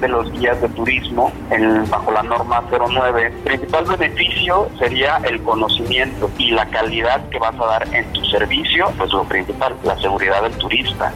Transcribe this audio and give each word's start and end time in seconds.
De 0.00 0.08
los 0.08 0.30
guías 0.32 0.60
de 0.60 0.68
turismo 0.70 1.32
bajo 1.88 2.10
la 2.10 2.22
norma 2.22 2.62
09. 2.70 3.26
El 3.26 3.32
principal 3.32 3.84
beneficio 3.84 4.68
sería 4.78 5.18
el 5.24 5.42
conocimiento 5.42 6.30
y 6.38 6.50
la 6.50 6.66
calidad 6.66 7.28
que 7.28 7.38
vas 7.38 7.54
a 7.54 7.66
dar 7.66 7.94
en 7.94 8.04
tu 8.12 8.24
servicio, 8.24 8.92
pues 8.98 9.12
lo 9.12 9.24
principal, 9.24 9.74
la 9.84 9.96
seguridad 9.98 10.42
del 10.42 10.52
turista. 10.54 11.12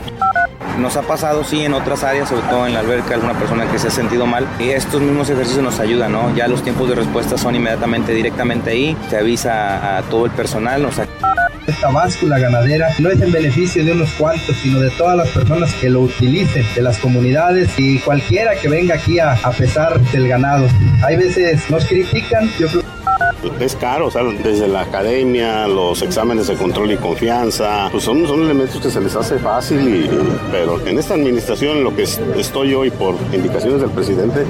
Nos 0.78 0.96
ha 0.96 1.02
pasado, 1.02 1.44
sí, 1.44 1.64
en 1.64 1.74
otras 1.74 2.04
áreas, 2.04 2.28
sobre 2.28 2.42
todo 2.42 2.66
en 2.66 2.74
la 2.74 2.80
alberca, 2.80 3.14
alguna 3.14 3.34
persona 3.34 3.70
que 3.70 3.78
se 3.78 3.88
ha 3.88 3.90
sentido 3.90 4.26
mal. 4.26 4.46
Y 4.58 4.70
estos 4.70 5.00
mismos 5.00 5.28
ejercicios 5.28 5.62
nos 5.62 5.78
ayudan, 5.78 6.12
¿no? 6.12 6.34
Ya 6.34 6.48
los 6.48 6.62
tiempos 6.62 6.88
de 6.88 6.94
respuesta 6.94 7.36
son 7.36 7.54
inmediatamente, 7.54 8.12
directamente 8.12 8.70
ahí. 8.70 8.96
Se 9.10 9.18
avisa 9.18 9.98
a 9.98 10.02
todo 10.02 10.26
el 10.26 10.30
personal, 10.30 10.82
nos 10.82 10.98
esta 11.70 11.90
báscula 11.90 12.38
ganadera 12.38 12.88
no 12.98 13.10
es 13.10 13.20
en 13.20 13.32
beneficio 13.32 13.84
de 13.84 13.92
unos 13.92 14.10
cuantos, 14.12 14.56
sino 14.62 14.80
de 14.80 14.90
todas 14.90 15.16
las 15.16 15.28
personas 15.30 15.72
que 15.74 15.88
lo 15.88 16.02
utilicen, 16.02 16.64
de 16.74 16.82
las 16.82 16.98
comunidades 16.98 17.70
y 17.78 17.98
cualquiera 18.00 18.54
que 18.56 18.68
venga 18.68 18.94
aquí 18.94 19.18
a, 19.18 19.36
pesar 19.56 20.00
del 20.12 20.28
ganado. 20.28 20.66
Hay 21.04 21.16
veces 21.16 21.68
nos 21.70 21.84
critican, 21.86 22.50
yo 22.58 22.68
creo 22.68 22.90
es 23.60 23.76
caro, 23.76 24.08
o 24.08 24.32
desde 24.42 24.68
la 24.68 24.82
academia, 24.82 25.66
los 25.66 26.02
exámenes 26.02 26.46
de 26.46 26.56
control 26.56 26.92
y 26.92 26.96
confianza, 26.96 27.88
pues 27.90 28.04
son, 28.04 28.26
son 28.26 28.42
elementos 28.42 28.80
que 28.80 28.90
se 28.90 29.00
les 29.00 29.14
hace 29.16 29.38
fácil, 29.38 29.80
y, 29.88 30.10
pero 30.50 30.84
en 30.86 30.98
esta 30.98 31.14
administración, 31.14 31.82
lo 31.82 31.94
que 31.94 32.02
estoy 32.02 32.74
hoy 32.74 32.90
por 32.90 33.14
indicaciones 33.32 33.80
del 33.80 33.90
presidente, 33.90 34.44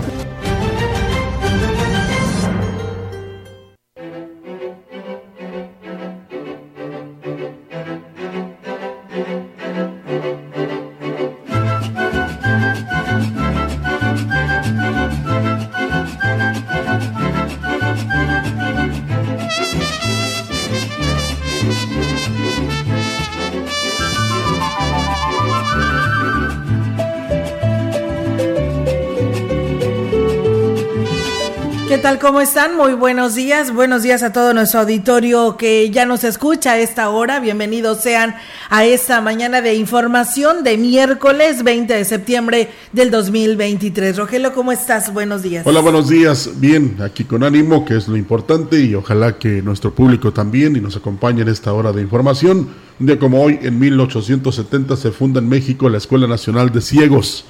¿Cómo 32.21 32.41
están? 32.41 32.77
Muy 32.77 32.95
buenos 32.95 33.35
días. 33.35 33.73
Buenos 33.75 34.03
días 34.03 34.23
a 34.23 34.33
todo 34.33 34.55
nuestro 34.55 34.81
auditorio 34.81 35.57
que 35.57 35.91
ya 35.91 36.07
nos 36.07 36.25
escucha 36.25 36.73
a 36.73 36.79
esta 36.79 37.11
hora. 37.11 37.41
Bienvenidos 37.41 38.01
sean 38.01 38.35
a 38.69 38.85
esta 38.85 39.21
mañana 39.21 39.61
de 39.61 39.75
información 39.75 40.65
de 40.65 40.77
miércoles 40.77 41.63
20 41.63 41.93
de 41.93 42.05
septiembre 42.05 42.71
del 42.93 43.11
2023. 43.11 44.17
Rogelio, 44.17 44.53
¿cómo 44.55 44.73
estás? 44.73 45.13
Buenos 45.13 45.43
días. 45.43 45.67
Hola, 45.67 45.81
buenos 45.81 46.09
días. 46.09 46.51
Bien, 46.57 46.97
aquí 47.01 47.25
con 47.25 47.45
ánimo, 47.45 47.85
que 47.85 47.97
es 47.97 48.09
lo 48.09 48.17
importante, 48.17 48.81
y 48.81 48.95
ojalá 48.95 49.39
que 49.39 49.63
nuestro 49.63 49.95
público 49.95 50.33
también 50.33 50.77
y 50.77 50.81
nos 50.81 50.97
acompañe 50.97 51.43
en 51.43 51.49
esta 51.49 51.73
hora 51.73 51.93
de 51.93 52.01
información. 52.01 52.69
Un 52.99 53.07
día 53.07 53.19
como 53.19 53.43
hoy, 53.43 53.59
en 53.63 53.79
1870, 53.79 54.97
se 54.97 55.11
funda 55.11 55.41
en 55.41 55.49
México 55.49 55.89
la 55.89 55.99
Escuela 55.99 56.27
Nacional 56.27 56.73
de 56.73 56.81
Ciegos 56.81 57.45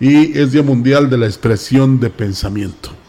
y 0.00 0.36
es 0.38 0.52
Día 0.52 0.62
Mundial 0.62 1.10
de 1.10 1.18
la 1.18 1.26
Expresión 1.26 2.00
de 2.00 2.10
Pensamiento. 2.10 2.99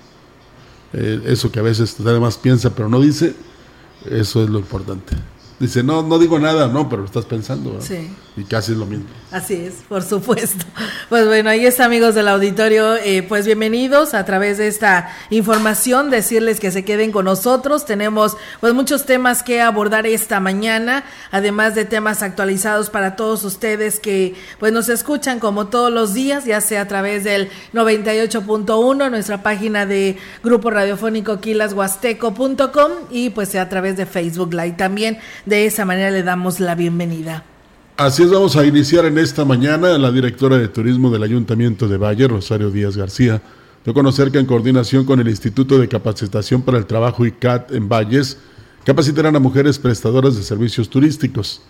Eh, 0.94 1.22
eso 1.26 1.52
que 1.52 1.60
a 1.60 1.64
veces 1.64 1.96
además 2.00 2.38
piensa 2.38 2.76
pero 2.76 2.90
no 2.90 3.00
dice, 3.00 3.34
eso 4.10 4.44
es 4.44 4.50
lo 4.50 4.60
importante. 4.60 5.16
Dice, 5.62 5.84
no, 5.84 6.02
no 6.02 6.18
digo 6.18 6.40
nada, 6.40 6.68
no, 6.68 6.90
pero 6.90 7.06
estás 7.06 7.26
pensando. 7.26 7.80
Sí. 7.82 8.10
Y 8.36 8.46
casi 8.46 8.72
es 8.72 8.80
lo 8.80 8.88
mismo. 8.88 9.06
Así 9.30 9.54
es, 9.54 9.76
por 9.88 10.02
supuesto. 10.02 10.66
Pues 11.08 11.28
bueno, 11.28 11.52
ahí 11.52 11.66
está, 11.66 11.86
amigos 11.86 12.16
del 12.16 12.30
auditorio. 12.30 12.96
Eh, 12.96 13.22
pues 13.22 13.46
bienvenidos 13.46 14.14
a 14.16 14.26
través 14.26 14.58
de 14.58 14.68
esta 14.68 15.12
información. 15.30 16.10
Decirles 16.10 16.60
que 16.60 16.72
se 16.72 16.84
queden 16.84 17.12
con 17.12 17.26
nosotros. 17.26 17.86
Tenemos 17.86 18.38
pues 18.60 18.74
muchos 18.74 19.06
temas 19.06 19.44
que 19.44 19.62
abordar 19.62 20.08
esta 20.08 20.40
mañana, 20.40 21.04
además 21.30 21.76
de 21.76 21.86
temas 21.86 22.24
actualizados 22.24 22.90
para 22.90 23.16
todos 23.16 23.44
ustedes 23.44 24.00
que 24.00 24.34
pues 24.58 24.74
nos 24.74 24.90
escuchan 24.90 25.40
como 25.40 25.68
todos 25.68 25.92
los 25.92 26.14
días, 26.14 26.46
ya 26.46 26.60
sea 26.62 26.82
a 26.82 26.88
través 26.88 27.24
del 27.24 27.50
98.1, 27.74 29.12
nuestra 29.12 29.44
página 29.44 29.86
de 29.86 30.18
grupo 30.44 30.72
radiofónico 30.72 31.40
quilashuasteco.com 31.40 32.92
y 33.12 33.30
pues 33.30 33.50
sea 33.50 33.64
a 33.64 33.70
través 33.70 33.96
de 33.98 34.06
Facebook 34.06 34.54
Live. 34.54 34.76
También 34.78 35.20
de 35.52 35.66
esa 35.66 35.84
manera 35.84 36.12
le 36.12 36.24
damos 36.24 36.62
la 36.62 36.76
bienvenida. 36.76 37.44
Así 37.98 38.24
es, 38.24 38.32
vamos 38.32 38.56
a 38.56 38.66
iniciar 38.66 39.04
en 39.04 39.18
esta 39.18 39.44
mañana. 39.44 39.98
La 39.98 40.10
directora 40.10 40.58
de 40.58 40.70
Turismo 40.70 41.12
del 41.12 41.24
Ayuntamiento 41.24 41.90
de 41.90 41.98
Valle, 41.98 42.30
Rosario 42.30 42.72
Díaz 42.72 42.96
García, 42.96 43.42
dio 43.84 43.94
conocer 43.94 44.32
que 44.32 44.40
en 44.40 44.46
coordinación 44.46 45.04
con 45.04 45.20
el 45.20 45.28
Instituto 45.28 45.78
de 45.78 45.90
Capacitación 45.90 46.62
para 46.62 46.78
el 46.78 46.86
Trabajo 46.86 47.26
ICAT 47.26 47.74
en 47.74 47.90
Valles, 47.90 48.38
capacitarán 48.86 49.36
a 49.36 49.40
mujeres 49.40 49.78
prestadoras 49.78 50.38
de 50.38 50.44
servicios 50.44 50.90
turísticos. 50.90 51.62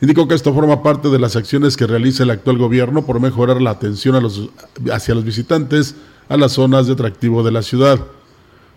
Indicó 0.00 0.28
que 0.28 0.36
esto 0.36 0.54
forma 0.54 0.84
parte 0.84 1.08
de 1.08 1.18
las 1.18 1.34
acciones 1.34 1.76
que 1.76 1.88
realiza 1.88 2.22
el 2.22 2.30
actual 2.30 2.56
gobierno 2.56 3.04
por 3.04 3.18
mejorar 3.18 3.60
la 3.60 3.70
atención 3.70 4.14
a 4.14 4.20
los, 4.20 4.48
hacia 4.92 5.16
los 5.16 5.24
visitantes 5.24 5.96
a 6.28 6.36
las 6.36 6.52
zonas 6.52 6.86
de 6.86 6.92
atractivo 6.92 7.42
de 7.42 7.50
la 7.50 7.62
ciudad. 7.62 7.98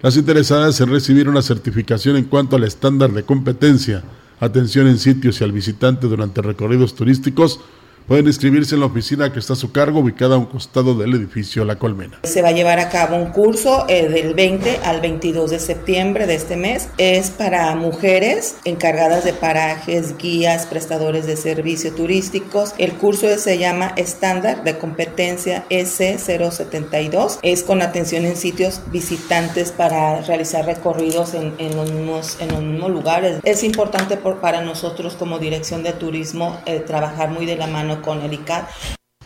Las 0.01 0.17
interesadas 0.17 0.81
en 0.81 0.89
recibir 0.89 1.29
una 1.29 1.43
certificación 1.43 2.17
en 2.17 2.25
cuanto 2.25 2.55
al 2.55 2.63
estándar 2.63 3.11
de 3.11 3.21
competencia 3.21 4.03
atención 4.39 4.87
en 4.87 4.97
sitios 4.99 5.41
y 5.41 5.43
al 5.43 5.51
visitante 5.51 6.07
durante 6.07 6.41
recorridos 6.41 6.95
turísticos 6.95 7.59
Pueden 8.07 8.27
inscribirse 8.27 8.73
en 8.73 8.79
la 8.79 8.85
oficina 8.85 9.33
que 9.33 9.39
está 9.39 9.51
a 9.51 9.57
su 9.57 9.73
cargo, 9.73 9.99
ubicada 9.99 10.35
a 10.35 10.37
un 10.37 10.45
costado 10.45 10.93
del 10.93 11.13
edificio 11.13 11.65
La 11.65 11.75
Colmena. 11.75 12.19
Se 12.23 12.41
va 12.41 12.49
a 12.49 12.51
llevar 12.53 12.79
a 12.79 12.87
cabo 12.87 13.17
un 13.17 13.31
curso 13.31 13.83
eh, 13.89 14.07
del 14.07 14.33
20 14.33 14.79
al 14.85 15.01
22 15.01 15.51
de 15.51 15.59
septiembre 15.59 16.25
de 16.25 16.35
este 16.35 16.55
mes. 16.55 16.87
Es 16.97 17.31
para 17.31 17.75
mujeres 17.75 18.55
encargadas 18.63 19.25
de 19.25 19.33
parajes, 19.33 20.17
guías, 20.17 20.67
prestadores 20.67 21.27
de 21.27 21.35
servicios 21.35 21.95
turísticos. 21.95 22.73
El 22.77 22.93
curso 22.93 23.27
se 23.37 23.57
llama 23.57 23.91
Estándar 23.97 24.63
de 24.63 24.77
Competencia 24.77 25.65
S072. 25.69 27.39
Es 27.41 27.63
con 27.63 27.81
atención 27.81 28.23
en 28.23 28.37
sitios 28.37 28.83
visitantes 28.89 29.73
para 29.73 30.21
realizar 30.21 30.65
recorridos 30.65 31.33
en, 31.33 31.55
en, 31.57 31.75
los, 31.75 31.91
mismos, 31.91 32.37
en 32.39 32.53
los 32.53 32.63
mismos 32.63 32.89
lugares. 32.89 33.41
Es 33.43 33.65
importante 33.65 34.15
por, 34.15 34.39
para 34.39 34.61
nosotros 34.61 35.15
como 35.15 35.39
Dirección 35.39 35.83
de 35.83 35.91
Turismo 35.91 36.61
eh, 36.65 36.79
trabajar 36.79 37.31
muy 37.31 37.45
de 37.45 37.57
la 37.57 37.67
mano 37.67 37.96
con 38.01 38.21
el 38.21 38.33
ICAT. 38.33 38.69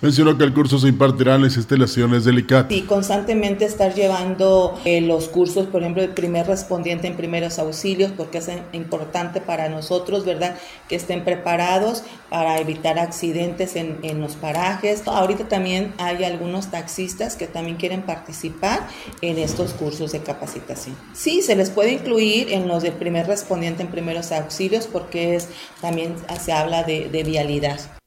Mencionó 0.01 0.35
que 0.35 0.44
el 0.44 0.51
curso 0.51 0.79
se 0.79 0.88
impartirá 0.88 1.35
en 1.35 1.44
las 1.44 1.57
instalaciones 1.57 2.25
del 2.25 2.39
ICAT. 2.39 2.71
Y 2.71 2.81
constantemente 2.81 3.65
estar 3.65 3.94
llevando 3.94 4.81
eh, 4.83 5.00
los 5.00 5.27
cursos, 5.27 5.68
por 5.68 5.81
ejemplo, 5.81 6.01
el 6.01 6.09
primer 6.09 6.47
respondiente 6.47 7.06
en 7.06 7.15
primeros 7.15 7.59
auxilios, 7.59 8.12
porque 8.12 8.39
es 8.39 8.50
importante 8.73 9.41
para 9.41 9.69
nosotros, 9.69 10.25
¿verdad? 10.25 10.57
Que 10.89 10.95
estén 10.95 11.23
preparados 11.23 12.01
para 12.31 12.57
evitar 12.57 12.97
accidentes 12.97 13.75
en, 13.75 14.00
en 14.01 14.21
los 14.21 14.38
parajes. 14.38 15.03
Ahorita 15.06 15.47
también 15.47 15.94
hay 16.00 16.24
algunos 16.24 16.71
taxistas 16.71 17.35
que 17.35 17.45
también 17.45 17.77
quieren 17.77 18.01
participar 18.01 18.88
en 19.21 19.38
estos 19.38 19.74
cursos 19.74 20.13
de 20.13 20.21
capacitación. 20.21 20.97
Sí, 21.13 21.44
se 21.44 21.56
les 21.56 21.69
puede 21.69 21.91
incluir 21.91 22.51
en 22.51 22.67
los 22.67 22.81
de 22.81 22.91
primer 22.91 23.27
respondiente 23.27 23.83
en 23.83 23.89
primeros 23.89 24.31
auxilios, 24.31 24.88
porque 24.88 25.35
es 25.35 25.50
también 25.79 26.15
se 26.44 26.53
habla 26.53 26.81
de, 26.81 27.07
de 27.09 27.21
vialidad. 27.21 28.00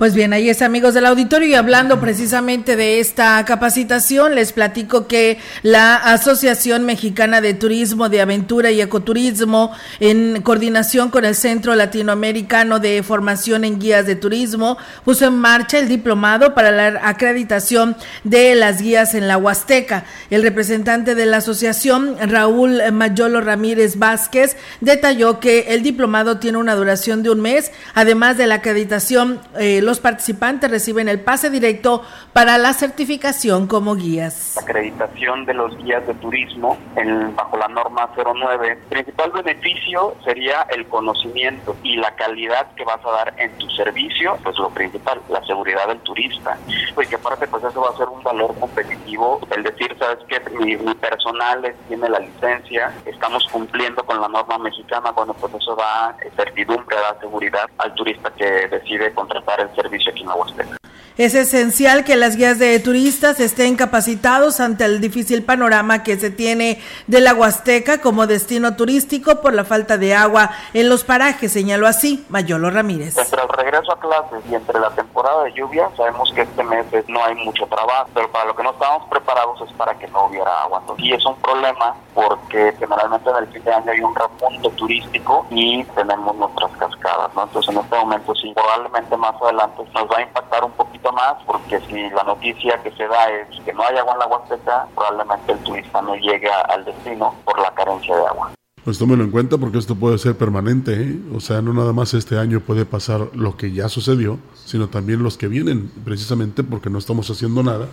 Pues 0.00 0.14
bien, 0.14 0.32
ahí 0.32 0.48
es 0.48 0.62
amigos 0.62 0.94
del 0.94 1.04
auditorio 1.04 1.46
y 1.46 1.54
hablando 1.54 2.00
precisamente 2.00 2.74
de 2.74 3.00
esta 3.00 3.44
capacitación, 3.44 4.34
les 4.34 4.50
platico 4.54 5.06
que 5.06 5.36
la 5.62 5.94
Asociación 5.94 6.86
Mexicana 6.86 7.42
de 7.42 7.52
Turismo, 7.52 8.08
de 8.08 8.22
Aventura 8.22 8.70
y 8.70 8.80
Ecoturismo, 8.80 9.72
en 10.00 10.40
coordinación 10.40 11.10
con 11.10 11.26
el 11.26 11.34
Centro 11.34 11.74
Latinoamericano 11.74 12.78
de 12.78 13.02
Formación 13.02 13.62
en 13.62 13.78
Guías 13.78 14.06
de 14.06 14.16
Turismo, 14.16 14.78
puso 15.04 15.26
en 15.26 15.34
marcha 15.34 15.78
el 15.78 15.86
diplomado 15.86 16.54
para 16.54 16.70
la 16.70 17.06
acreditación 17.06 17.94
de 18.24 18.54
las 18.54 18.80
guías 18.80 19.12
en 19.12 19.28
la 19.28 19.36
Huasteca. 19.36 20.04
El 20.30 20.42
representante 20.42 21.14
de 21.14 21.26
la 21.26 21.36
asociación, 21.36 22.16
Raúl 22.22 22.80
Mayolo 22.90 23.42
Ramírez 23.42 23.98
Vázquez, 23.98 24.56
detalló 24.80 25.40
que 25.40 25.74
el 25.74 25.82
diplomado 25.82 26.38
tiene 26.38 26.56
una 26.56 26.74
duración 26.74 27.22
de 27.22 27.28
un 27.28 27.42
mes, 27.42 27.70
además 27.92 28.38
de 28.38 28.46
la 28.46 28.54
acreditación. 28.54 29.40
Eh, 29.58 29.82
los 29.90 29.98
participantes 29.98 30.70
reciben 30.70 31.08
el 31.08 31.18
pase 31.18 31.50
directo 31.50 32.04
para 32.32 32.58
la 32.58 32.72
certificación 32.74 33.66
como 33.66 33.96
guías. 33.96 34.52
La 34.54 34.62
acreditación 34.62 35.44
de 35.46 35.54
los 35.54 35.76
guías 35.78 36.06
de 36.06 36.14
turismo 36.14 36.78
en, 36.94 37.34
bajo 37.34 37.56
la 37.56 37.66
norma 37.66 38.08
09, 38.16 38.70
el 38.70 38.78
principal 38.88 39.32
beneficio 39.32 40.14
sería 40.24 40.64
el 40.70 40.86
conocimiento 40.86 41.76
y 41.82 41.96
la 41.96 42.14
calidad 42.14 42.72
que 42.76 42.84
vas 42.84 43.04
a 43.04 43.10
dar 43.10 43.34
en 43.36 43.50
tu 43.58 43.68
servicio, 43.70 44.38
pues 44.44 44.56
lo 44.58 44.70
principal, 44.70 45.20
la 45.28 45.44
seguridad 45.44 45.88
del 45.88 45.98
turista. 46.02 46.56
Pues 46.94 47.08
que 47.08 47.16
aparte 47.16 47.48
pues 47.48 47.64
eso 47.64 47.80
va 47.80 47.90
a 47.90 47.96
ser 47.96 48.06
un 48.06 48.22
valor 48.22 48.54
competitivo, 48.60 49.40
el 49.56 49.64
decir, 49.64 49.96
sabes 49.98 50.18
que 50.28 50.38
mi, 50.50 50.76
personal 51.00 51.74
tiene 51.88 52.08
la 52.08 52.20
licencia, 52.20 52.92
estamos 53.06 53.44
cumpliendo 53.50 54.04
con 54.04 54.20
la 54.20 54.28
norma 54.28 54.58
mexicana, 54.58 55.10
bueno 55.10 55.34
pues 55.34 55.52
eso 55.54 55.74
da 55.74 56.14
certidumbre, 56.36 56.96
da 56.96 57.18
seguridad 57.18 57.68
al 57.78 57.92
turista 57.94 58.30
que 58.36 58.68
decide 58.68 59.12
contratar 59.14 59.60
el 59.60 59.66
servicio 59.74 59.79
aquí 59.86 60.20
en 60.22 60.26
la 60.26 60.34
Huasteca. 60.34 60.76
Es 61.20 61.34
esencial 61.34 62.02
que 62.02 62.16
las 62.16 62.36
guías 62.36 62.58
de 62.58 62.80
turistas 62.80 63.40
estén 63.40 63.76
capacitados 63.76 64.58
ante 64.58 64.86
el 64.86 65.02
difícil 65.02 65.44
panorama 65.44 66.02
que 66.02 66.18
se 66.18 66.30
tiene 66.30 66.80
de 67.08 67.20
la 67.20 67.34
Huasteca 67.34 68.00
como 68.00 68.26
destino 68.26 68.74
turístico 68.74 69.42
por 69.42 69.52
la 69.52 69.64
falta 69.64 69.98
de 69.98 70.14
agua 70.14 70.48
en 70.72 70.88
los 70.88 71.04
parajes, 71.04 71.52
señaló 71.52 71.86
así 71.86 72.24
Mayolo 72.30 72.70
Ramírez. 72.70 73.18
Entre 73.18 73.42
el 73.42 73.48
regreso 73.50 73.92
a 73.92 74.00
clases 74.00 74.40
y 74.50 74.54
entre 74.54 74.80
la 74.80 74.88
temporada 74.92 75.44
de 75.44 75.52
lluvia, 75.52 75.90
sabemos 75.94 76.32
que 76.32 76.40
este 76.40 76.64
mes 76.64 76.86
no 77.08 77.22
hay 77.22 77.34
mucho 77.34 77.66
trabajo, 77.66 78.08
pero 78.14 78.32
para 78.32 78.46
lo 78.46 78.56
que 78.56 78.62
no 78.62 78.70
estábamos 78.70 79.06
preparados 79.10 79.60
es 79.60 79.72
para 79.74 79.98
que 79.98 80.08
no 80.08 80.24
hubiera 80.24 80.62
agua. 80.62 80.82
Y 80.96 81.12
es 81.12 81.26
un 81.26 81.36
problema 81.36 81.96
porque 82.14 82.74
generalmente 82.78 83.28
en 83.28 83.36
el 83.36 83.46
fin 83.48 83.64
de 83.64 83.74
año 83.74 83.92
hay 83.92 84.00
un 84.00 84.14
repunte 84.14 84.70
turístico 84.70 85.46
y 85.50 85.84
tenemos 85.84 86.34
nuestras 86.36 86.70
cascadas. 86.78 87.30
Entonces 87.36 87.74
en 87.74 87.82
este 87.82 87.96
momento 87.96 88.34
sí, 88.36 88.54
probablemente 88.54 89.14
más 89.18 89.34
adelante 89.42 89.82
nos 89.92 90.04
va 90.10 90.16
a 90.16 90.22
impactar 90.22 90.64
un 90.64 90.72
poquito 90.72 91.09
más 91.12 91.36
porque 91.46 91.80
si 91.88 92.10
la 92.10 92.22
noticia 92.24 92.82
que 92.82 92.90
se 92.92 93.06
da 93.06 93.30
es 93.30 93.60
que 93.64 93.72
no 93.72 93.82
hay 93.82 93.96
agua 93.96 94.14
en 94.14 94.18
la 94.18 94.26
Huasteca, 94.26 94.86
probablemente 94.94 95.52
el 95.52 95.58
turista 95.60 96.02
no 96.02 96.14
llegue 96.16 96.50
al 96.50 96.84
destino 96.84 97.34
por 97.44 97.58
la 97.58 97.72
carencia 97.74 98.16
de 98.16 98.26
agua. 98.26 98.52
Pues 98.84 98.98
tómelo 98.98 99.24
en 99.24 99.30
cuenta 99.30 99.58
porque 99.58 99.78
esto 99.78 99.94
puede 99.94 100.16
ser 100.16 100.36
permanente, 100.36 100.94
¿eh? 100.94 101.20
o 101.34 101.40
sea, 101.40 101.60
no 101.60 101.74
nada 101.74 101.92
más 101.92 102.14
este 102.14 102.38
año 102.38 102.60
puede 102.60 102.86
pasar 102.86 103.28
lo 103.34 103.56
que 103.56 103.72
ya 103.72 103.90
sucedió, 103.90 104.38
sino 104.64 104.88
también 104.88 105.22
los 105.22 105.36
que 105.36 105.48
vienen, 105.48 105.90
precisamente 106.02 106.64
porque 106.64 106.88
no 106.88 106.98
estamos 106.98 107.28
haciendo 107.30 107.62
nada 107.62 107.88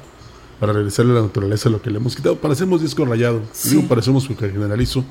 para 0.62 0.72
regresarle 0.72 1.12
a 1.12 1.16
la 1.16 1.22
naturaleza 1.24 1.69
lo 1.69 1.81
que 1.81 1.90
le 1.90 1.98
hemos 1.98 2.16
quitado. 2.16 2.38
Parecemos 2.38 2.81
disco 2.81 3.04
rayado, 3.04 3.42
digo 3.66 3.84
parecemos 3.90 4.28
porque 4.28 4.50
generalizo, 4.50 5.04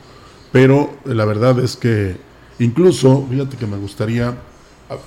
pero 0.51 0.91
la 1.05 1.27
verdad 1.27 1.59
es 1.59 1.77
que 1.77 2.17
incluso, 2.59 3.27
fíjate 3.29 3.59
que 3.59 3.67
me 3.67 3.77
gustaría, 3.77 4.35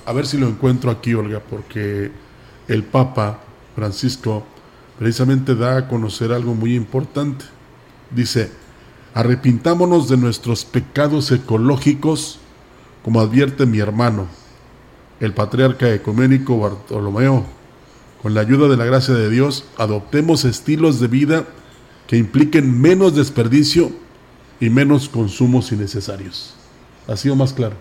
a 0.06 0.12
ver 0.12 0.24
si 0.24 0.38
lo 0.38 0.46
encuentro 0.46 0.92
aquí, 0.92 1.14
Olga, 1.14 1.40
porque 1.40 2.12
el 2.68 2.84
Papa 2.84 3.40
Francisco 3.74 4.44
precisamente 4.98 5.54
da 5.54 5.78
a 5.78 5.88
conocer 5.88 6.32
algo 6.32 6.54
muy 6.54 6.74
importante. 6.74 7.44
Dice, 8.10 8.50
arrepintámonos 9.14 10.08
de 10.08 10.16
nuestros 10.16 10.64
pecados 10.64 11.32
ecológicos, 11.32 12.38
como 13.02 13.20
advierte 13.20 13.66
mi 13.66 13.78
hermano, 13.78 14.26
el 15.20 15.32
patriarca 15.32 15.92
ecuménico 15.92 16.58
Bartolomeo. 16.58 17.46
Con 18.22 18.34
la 18.34 18.42
ayuda 18.42 18.68
de 18.68 18.76
la 18.76 18.84
gracia 18.84 19.14
de 19.14 19.30
Dios, 19.30 19.64
adoptemos 19.78 20.44
estilos 20.44 21.00
de 21.00 21.08
vida 21.08 21.46
que 22.06 22.18
impliquen 22.18 22.80
menos 22.80 23.14
desperdicio 23.16 23.90
y 24.60 24.68
menos 24.68 25.08
consumos 25.08 25.72
innecesarios. 25.72 26.54
Ha 27.08 27.16
sido 27.16 27.36
más 27.36 27.54
claro. 27.54 27.76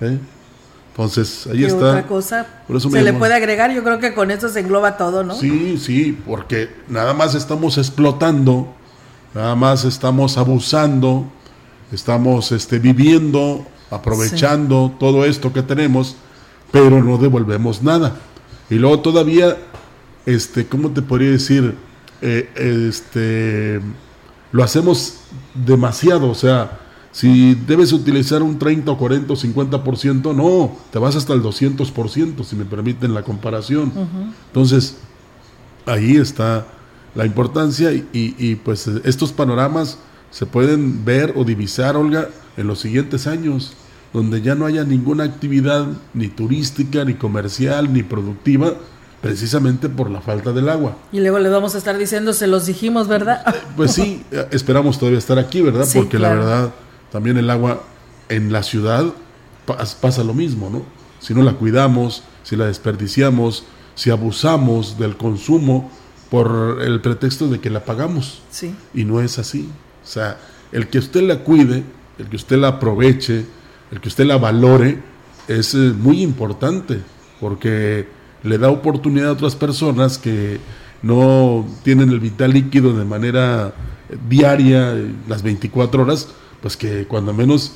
¿Eh? 0.00 0.18
Entonces, 1.00 1.46
ahí 1.46 1.64
está. 1.64 1.76
Otra 1.76 2.06
cosa 2.06 2.46
se 2.90 3.02
le 3.02 3.14
puede 3.14 3.32
agregar, 3.32 3.72
yo 3.72 3.82
creo 3.82 3.98
que 4.00 4.12
con 4.12 4.30
eso 4.30 4.50
se 4.50 4.60
engloba 4.60 4.98
todo, 4.98 5.24
¿no? 5.24 5.34
Sí, 5.34 5.78
sí, 5.78 6.18
porque 6.26 6.68
nada 6.88 7.14
más 7.14 7.34
estamos 7.34 7.78
explotando, 7.78 8.68
nada 9.34 9.54
más 9.54 9.86
estamos 9.86 10.36
abusando, 10.36 11.24
estamos 11.90 12.52
este, 12.52 12.78
viviendo, 12.78 13.66
aprovechando 13.90 14.92
todo 15.00 15.24
esto 15.24 15.54
que 15.54 15.62
tenemos, 15.62 16.16
pero 16.70 17.02
no 17.02 17.16
devolvemos 17.16 17.82
nada. 17.82 18.16
Y 18.68 18.74
luego 18.74 19.00
todavía, 19.00 19.56
este, 20.26 20.66
¿cómo 20.66 20.90
te 20.90 21.00
podría 21.00 21.30
decir? 21.30 21.76
Eh, 22.20 22.50
este, 22.56 23.80
lo 24.52 24.62
hacemos 24.62 25.14
demasiado, 25.54 26.28
o 26.28 26.34
sea, 26.34 26.79
si 27.12 27.54
debes 27.54 27.92
utilizar 27.92 28.42
un 28.42 28.58
30 28.58 28.90
o 28.90 28.96
40 28.96 29.32
o 29.32 29.36
50%, 29.36 30.34
no, 30.34 30.76
te 30.92 30.98
vas 30.98 31.16
hasta 31.16 31.32
el 31.32 31.42
200%, 31.42 32.44
si 32.44 32.56
me 32.56 32.64
permiten 32.64 33.14
la 33.14 33.22
comparación. 33.22 33.92
Entonces, 34.48 34.96
ahí 35.86 36.16
está 36.16 36.66
la 37.14 37.26
importancia 37.26 37.92
y, 37.92 38.06
y, 38.12 38.54
pues 38.56 38.86
estos 39.04 39.32
panoramas 39.32 39.98
se 40.30 40.46
pueden 40.46 41.04
ver 41.04 41.34
o 41.36 41.44
divisar, 41.44 41.96
Olga, 41.96 42.28
en 42.56 42.68
los 42.68 42.78
siguientes 42.78 43.26
años, 43.26 43.72
donde 44.12 44.42
ya 44.42 44.54
no 44.54 44.66
haya 44.66 44.84
ninguna 44.84 45.24
actividad 45.24 45.88
ni 46.14 46.28
turística, 46.28 47.04
ni 47.04 47.14
comercial, 47.14 47.92
ni 47.92 48.04
productiva, 48.04 48.74
precisamente 49.20 49.88
por 49.88 50.10
la 50.10 50.20
falta 50.20 50.52
del 50.52 50.68
agua. 50.68 50.96
Y 51.10 51.18
luego 51.18 51.40
le 51.40 51.48
vamos 51.48 51.74
a 51.74 51.78
estar 51.78 51.98
diciendo, 51.98 52.32
se 52.32 52.46
los 52.46 52.66
dijimos, 52.66 53.08
¿verdad? 53.08 53.42
Eh, 53.48 53.58
pues 53.76 53.92
sí, 53.92 54.22
esperamos 54.52 54.96
todavía 54.96 55.18
estar 55.18 55.40
aquí, 55.40 55.60
¿verdad? 55.60 55.88
Porque 55.92 56.20
la 56.20 56.28
verdad 56.28 56.70
también 57.12 57.36
el 57.38 57.50
agua 57.50 57.82
en 58.28 58.52
la 58.52 58.62
ciudad 58.62 59.12
pasa 60.00 60.24
lo 60.24 60.34
mismo, 60.34 60.70
¿no? 60.70 60.82
Si 61.20 61.34
no 61.34 61.42
la 61.42 61.52
cuidamos, 61.52 62.24
si 62.42 62.56
la 62.56 62.66
desperdiciamos, 62.66 63.64
si 63.94 64.10
abusamos 64.10 64.98
del 64.98 65.16
consumo 65.16 65.90
por 66.30 66.78
el 66.82 67.00
pretexto 67.00 67.48
de 67.48 67.60
que 67.60 67.70
la 67.70 67.84
pagamos. 67.84 68.42
Sí. 68.50 68.74
Y 68.94 69.04
no 69.04 69.20
es 69.20 69.38
así. 69.38 69.68
O 70.02 70.06
sea, 70.06 70.38
el 70.72 70.88
que 70.88 70.98
usted 70.98 71.22
la 71.22 71.40
cuide, 71.40 71.82
el 72.18 72.28
que 72.28 72.36
usted 72.36 72.56
la 72.56 72.68
aproveche, 72.68 73.44
el 73.90 74.00
que 74.00 74.08
usted 74.08 74.24
la 74.24 74.38
valore, 74.38 75.02
es 75.48 75.74
eh, 75.74 75.92
muy 75.96 76.22
importante 76.22 77.00
porque 77.40 78.08
le 78.42 78.58
da 78.58 78.70
oportunidad 78.70 79.30
a 79.30 79.32
otras 79.32 79.56
personas 79.56 80.18
que 80.18 80.58
no 81.02 81.66
tienen 81.82 82.10
el 82.10 82.20
vital 82.20 82.52
líquido 82.52 82.92
de 82.92 83.04
manera 83.04 83.74
diaria, 84.28 84.94
las 85.28 85.42
24 85.42 86.02
horas, 86.02 86.28
pues 86.60 86.76
que 86.76 87.06
cuando 87.06 87.32
menos 87.32 87.72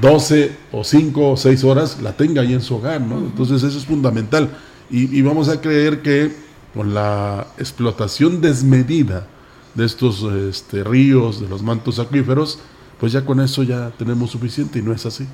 12 0.00 0.44
eh, 0.44 0.56
o 0.72 0.84
5 0.84 1.30
o 1.30 1.36
6 1.36 1.64
horas 1.64 2.00
la 2.02 2.16
tenga 2.16 2.42
ahí 2.42 2.54
en 2.54 2.60
su 2.60 2.76
hogar, 2.76 3.00
¿no? 3.00 3.18
Entonces 3.18 3.62
eso 3.62 3.78
es 3.78 3.84
fundamental. 3.84 4.50
Y, 4.90 5.20
vamos 5.20 5.50
a 5.50 5.60
creer 5.60 6.00
que 6.00 6.34
con 6.72 6.94
la 6.94 7.46
explotación 7.58 8.40
desmedida 8.40 9.26
de 9.74 9.84
estos 9.84 10.22
este, 10.22 10.82
ríos, 10.82 11.40
de 11.40 11.48
los 11.48 11.62
mantos 11.62 11.98
acuíferos, 11.98 12.58
pues 12.98 13.12
ya 13.12 13.24
con 13.24 13.40
eso 13.40 13.62
ya 13.62 13.90
tenemos 13.98 14.30
suficiente 14.30 14.78
y 14.78 14.82
no 14.82 14.92
es 14.94 15.04
así. 15.04 15.26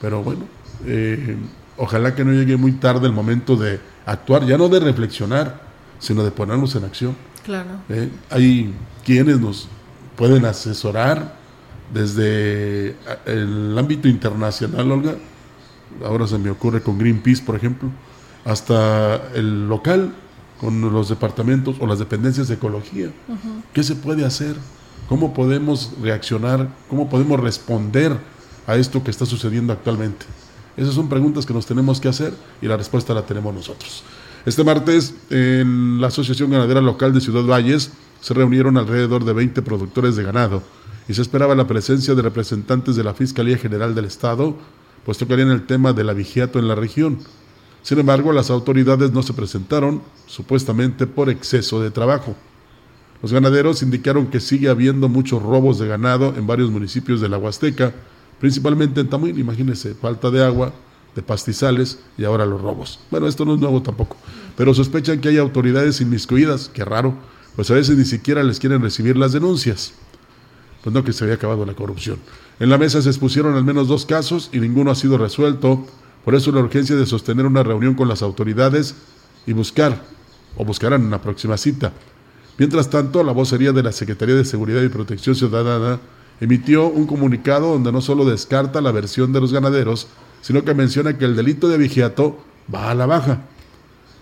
Pero 0.00 0.22
bueno, 0.22 0.44
eh, 0.86 1.36
ojalá 1.76 2.14
que 2.14 2.24
no 2.24 2.32
llegue 2.32 2.56
muy 2.56 2.72
tarde 2.72 3.06
el 3.06 3.12
momento 3.12 3.56
de 3.56 3.80
actuar, 4.06 4.46
ya 4.46 4.56
no 4.56 4.68
de 4.68 4.78
reflexionar, 4.78 5.60
sino 5.98 6.22
de 6.22 6.30
ponernos 6.30 6.74
en 6.76 6.84
acción. 6.84 7.16
Claro. 7.44 7.70
Eh, 7.88 8.10
hay 8.30 8.72
quienes 9.04 9.40
nos 9.40 9.68
pueden 10.16 10.44
asesorar, 10.44 11.36
desde 11.92 12.96
el 13.26 13.76
ámbito 13.78 14.08
internacional, 14.08 14.90
Olga, 14.90 15.16
ahora 16.04 16.26
se 16.26 16.38
me 16.38 16.50
ocurre 16.50 16.82
con 16.82 16.98
Greenpeace, 16.98 17.42
por 17.42 17.56
ejemplo, 17.56 17.90
hasta 18.44 19.16
el 19.34 19.68
local, 19.68 20.14
con 20.60 20.80
los 20.92 21.08
departamentos 21.08 21.76
o 21.80 21.86
las 21.86 21.98
dependencias 21.98 22.48
de 22.48 22.54
ecología. 22.54 23.10
¿Qué 23.72 23.82
se 23.82 23.94
puede 23.94 24.24
hacer? 24.24 24.56
¿Cómo 25.08 25.34
podemos 25.34 25.92
reaccionar? 26.00 26.68
¿Cómo 26.88 27.10
podemos 27.10 27.38
responder 27.40 28.16
a 28.66 28.76
esto 28.76 29.04
que 29.04 29.10
está 29.10 29.26
sucediendo 29.26 29.72
actualmente? 29.72 30.24
Esas 30.76 30.94
son 30.94 31.08
preguntas 31.08 31.46
que 31.46 31.52
nos 31.52 31.66
tenemos 31.66 32.00
que 32.00 32.08
hacer 32.08 32.32
y 32.62 32.66
la 32.66 32.76
respuesta 32.76 33.14
la 33.14 33.22
tenemos 33.26 33.54
nosotros. 33.54 34.02
Este 34.46 34.64
martes, 34.64 35.14
en 35.30 36.00
la 36.00 36.08
Asociación 36.08 36.50
Ganadera 36.50 36.80
Local 36.80 37.12
de 37.12 37.20
Ciudad 37.20 37.44
Valles, 37.44 37.92
se 38.20 38.34
reunieron 38.34 38.76
alrededor 38.76 39.24
de 39.24 39.32
20 39.32 39.62
productores 39.62 40.16
de 40.16 40.22
ganado 40.22 40.62
y 41.08 41.14
se 41.14 41.22
esperaba 41.22 41.54
la 41.54 41.66
presencia 41.66 42.14
de 42.14 42.22
representantes 42.22 42.96
de 42.96 43.04
la 43.04 43.14
Fiscalía 43.14 43.58
General 43.58 43.94
del 43.94 44.06
Estado, 44.06 44.56
pues 45.04 45.18
tocarían 45.18 45.50
el 45.50 45.66
tema 45.66 45.92
del 45.92 46.08
abigiato 46.08 46.58
en 46.58 46.68
la 46.68 46.74
región. 46.74 47.18
Sin 47.82 47.98
embargo, 47.98 48.32
las 48.32 48.50
autoridades 48.50 49.12
no 49.12 49.22
se 49.22 49.34
presentaron, 49.34 50.02
supuestamente 50.26 51.06
por 51.06 51.28
exceso 51.28 51.80
de 51.80 51.90
trabajo. 51.90 52.34
Los 53.20 53.32
ganaderos 53.32 53.82
indicaron 53.82 54.26
que 54.28 54.40
sigue 54.40 54.68
habiendo 54.68 55.08
muchos 55.08 55.42
robos 55.42 55.78
de 55.78 55.86
ganado 55.86 56.34
en 56.36 56.46
varios 56.46 56.70
municipios 56.70 57.20
de 57.20 57.28
la 57.28 57.38
Huasteca, 57.38 57.92
principalmente 58.40 59.00
en 59.00 59.08
Tamuín, 59.08 59.38
imagínense, 59.38 59.94
falta 59.94 60.30
de 60.30 60.44
agua, 60.44 60.72
de 61.14 61.22
pastizales 61.22 62.00
y 62.18 62.24
ahora 62.24 62.46
los 62.46 62.60
robos. 62.60 63.00
Bueno, 63.10 63.26
esto 63.26 63.44
no 63.44 63.54
es 63.54 63.60
nuevo 63.60 63.82
tampoco, 63.82 64.16
pero 64.56 64.74
sospechan 64.74 65.20
que 65.20 65.28
hay 65.28 65.38
autoridades 65.38 66.00
inmiscuidas, 66.00 66.70
qué 66.72 66.84
raro, 66.84 67.14
pues 67.56 67.70
a 67.70 67.74
veces 67.74 67.96
ni 67.96 68.04
siquiera 68.04 68.42
les 68.42 68.58
quieren 68.58 68.82
recibir 68.82 69.16
las 69.16 69.32
denuncias. 69.32 69.94
Pues 70.84 70.92
no 70.92 71.02
que 71.02 71.14
se 71.14 71.24
había 71.24 71.36
acabado 71.36 71.64
la 71.64 71.72
corrupción. 71.72 72.18
En 72.60 72.68
la 72.68 72.76
mesa 72.76 73.00
se 73.00 73.08
expusieron 73.08 73.56
al 73.56 73.64
menos 73.64 73.88
dos 73.88 74.04
casos 74.04 74.50
y 74.52 74.60
ninguno 74.60 74.90
ha 74.90 74.94
sido 74.94 75.16
resuelto, 75.16 75.86
por 76.26 76.34
eso 76.34 76.52
la 76.52 76.60
urgencia 76.60 76.94
de 76.94 77.06
sostener 77.06 77.46
una 77.46 77.62
reunión 77.62 77.94
con 77.94 78.06
las 78.06 78.20
autoridades 78.20 78.94
y 79.46 79.54
buscar, 79.54 80.02
o 80.58 80.64
buscarán 80.66 81.06
una 81.06 81.22
próxima 81.22 81.56
cita. 81.56 81.94
Mientras 82.58 82.90
tanto, 82.90 83.24
la 83.24 83.32
vocería 83.32 83.72
de 83.72 83.82
la 83.82 83.92
Secretaría 83.92 84.34
de 84.34 84.44
Seguridad 84.44 84.82
y 84.82 84.90
Protección 84.90 85.34
Ciudadana 85.34 86.00
emitió 86.38 86.86
un 86.88 87.06
comunicado 87.06 87.72
donde 87.72 87.90
no 87.90 88.02
solo 88.02 88.26
descarta 88.26 88.82
la 88.82 88.92
versión 88.92 89.32
de 89.32 89.40
los 89.40 89.54
ganaderos, 89.54 90.08
sino 90.42 90.64
que 90.64 90.74
menciona 90.74 91.16
que 91.16 91.24
el 91.24 91.34
delito 91.34 91.66
de 91.66 91.78
vigiato 91.78 92.44
va 92.72 92.90
a 92.90 92.94
la 92.94 93.06
baja. 93.06 93.40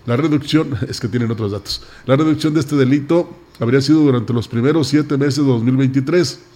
La 0.05 0.15
reducción, 0.15 0.77
es 0.87 1.01
que 1.01 1.09
tienen 1.09 1.29
otros 1.29 1.51
datos, 1.51 1.81
la 2.05 2.15
reducción 2.15 2.53
de 2.53 2.61
este 2.61 2.77
delito 2.77 3.29
habría 3.59 3.81
sido 3.81 3.99
durante 3.99 4.31
los 4.31 4.47
primeros 4.47 4.87
siete 4.87 5.17
meses 5.17 5.43
de 5.43 5.51
2023, 5.51 6.52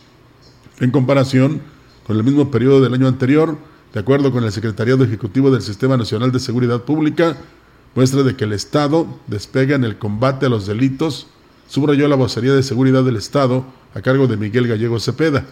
en 0.80 0.92
comparación 0.92 1.62
con 2.06 2.18
el 2.18 2.24
mismo 2.24 2.52
periodo 2.52 2.82
del 2.82 2.94
año 2.94 3.08
anterior, 3.08 3.58
de 3.94 4.00
acuerdo 4.00 4.32
con 4.32 4.44
el 4.44 4.52
Secretariado 4.52 5.04
Ejecutivo 5.04 5.52
del 5.52 5.62
Sistema 5.62 5.98
Nacional 5.98 6.32
de 6.32 6.40
Seguridad 6.40 6.84
Pública, 6.84 7.38
muestra 7.96 8.24
de 8.24 8.36
que 8.36 8.46
el 8.46 8.54
Estado 8.54 9.08
despega 9.28 9.76
en 9.76 9.84
el 9.84 9.98
combate 9.98 10.46
a 10.46 10.50
los 10.50 10.68
delitos, 10.68 11.28
subrayó 11.68 12.08
la 12.08 12.16
vocería 12.16 12.54
de 12.54 12.64
seguridad 12.64 13.04
del 13.04 13.16
Estado 13.16 13.66
a 13.94 14.02
cargo 14.02 14.28
de 14.28 14.38
Miguel 14.38 14.68
Gallego 14.68 15.00
Cepeda. 15.00 15.46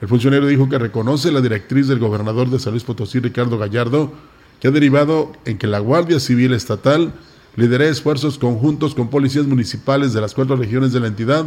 El 0.00 0.08
funcionario 0.08 0.46
dijo 0.48 0.68
que 0.68 0.78
reconoce 0.78 1.30
la 1.32 1.40
directriz 1.40 1.88
del 1.88 1.98
gobernador 1.98 2.50
de 2.50 2.58
San 2.58 2.72
Luis 2.72 2.84
Potosí, 2.84 3.20
Ricardo 3.20 3.58
Gallardo, 3.58 4.12
que 4.60 4.68
ha 4.68 4.70
derivado 4.70 5.32
en 5.44 5.58
que 5.58 5.66
la 5.66 5.78
Guardia 5.78 6.18
Civil 6.18 6.52
Estatal 6.52 7.12
lidere 7.56 7.88
esfuerzos 7.88 8.38
conjuntos 8.38 8.94
con 8.94 9.08
policías 9.08 9.46
municipales 9.46 10.12
de 10.12 10.20
las 10.20 10.34
cuatro 10.34 10.56
regiones 10.56 10.92
de 10.92 11.00
la 11.00 11.06
entidad 11.06 11.46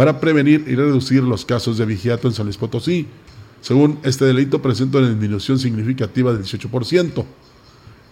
para 0.00 0.18
prevenir 0.18 0.64
y 0.66 0.76
reducir 0.76 1.22
los 1.22 1.44
casos 1.44 1.76
de 1.76 1.84
vigiato 1.84 2.26
en 2.26 2.32
San 2.32 2.46
Luis 2.46 2.56
Potosí. 2.56 3.06
Según 3.60 3.98
este 4.02 4.24
delito, 4.24 4.62
presenta 4.62 4.96
una 4.96 5.10
disminución 5.10 5.58
significativa 5.58 6.32
del 6.32 6.42
18%. 6.42 7.22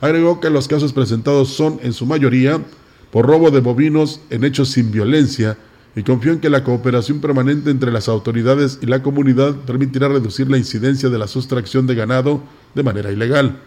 Agregó 0.02 0.38
que 0.38 0.50
los 0.50 0.68
casos 0.68 0.92
presentados 0.92 1.48
son, 1.48 1.80
en 1.82 1.94
su 1.94 2.04
mayoría, 2.04 2.60
por 3.10 3.24
robo 3.24 3.50
de 3.50 3.60
bovinos 3.60 4.20
en 4.28 4.44
hechos 4.44 4.68
sin 4.68 4.92
violencia 4.92 5.56
y 5.96 6.02
confío 6.02 6.32
en 6.32 6.40
que 6.40 6.50
la 6.50 6.62
cooperación 6.62 7.22
permanente 7.22 7.70
entre 7.70 7.90
las 7.90 8.10
autoridades 8.10 8.80
y 8.82 8.86
la 8.86 9.02
comunidad 9.02 9.56
permitirá 9.56 10.08
reducir 10.08 10.50
la 10.50 10.58
incidencia 10.58 11.08
de 11.08 11.16
la 11.16 11.26
sustracción 11.26 11.86
de 11.86 11.94
ganado 11.94 12.42
de 12.74 12.82
manera 12.82 13.10
ilegal. 13.10 13.60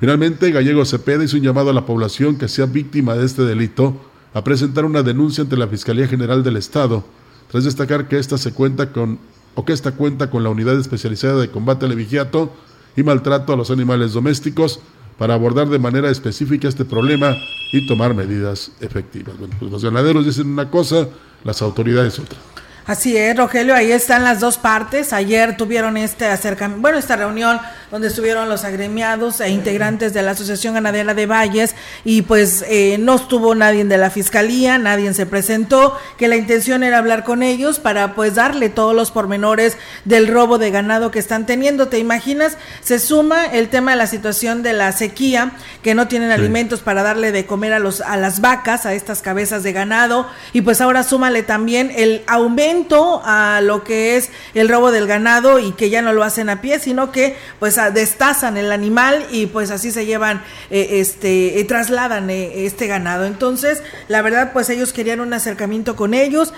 Finalmente, 0.00 0.50
Gallego 0.50 0.84
Cepeda 0.84 1.24
hizo 1.24 1.38
un 1.38 1.44
llamado 1.44 1.70
a 1.70 1.72
la 1.72 1.86
población 1.86 2.36
que 2.36 2.46
sea 2.46 2.66
víctima 2.66 3.14
de 3.14 3.24
este 3.24 3.44
delito 3.44 3.98
a 4.34 4.44
presentar 4.44 4.84
una 4.84 5.02
denuncia 5.02 5.44
ante 5.44 5.56
la 5.56 5.66
Fiscalía 5.66 6.06
General 6.06 6.44
del 6.44 6.58
Estado, 6.58 7.04
tras 7.50 7.64
destacar 7.64 8.08
que 8.08 8.18
esta 8.18 8.38
se 8.38 8.52
cuenta 8.52 8.92
con 8.92 9.18
o 9.54 9.64
que 9.64 9.72
esta 9.72 9.92
cuenta 9.92 10.30
con 10.30 10.44
la 10.44 10.50
unidad 10.50 10.78
especializada 10.78 11.40
de 11.40 11.50
combate 11.50 11.86
al 11.86 11.96
vigiato 11.96 12.52
y 12.96 13.02
maltrato 13.02 13.52
a 13.52 13.56
los 13.56 13.70
animales 13.70 14.12
domésticos 14.12 14.80
para 15.18 15.34
abordar 15.34 15.68
de 15.68 15.80
manera 15.80 16.10
específica 16.10 16.68
este 16.68 16.84
problema 16.84 17.36
y 17.72 17.86
tomar 17.86 18.14
medidas 18.14 18.70
efectivas. 18.80 19.34
Pues 19.58 19.70
los 19.70 19.84
ganaderos 19.84 20.24
dicen 20.24 20.46
una 20.46 20.70
cosa, 20.70 21.08
las 21.42 21.60
autoridades 21.60 22.18
otra. 22.20 22.38
Así 22.86 23.16
es, 23.16 23.36
Rogelio, 23.36 23.74
ahí 23.74 23.92
están 23.92 24.24
las 24.24 24.40
dos 24.40 24.56
partes. 24.56 25.12
Ayer 25.12 25.58
tuvieron 25.58 25.98
este 25.98 26.26
acercamiento, 26.26 26.80
bueno, 26.80 26.96
esta 26.96 27.16
reunión 27.16 27.60
donde 27.90 28.08
estuvieron 28.08 28.48
los 28.48 28.64
agremiados 28.64 29.40
e 29.40 29.50
integrantes 29.50 30.12
de 30.12 30.22
la 30.22 30.32
Asociación 30.32 30.74
Ganadera 30.74 31.14
de 31.14 31.26
Valles 31.26 31.74
y 32.04 32.22
pues 32.22 32.64
eh, 32.68 32.96
no 32.98 33.16
estuvo 33.16 33.54
nadie 33.54 33.84
de 33.84 33.98
la 33.98 34.10
Fiscalía, 34.10 34.78
nadie 34.78 35.12
se 35.14 35.26
presentó, 35.26 35.96
que 36.16 36.28
la 36.28 36.36
intención 36.36 36.82
era 36.82 36.98
hablar 36.98 37.24
con 37.24 37.42
ellos 37.42 37.78
para 37.78 38.14
pues 38.14 38.34
darle 38.34 38.68
todos 38.68 38.94
los 38.94 39.10
pormenores 39.10 39.76
del 40.04 40.28
robo 40.28 40.58
de 40.58 40.70
ganado 40.70 41.10
que 41.10 41.18
están 41.18 41.46
teniendo. 41.46 41.88
¿Te 41.88 41.98
imaginas? 41.98 42.58
Se 42.82 42.98
suma 42.98 43.46
el 43.46 43.68
tema 43.68 43.92
de 43.92 43.96
la 43.96 44.06
situación 44.06 44.62
de 44.62 44.72
la 44.72 44.92
sequía, 44.92 45.52
que 45.82 45.94
no 45.94 46.08
tienen 46.08 46.30
alimentos 46.30 46.80
para 46.80 47.02
darle 47.02 47.32
de 47.32 47.46
comer 47.46 47.72
a, 47.72 47.78
los, 47.78 48.00
a 48.00 48.16
las 48.16 48.40
vacas, 48.40 48.84
a 48.84 48.94
estas 48.94 49.22
cabezas 49.22 49.62
de 49.62 49.72
ganado, 49.72 50.28
y 50.52 50.60
pues 50.62 50.80
ahora 50.80 51.02
súmale 51.02 51.42
también 51.42 51.92
el 51.94 52.22
aumento 52.26 53.22
a 53.24 53.60
lo 53.62 53.84
que 53.84 54.16
es 54.16 54.30
el 54.54 54.68
robo 54.68 54.90
del 54.90 55.06
ganado 55.06 55.58
y 55.58 55.72
que 55.72 55.90
ya 55.90 56.02
no 56.02 56.12
lo 56.12 56.24
hacen 56.24 56.50
a 56.50 56.60
pie, 56.60 56.78
sino 56.78 57.12
que 57.12 57.36
pues 57.58 57.77
destazan 57.90 58.56
el 58.56 58.72
animal 58.72 59.26
y 59.30 59.46
pues 59.46 59.70
así 59.70 59.90
se 59.90 60.06
llevan, 60.06 60.42
eh, 60.70 61.00
este, 61.00 61.60
eh, 61.60 61.64
trasladan 61.64 62.30
eh, 62.30 62.66
este 62.66 62.86
ganado. 62.86 63.24
Entonces, 63.24 63.82
la 64.08 64.22
verdad, 64.22 64.52
pues 64.52 64.68
ellos 64.70 64.92
querían 64.92 65.20
un 65.20 65.32
acercamiento 65.32 65.96
con 65.96 66.14
ellos, 66.14 66.52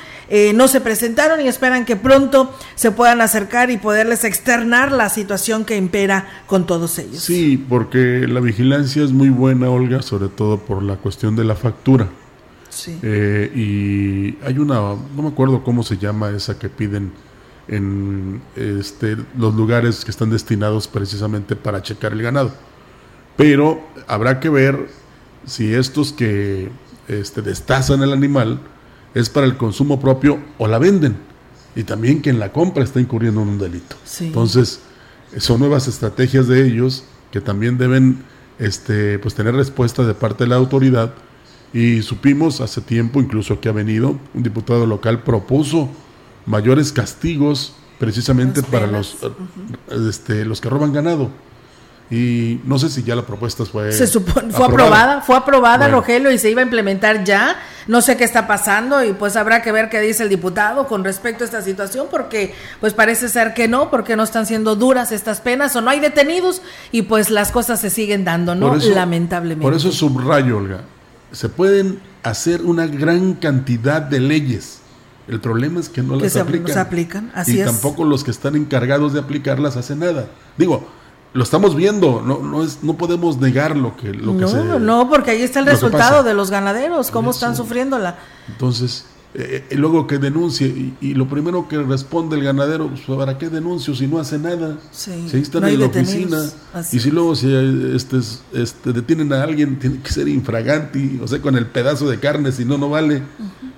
no 0.54 0.68
se 0.68 0.80
presentaron 0.80 1.40
y 1.40 1.48
esperan 1.48 1.84
que 1.84 1.96
pronto 1.96 2.54
se 2.76 2.92
puedan 2.92 3.20
acercar 3.20 3.70
y 3.70 3.78
poderles 3.78 4.24
externar 4.24 4.92
la 4.92 5.08
situación 5.08 5.64
que 5.64 5.76
impera 5.76 6.28
con 6.46 6.66
todos 6.66 6.98
ellos. 6.98 7.22
Sí, 7.22 7.56
porque 7.68 8.26
la 8.28 8.40
vigilancia 8.40 9.02
es 9.02 9.10
muy 9.10 9.28
buena, 9.28 9.70
Olga, 9.70 10.02
sobre 10.02 10.28
todo 10.28 10.58
por 10.58 10.82
la 10.82 10.96
cuestión 10.96 11.34
de 11.34 11.44
la 11.44 11.56
factura. 11.56 12.08
Eh, 13.02 13.50
y 13.54 14.44
hay 14.44 14.58
una, 14.58 14.74
no 14.74 15.22
me 15.22 15.28
acuerdo 15.28 15.62
cómo 15.62 15.82
se 15.82 15.96
llama 15.96 16.30
esa 16.30 16.58
que 16.58 16.68
piden 16.68 17.12
en 17.68 18.42
este, 18.56 19.16
los 19.36 19.54
lugares 19.54 20.04
que 20.04 20.10
están 20.10 20.30
destinados 20.30 20.88
precisamente 20.88 21.56
para 21.56 21.82
checar 21.82 22.12
el 22.12 22.22
ganado. 22.22 22.52
Pero 23.36 23.80
habrá 24.06 24.40
que 24.40 24.48
ver 24.48 24.88
si 25.46 25.72
estos 25.72 26.12
que 26.12 26.70
este, 27.08 27.42
destazan 27.42 28.02
el 28.02 28.12
animal 28.12 28.60
es 29.14 29.28
para 29.30 29.46
el 29.46 29.56
consumo 29.56 30.00
propio 30.00 30.38
o 30.58 30.66
la 30.66 30.78
venden. 30.78 31.16
Y 31.74 31.84
también 31.84 32.20
quien 32.20 32.38
la 32.38 32.52
compra 32.52 32.82
está 32.82 33.00
incurriendo 33.00 33.42
en 33.42 33.48
un 33.48 33.58
delito. 33.58 33.96
Entonces, 34.20 34.80
son 35.38 35.60
nuevas 35.60 35.86
estrategias 35.86 36.48
de 36.48 36.66
ellos 36.66 37.04
que 37.30 37.40
también 37.40 37.78
deben 37.78 38.24
este, 38.58 39.18
pues, 39.20 39.34
tener 39.34 39.54
respuesta 39.54 40.04
de 40.04 40.14
parte 40.14 40.44
de 40.44 40.50
la 40.50 40.56
autoridad 40.56 41.14
y 41.72 42.02
supimos 42.02 42.60
hace 42.60 42.80
tiempo, 42.80 43.20
incluso 43.20 43.60
que 43.60 43.68
ha 43.68 43.72
venido, 43.72 44.18
un 44.34 44.42
diputado 44.42 44.86
local 44.86 45.22
propuso 45.22 45.88
mayores 46.50 46.92
castigos 46.92 47.74
precisamente 47.98 48.62
para 48.62 48.86
los, 48.86 49.16
este, 50.08 50.44
los 50.44 50.60
que 50.60 50.68
roban 50.68 50.92
ganado. 50.92 51.30
Y 52.10 52.60
no 52.64 52.76
sé 52.78 52.88
si 52.88 53.04
ya 53.04 53.14
la 53.14 53.24
propuesta 53.24 53.64
fue. 53.64 53.92
Se 53.92 54.08
supone, 54.08 54.52
fue 54.52 54.66
aprobada, 54.66 55.20
fue 55.20 55.36
aprobada, 55.36 55.86
Rogelio, 55.86 56.32
y 56.32 56.38
se 56.38 56.50
iba 56.50 56.60
a 56.60 56.64
implementar 56.64 57.22
ya. 57.22 57.56
No 57.86 58.00
sé 58.00 58.16
qué 58.16 58.24
está 58.24 58.48
pasando, 58.48 59.04
y 59.04 59.12
pues 59.12 59.36
habrá 59.36 59.62
que 59.62 59.70
ver 59.70 59.88
qué 59.88 60.00
dice 60.00 60.24
el 60.24 60.28
diputado 60.28 60.88
con 60.88 61.04
respecto 61.04 61.44
a 61.44 61.46
esta 61.46 61.62
situación, 61.62 62.08
porque 62.10 62.52
pues 62.80 62.94
parece 62.94 63.28
ser 63.28 63.54
que 63.54 63.68
no, 63.68 63.90
porque 63.90 64.16
no 64.16 64.24
están 64.24 64.46
siendo 64.46 64.74
duras 64.74 65.12
estas 65.12 65.40
penas, 65.40 65.76
o 65.76 65.82
no 65.82 65.90
hay 65.90 66.00
detenidos, 66.00 66.62
y 66.90 67.02
pues 67.02 67.30
las 67.30 67.52
cosas 67.52 67.80
se 67.80 67.90
siguen 67.90 68.24
dando, 68.24 68.56
¿no? 68.56 68.74
Lamentablemente. 68.74 69.62
Por 69.62 69.74
eso 69.74 69.92
subrayo, 69.92 70.56
Olga 70.56 70.80
se 71.32 71.48
pueden 71.48 72.00
hacer 72.22 72.62
una 72.62 72.86
gran 72.86 73.34
cantidad 73.34 74.02
de 74.02 74.20
leyes. 74.20 74.79
El 75.28 75.40
problema 75.40 75.80
es 75.80 75.88
que 75.88 76.02
no 76.02 76.16
las 76.16 76.36
aplican. 76.36 76.78
aplican. 76.78 77.32
y 77.46 77.58
tampoco 77.58 78.04
los 78.04 78.24
que 78.24 78.30
están 78.30 78.56
encargados 78.56 79.12
de 79.12 79.20
aplicarlas 79.20 79.76
hacen 79.76 80.00
nada. 80.00 80.28
Digo, 80.56 80.86
lo 81.32 81.44
estamos 81.44 81.76
viendo, 81.76 82.22
no, 82.24 82.40
no, 82.40 82.64
es, 82.64 82.82
no 82.82 82.96
podemos 82.96 83.38
negar 83.38 83.76
lo 83.76 83.96
que, 83.96 84.12
lo 84.12 84.32
no, 84.32 84.40
que 84.40 84.48
se, 84.48 84.80
No, 84.80 85.08
porque 85.08 85.30
ahí 85.30 85.42
está 85.42 85.60
el 85.60 85.66
resultado 85.66 86.24
de 86.24 86.34
los 86.34 86.50
ganaderos, 86.50 87.10
cómo 87.10 87.30
están 87.30 87.54
sufriéndola. 87.54 88.18
Entonces, 88.48 89.04
eh, 89.32 89.64
y 89.70 89.76
luego 89.76 90.08
que 90.08 90.18
denuncie, 90.18 90.94
y, 91.00 91.14
lo 91.14 91.28
primero 91.28 91.68
que 91.68 91.78
responde 91.78 92.36
el 92.36 92.42
ganadero, 92.42 92.88
pues, 92.88 93.02
¿para 93.02 93.38
qué 93.38 93.48
denuncio 93.48 93.94
si 93.94 94.08
no 94.08 94.18
hace 94.18 94.40
nada? 94.40 94.78
Sí, 94.90 95.28
si 95.28 95.36
ahí 95.36 95.42
están 95.42 95.64
en 95.68 95.78
la 95.78 95.86
oficina, 95.86 96.42
y 96.90 96.98
si 96.98 97.10
luego 97.12 97.36
si 97.36 97.54
este, 97.94 98.18
este, 98.52 98.92
detienen 98.92 99.32
a 99.32 99.44
alguien, 99.44 99.78
tiene 99.78 100.00
que 100.00 100.10
ser 100.10 100.26
infraganti, 100.26 101.20
o 101.22 101.28
sea, 101.28 101.40
con 101.40 101.56
el 101.56 101.66
pedazo 101.66 102.10
de 102.10 102.18
carne, 102.18 102.50
si 102.50 102.64
no, 102.64 102.76
no 102.76 102.90
vale. 102.90 103.22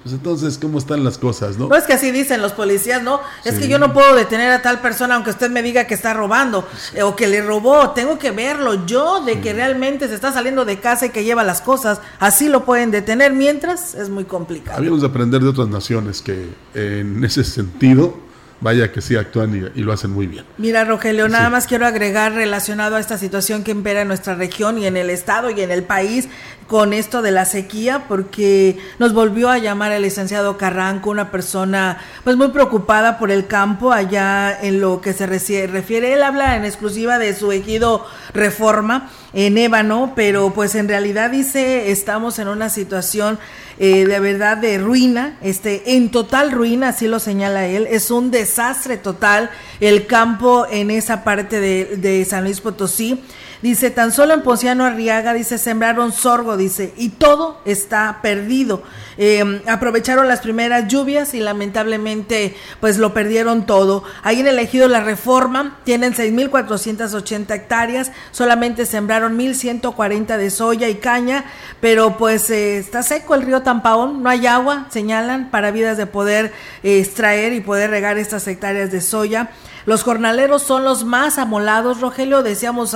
Pues 0.03 0.15
entonces, 0.15 0.59
¿cómo 0.59 0.79
están 0.79 1.05
las 1.05 1.17
cosas, 1.17 1.59
no? 1.59 1.69
No 1.69 1.77
es 1.77 1.85
que 1.85 1.93
así 1.93 2.11
dicen 2.11 2.43
los 2.43 2.53
policías, 2.53 3.03
¿no? 3.03 3.21
Es 3.45 3.59
que 3.59 3.69
yo 3.69 3.79
no 3.79 3.93
puedo 3.93 4.15
detener 4.17 4.51
a 4.51 4.61
tal 4.61 4.81
persona 4.81 5.15
aunque 5.15 5.31
usted 5.31 5.51
me 5.51 5.63
diga 5.63 5.87
que 5.87 5.95
está 5.95 6.13
robando 6.13 6.67
eh, 6.95 7.03
o 7.03 7.15
que 7.15 7.29
le 7.29 7.41
robó. 7.41 7.91
Tengo 7.91 8.19
que 8.19 8.33
verlo 8.33 8.85
yo 8.85 9.25
de 9.25 9.41
que 9.41 9.53
realmente 9.53 10.09
se 10.09 10.15
está 10.15 10.33
saliendo 10.33 10.65
de 10.65 10.81
casa 10.81 11.07
y 11.07 11.11
que 11.11 11.23
lleva 11.23 11.45
las 11.45 11.61
cosas. 11.61 12.01
Así 12.19 12.49
lo 12.49 12.65
pueden 12.65 12.91
detener, 12.91 13.33
mientras 13.33 13.95
es 13.95 14.09
muy 14.09 14.25
complicado. 14.25 14.79
Habíamos 14.79 15.03
de 15.03 15.07
aprender 15.07 15.41
de 15.41 15.49
otras 15.49 15.69
naciones 15.69 16.21
que 16.21 16.49
en 16.75 17.23
ese 17.25 17.45
sentido 17.45 18.32
vaya 18.63 18.93
que 18.93 19.01
sí 19.03 19.17
actúan 19.17 19.71
y, 19.75 19.81
lo 19.83 19.93
hacen 19.93 20.13
muy 20.13 20.27
bien. 20.27 20.45
Mira, 20.57 20.85
Rogelio, 20.85 21.29
nada 21.29 21.51
más 21.51 21.67
quiero 21.67 21.85
agregar 21.85 22.33
relacionado 22.33 22.97
a 22.97 23.01
esta 23.01 23.19
situación 23.19 23.65
que 23.65 23.73
impera 23.73 24.03
en 24.03 24.09
nuestra 24.09 24.37
región 24.37 24.79
y 24.79 24.87
en 24.87 24.97
el 24.97 25.11
estado 25.11 25.51
y 25.51 25.61
en 25.61 25.73
el 25.73 25.83
país 25.83 26.29
con 26.69 26.93
esto 26.93 27.21
de 27.21 27.33
la 27.33 27.45
sequía, 27.45 28.05
porque 28.09 28.79
nos 28.99 29.13
volvió 29.13 29.51
a 29.51 29.59
llamar 29.59 29.93
el 29.93 30.03
licenciado 30.03 30.57
Carranco, 30.57 31.11
una 31.11 31.31
persona 31.31 31.99
pues 32.25 32.37
muy 32.37 32.49
preocupada 32.49 33.19
por 33.19 33.31
el 33.31 33.47
campo 33.47 33.93
allá 33.93 34.57
en 34.63 34.81
lo 34.81 35.01
que 35.01 35.13
se 35.13 35.27
refiere. 35.27 36.13
Él 36.15 36.23
habla 36.23 36.57
en 36.57 36.65
exclusiva 36.65 37.19
de 37.19 37.35
su 37.35 37.53
ejido 37.53 38.07
Reforma 38.33 39.11
en 39.35 39.59
Ébano, 39.59 40.13
pero 40.15 40.55
pues 40.55 40.75
en 40.75 40.89
realidad 40.89 41.31
dice 41.31 41.91
estamos 41.91 42.39
en 42.39 42.49
una 42.49 42.71
situación 42.71 43.39
eh, 43.79 44.07
de 44.07 44.21
verdad 44.21 44.57
de 44.57 44.79
ruina, 44.79 45.39
este, 45.43 45.97
en 45.97 46.11
total 46.11 46.53
ruina, 46.53 46.89
así 46.89 47.09
lo 47.09 47.21
señala 47.21 47.67
él, 47.67 47.87
es 47.91 48.11
un 48.11 48.31
desastre 48.31 48.97
total 48.97 49.51
el 49.81 50.07
campo 50.07 50.67
en 50.71 50.91
esa 50.91 51.25
parte 51.25 51.61
de, 51.61 51.97
de 51.97 52.25
San 52.25 52.45
Luis 52.45 52.61
Potosí. 52.61 53.23
Dice, 53.63 53.91
tan 53.93 54.11
solo 54.11 54.35
en 54.35 54.43
Ponciano 54.43 54.85
Arriaga, 54.85 55.33
dice, 55.35 55.57
sembraron 55.57 56.13
sorgo, 56.13 56.57
dice, 56.57 56.93
y 56.97 57.11
todo 57.11 57.61
está 57.65 58.19
perdido. 58.21 58.83
Em, 59.17 59.61
aprovecharon 59.69 60.27
las 60.27 60.41
primeras 60.41 60.89
lluvias 60.89 61.33
y 61.33 61.39
lamentablemente 61.39 62.57
pues 62.81 62.99
lo 62.99 63.15
perdieron 63.15 63.65
todo. 63.65 64.03
Ahí 64.25 64.41
en 64.41 64.49
el 64.49 64.59
ejido 64.59 64.89
La 64.89 65.01
Reforma 65.01 65.79
tienen 65.85 66.13
6.480 66.13 67.55
hectáreas, 67.55 68.11
solamente 68.33 68.85
sembraron 68.85 69.39
1.140 69.39 70.37
de 70.37 70.51
soya 70.51 70.89
y 70.89 70.97
caña, 70.97 71.45
pero 71.81 72.17
pues 72.17 72.51
eh, 72.51 72.79
está 72.79 73.05
seco 73.05 73.37
el 73.37 73.43
río 73.43 73.63
Tampaón, 73.63 74.25
no 74.25 74.29
hay 74.29 74.47
agua, 74.47 74.87
señalan, 74.91 75.51
para 75.53 75.71
vidas 75.71 75.97
de 75.97 76.07
poder 76.07 76.53
eh, 76.83 76.99
extraer 76.99 77.53
y 77.53 77.61
poder 77.61 77.91
regar 77.91 78.19
estas 78.19 78.49
hectáreas 78.49 78.91
de 78.91 79.01
soya. 79.01 79.51
Los 79.87 80.03
jornaleros 80.03 80.63
son 80.63 80.85
los 80.85 81.05
más 81.05 81.39
amolados, 81.39 82.01
Rogelio, 82.01 82.43
decíamos, 82.43 82.95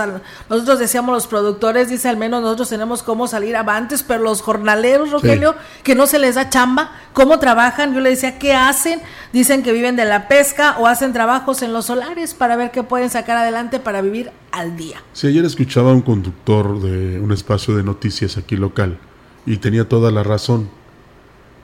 nosotros 0.48 0.78
decíamos 0.78 1.12
los 1.14 1.26
productores, 1.26 1.88
dice 1.88 2.08
al 2.08 2.16
menos 2.16 2.42
nosotros 2.42 2.68
tenemos 2.68 3.02
cómo 3.02 3.26
salir 3.26 3.56
avantes, 3.56 4.02
pero 4.02 4.22
los 4.22 4.42
jornaleros, 4.42 5.10
Rogelio, 5.10 5.54
que 5.82 5.94
no 5.94 6.06
se 6.06 6.18
les 6.18 6.36
da 6.36 6.48
chamba, 6.48 6.92
cómo 7.12 7.38
trabajan, 7.38 7.94
yo 7.94 8.00
le 8.00 8.10
decía, 8.10 8.38
¿qué 8.38 8.54
hacen? 8.54 9.00
Dicen 9.32 9.62
que 9.62 9.72
viven 9.72 9.96
de 9.96 10.04
la 10.04 10.28
pesca 10.28 10.76
o 10.78 10.86
hacen 10.86 11.12
trabajos 11.12 11.62
en 11.62 11.72
los 11.72 11.86
solares 11.86 12.34
para 12.34 12.56
ver 12.56 12.70
qué 12.70 12.82
pueden 12.82 13.10
sacar 13.10 13.36
adelante 13.36 13.80
para 13.80 14.00
vivir 14.00 14.30
al 14.52 14.76
día. 14.76 15.02
Sí, 15.12 15.26
ayer 15.26 15.44
escuchaba 15.44 15.90
a 15.90 15.94
un 15.94 16.02
conductor 16.02 16.80
de 16.80 17.18
un 17.20 17.32
espacio 17.32 17.76
de 17.76 17.82
noticias 17.82 18.36
aquí 18.36 18.56
local 18.56 18.98
y 19.44 19.56
tenía 19.58 19.88
toda 19.88 20.10
la 20.10 20.22
razón. 20.22 20.68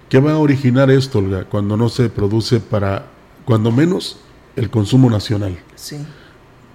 ¿Qué 0.08 0.20
va 0.20 0.32
a 0.32 0.38
originar 0.38 0.90
esto, 0.90 1.20
Olga, 1.20 1.44
cuando 1.44 1.76
no 1.76 1.88
se 1.88 2.10
produce 2.10 2.60
para, 2.60 3.06
cuando 3.46 3.72
menos, 3.72 4.18
el 4.56 4.70
consumo 4.70 5.10
nacional. 5.10 5.58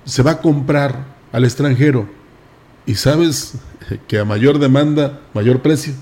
Se 0.05 0.23
va 0.23 0.31
a 0.31 0.41
comprar 0.41 1.05
al 1.31 1.43
extranjero 1.43 2.07
y 2.85 2.95
sabes 2.95 3.55
que 4.07 4.19
a 4.19 4.25
mayor 4.25 4.59
demanda, 4.59 5.21
mayor 5.33 5.61
precio. 5.61 5.93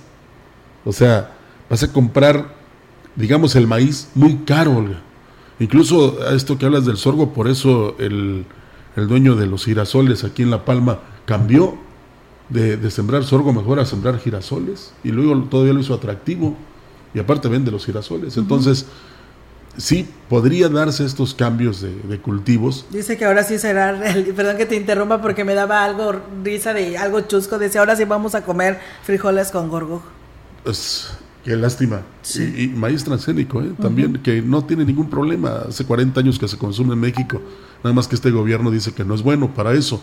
O 0.86 0.94
sea, 0.94 1.36
vas 1.70 1.84
a 1.84 1.92
comprar, 1.92 2.54
digamos, 3.16 3.56
el 3.56 3.68
maíz 3.68 4.10
muy 4.14 4.38
caro, 4.46 4.78
Olga. 4.78 5.02
Incluso 5.60 6.20
a 6.28 6.34
esto 6.34 6.58
que 6.58 6.66
hablas 6.66 6.86
del 6.86 6.98
sorgo, 6.98 7.34
por 7.34 7.48
eso 7.48 7.96
el, 7.98 8.46
dueño 8.96 9.36
de 9.36 9.48
los 9.48 9.66
girasoles 9.66 10.24
aquí 10.24 10.44
en 10.44 10.52
La 10.52 10.66
Palma 10.66 11.00
cambió 11.26 11.78
de, 12.50 12.92
sembrar 12.92 13.24
sorgo 13.24 13.52
mejor 13.52 13.80
a 13.80 13.86
sembrar 13.86 14.20
girasoles 14.20 14.94
y 15.04 15.10
luego 15.10 15.36
todavía 15.50 15.74
lo 15.74 15.80
hizo 15.80 15.94
atractivo 15.94 16.56
y 17.14 17.20
aparte 17.20 17.48
vende 17.48 17.72
los 17.72 17.86
girasoles. 17.86 18.38
Entonces, 18.38 18.86
sí 19.78 20.08
podría 20.30 20.70
darse 20.70 21.06
estos 21.06 21.34
cambios 21.34 21.82
de, 21.82 22.20
cultivos. 22.20 22.86
Dice 22.90 23.18
que 23.18 23.26
ahora 23.26 23.44
sí 23.44 23.58
será, 23.60 24.00
perdón 24.36 24.58
que 24.58 24.66
te 24.66 24.76
interrumpa 24.76 25.22
porque 25.22 25.44
me 25.44 25.54
daba 25.54 25.84
algo 25.84 26.14
risa 26.44 26.74
de 26.74 26.98
algo 26.98 27.22
chusco, 27.22 27.58
decía 27.60 27.82
ahora 27.82 27.96
sí 27.96 28.06
vamos 28.06 28.36
a 28.36 28.42
comer 28.44 28.80
frijoles 29.04 29.52
con 29.52 29.70
gorgo. 29.70 30.02
Pues, 30.64 31.10
qué 31.44 31.56
lástima. 31.56 32.02
Y, 32.36 32.68
maíz 32.70 33.04
transgénico, 33.04 33.62
¿eh? 33.62 33.72
también, 33.80 34.22
que 34.24 34.42
no 34.42 34.66
tiene 34.66 34.86
ningún 34.86 35.10
problema. 35.10 35.64
Hace 35.70 35.86
40 35.86 36.20
años 36.20 36.40
que 36.40 36.48
se 36.48 36.58
consume 36.58 36.94
en 36.94 37.00
México. 37.00 37.40
Nada 37.84 37.94
más 37.94 38.08
que 38.08 38.16
este 38.16 38.32
gobierno 38.32 38.72
dice 38.72 38.94
que 38.94 39.06
no 39.06 39.14
es 39.14 39.22
bueno 39.22 39.54
para 39.54 39.74
eso. 39.74 40.02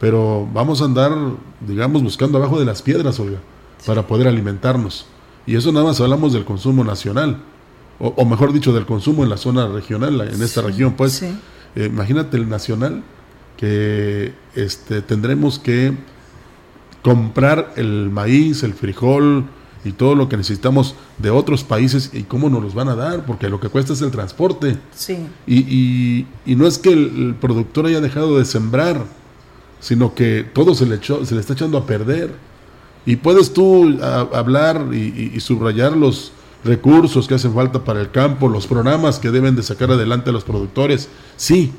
Pero 0.00 0.48
vamos 0.52 0.80
a 0.80 0.86
andar, 0.86 1.12
digamos, 1.60 2.02
buscando 2.02 2.38
abajo 2.38 2.58
de 2.58 2.64
las 2.64 2.82
piedras, 2.82 3.20
oiga, 3.20 3.38
para 3.86 4.06
poder 4.06 4.26
alimentarnos. 4.26 5.06
Y 5.46 5.56
eso 5.56 5.70
nada 5.72 5.86
más 5.86 6.00
hablamos 6.00 6.32
del 6.32 6.44
consumo 6.44 6.82
nacional 6.82 7.40
o, 8.00 8.24
mejor 8.24 8.52
dicho, 8.52 8.72
del 8.72 8.86
consumo 8.86 9.24
en 9.24 9.28
la 9.28 9.36
zona 9.36 9.68
regional, 9.68 10.20
en 10.22 10.42
esta 10.42 10.62
región, 10.62 10.94
pues, 10.94 11.22
eh, 11.22 11.36
imagínate 11.76 12.38
el 12.38 12.48
nacional, 12.48 13.02
que 13.58 14.32
este, 14.54 15.02
tendremos 15.02 15.58
que 15.58 15.92
comprar 17.02 17.74
el 17.76 18.08
maíz, 18.10 18.62
el 18.62 18.72
frijol 18.72 19.44
y 19.84 19.92
todo 19.92 20.14
lo 20.14 20.30
que 20.30 20.38
necesitamos 20.38 20.94
de 21.18 21.28
otros 21.30 21.62
países 21.62 22.10
y 22.14 22.22
cómo 22.22 22.48
nos 22.48 22.62
los 22.62 22.74
van 22.74 22.88
a 22.88 22.94
dar, 22.94 23.26
porque 23.26 23.50
lo 23.50 23.60
que 23.60 23.68
cuesta 23.68 23.92
es 23.92 24.00
el 24.00 24.10
transporte. 24.10 24.78
Sí. 24.94 25.18
Y, 25.46 26.26
y, 26.46 26.56
no 26.56 26.66
es 26.66 26.78
que 26.78 26.92
el, 26.92 27.34
productor 27.38 27.84
haya 27.84 28.00
dejado 28.00 28.38
de 28.38 28.46
sembrar, 28.46 29.04
sino 29.78 30.14
que 30.14 30.46
todo 30.54 30.74
se 30.74 30.86
le, 30.86 30.96
echó, 30.96 31.26
se 31.26 31.34
le 31.34 31.42
está 31.42 31.52
echando 31.52 31.76
a 31.76 31.86
perder. 31.86 32.32
Y 33.04 33.16
puedes 33.16 33.52
tú 33.52 33.98
hablar 34.02 34.88
y, 34.92 35.32
y 35.34 35.40
subrayar 35.40 35.96
los, 35.96 36.32
recursos 36.64 37.26
que 37.26 37.34
hacen 37.34 37.54
falta 37.54 37.84
para 37.84 38.00
el 38.00 38.10
campo, 38.10 38.48
los 38.48 38.66
programas 38.66 39.18
que 39.18 39.30
deben 39.30 39.56
de 39.56 39.62
sacar 39.62 39.90
adelante 39.90 40.32
los 40.32 40.44
productores, 40.44 41.08
sí, 41.36 41.72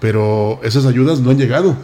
pero 0.00 0.60
esas 0.62 0.86
ayudas 0.86 1.20
no 1.20 1.30
han 1.30 1.38
llegado. 1.38 1.76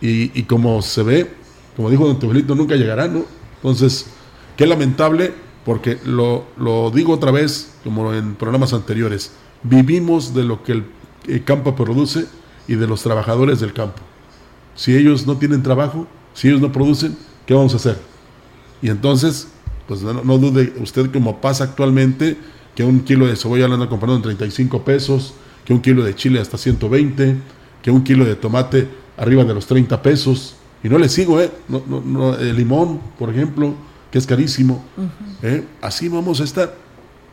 Y, 0.00 0.42
como 0.44 0.82
se 0.82 1.04
ve, 1.04 1.30
como 1.76 1.88
dijo 1.88 2.04
don 2.06 2.18
Teofilito, 2.18 2.56
nunca 2.56 2.74
llegarán, 2.74 3.14
¿no? 3.14 3.24
Entonces, 3.56 4.06
qué 4.56 4.66
lamentable, 4.66 5.32
porque 5.64 5.98
lo, 6.04 6.44
lo 6.56 6.90
digo 6.90 7.12
otra 7.12 7.30
vez, 7.30 7.74
como 7.84 8.12
en 8.12 8.34
programas 8.34 8.72
anteriores, 8.72 9.30
vivimos 9.62 10.34
de 10.34 10.42
lo 10.42 10.64
que 10.64 10.82
el 11.28 11.44
campo 11.44 11.76
produce 11.76 12.26
y 12.66 12.74
de 12.74 12.88
los 12.88 13.04
trabajadores 13.04 13.60
del 13.60 13.72
campo. 13.72 14.02
Si 14.74 14.96
ellos 14.96 15.24
no 15.24 15.36
tienen 15.36 15.62
trabajo, 15.62 16.08
si 16.34 16.48
ellos 16.48 16.60
no 16.60 16.72
producen, 16.72 17.16
¿qué 17.46 17.54
vamos 17.54 17.74
a 17.74 17.76
hacer? 17.76 17.98
Y 18.80 18.88
entonces 18.88 19.48
pues 19.86 20.02
no, 20.02 20.38
dude 20.38 20.74
usted 20.80 21.10
como 21.10 21.40
pasa 21.40 21.64
actualmente, 21.64 22.36
que 22.74 22.84
un 22.84 23.00
kilo 23.00 23.26
de 23.26 23.36
cebolla 23.36 23.68
lo 23.68 23.74
anda 23.74 23.88
comprando 23.88 24.16
en 24.16 24.22
35 24.22 24.84
pesos, 24.84 25.34
que 25.64 25.72
un 25.72 25.80
kilo 25.80 26.04
de 26.04 26.14
chile 26.14 26.40
hasta 26.40 26.56
120, 26.56 27.36
que 27.82 27.90
un 27.90 28.02
kilo 28.02 28.24
de 28.24 28.36
tomate 28.36 28.88
arriba 29.16 29.44
de 29.44 29.54
los 29.54 29.66
30 29.66 30.02
pesos. 30.02 30.56
Y 30.82 30.88
no 30.88 30.98
le 30.98 31.08
sigo, 31.08 31.40
¿eh? 31.40 31.50
No, 31.68 31.82
no, 31.86 32.36
el 32.36 32.56
limón, 32.56 33.00
por 33.18 33.30
ejemplo, 33.30 33.74
que 34.10 34.18
es 34.18 34.26
carísimo. 34.26 34.84
¿eh? 35.42 35.64
Así 35.80 36.08
vamos 36.08 36.40
a 36.40 36.44
estar. 36.44 36.74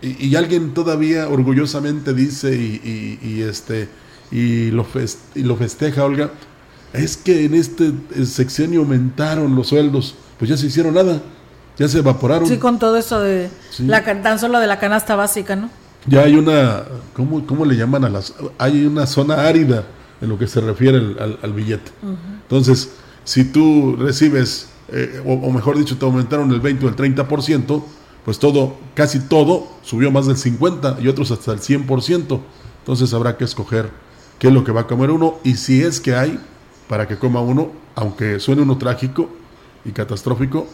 Y, 0.01 0.33
alguien 0.35 0.73
todavía 0.73 1.27
orgullosamente 1.27 2.13
dice 2.13 2.55
y, 2.55 3.41
este, 3.41 3.89
y, 4.31 4.71
lo 4.71 4.85
y 5.35 5.41
lo 5.41 5.57
festeja, 5.57 6.05
Olga, 6.05 6.31
es 6.93 7.17
que 7.17 7.43
en 7.43 7.53
este 7.53 7.91
sexenio 8.25 8.81
aumentaron 8.81 9.55
los 9.55 9.67
sueldos. 9.67 10.15
Pues 10.37 10.49
ya 10.49 10.55
se 10.55 10.67
hicieron 10.67 10.93
nada 10.93 11.21
ya 11.79 11.87
se 11.87 11.99
evaporaron. 11.99 12.47
Sí, 12.47 12.57
con 12.57 12.77
todo 12.77 12.97
eso 12.97 13.21
de 13.21 13.49
la 13.79 14.03
tan 14.21 14.37
solo 14.37 14.59
de 14.59 14.67
la 14.67 14.79
canasta 14.79 15.15
básica, 15.15 15.55
¿no? 15.55 15.69
Ya 16.05 16.21
hay 16.21 16.35
una, 16.35 16.83
¿cómo, 17.13 17.45
cómo 17.47 17.65
le 17.65 17.75
llaman 17.75 18.03
a 18.03 18.09
las? 18.09 18.33
Hay 18.57 18.85
una 18.85 19.07
zona 19.07 19.47
árida 19.47 19.85
en 20.21 20.29
lo 20.29 20.37
que 20.37 20.47
se 20.47 20.59
refiere 20.59 20.97
al, 20.97 21.53
billete. 21.53 21.91
Entonces, 22.41 22.91
si 23.23 23.45
tú 23.45 23.95
recibes, 23.97 24.67
eh, 24.89 25.21
o, 25.25 25.51
mejor 25.51 25.77
dicho, 25.77 25.97
te 25.97 26.05
aumentaron 26.05 26.51
el 26.51 26.59
20 26.59 26.85
o 26.85 26.89
el 26.89 26.95
30%, 26.95 27.83
pues 28.25 28.39
todo, 28.39 28.75
casi 28.93 29.19
todo 29.19 29.67
subió 29.81 30.11
más 30.11 30.27
del 30.27 30.35
50 30.35 30.97
y 31.01 31.07
otros 31.07 31.31
hasta 31.31 31.53
el 31.53 31.59
100%. 31.59 32.39
Entonces 32.79 33.13
habrá 33.13 33.37
que 33.37 33.45
escoger 33.45 33.89
qué 34.37 34.47
es 34.47 34.53
lo 34.53 34.63
que 34.63 34.71
va 34.71 34.81
a 34.81 34.87
comer 34.87 35.11
uno 35.11 35.35
y 35.43 35.55
si 35.55 35.81
es 35.81 36.01
que 36.01 36.15
hay 36.15 36.39
para 36.89 37.07
que 37.07 37.17
coma 37.17 37.39
uno, 37.39 37.71
aunque 37.95 38.39
suene 38.39 38.63
uno 38.63 38.77
trágico 38.77 39.29
y 39.85 39.91
catastrófico, 39.91 40.67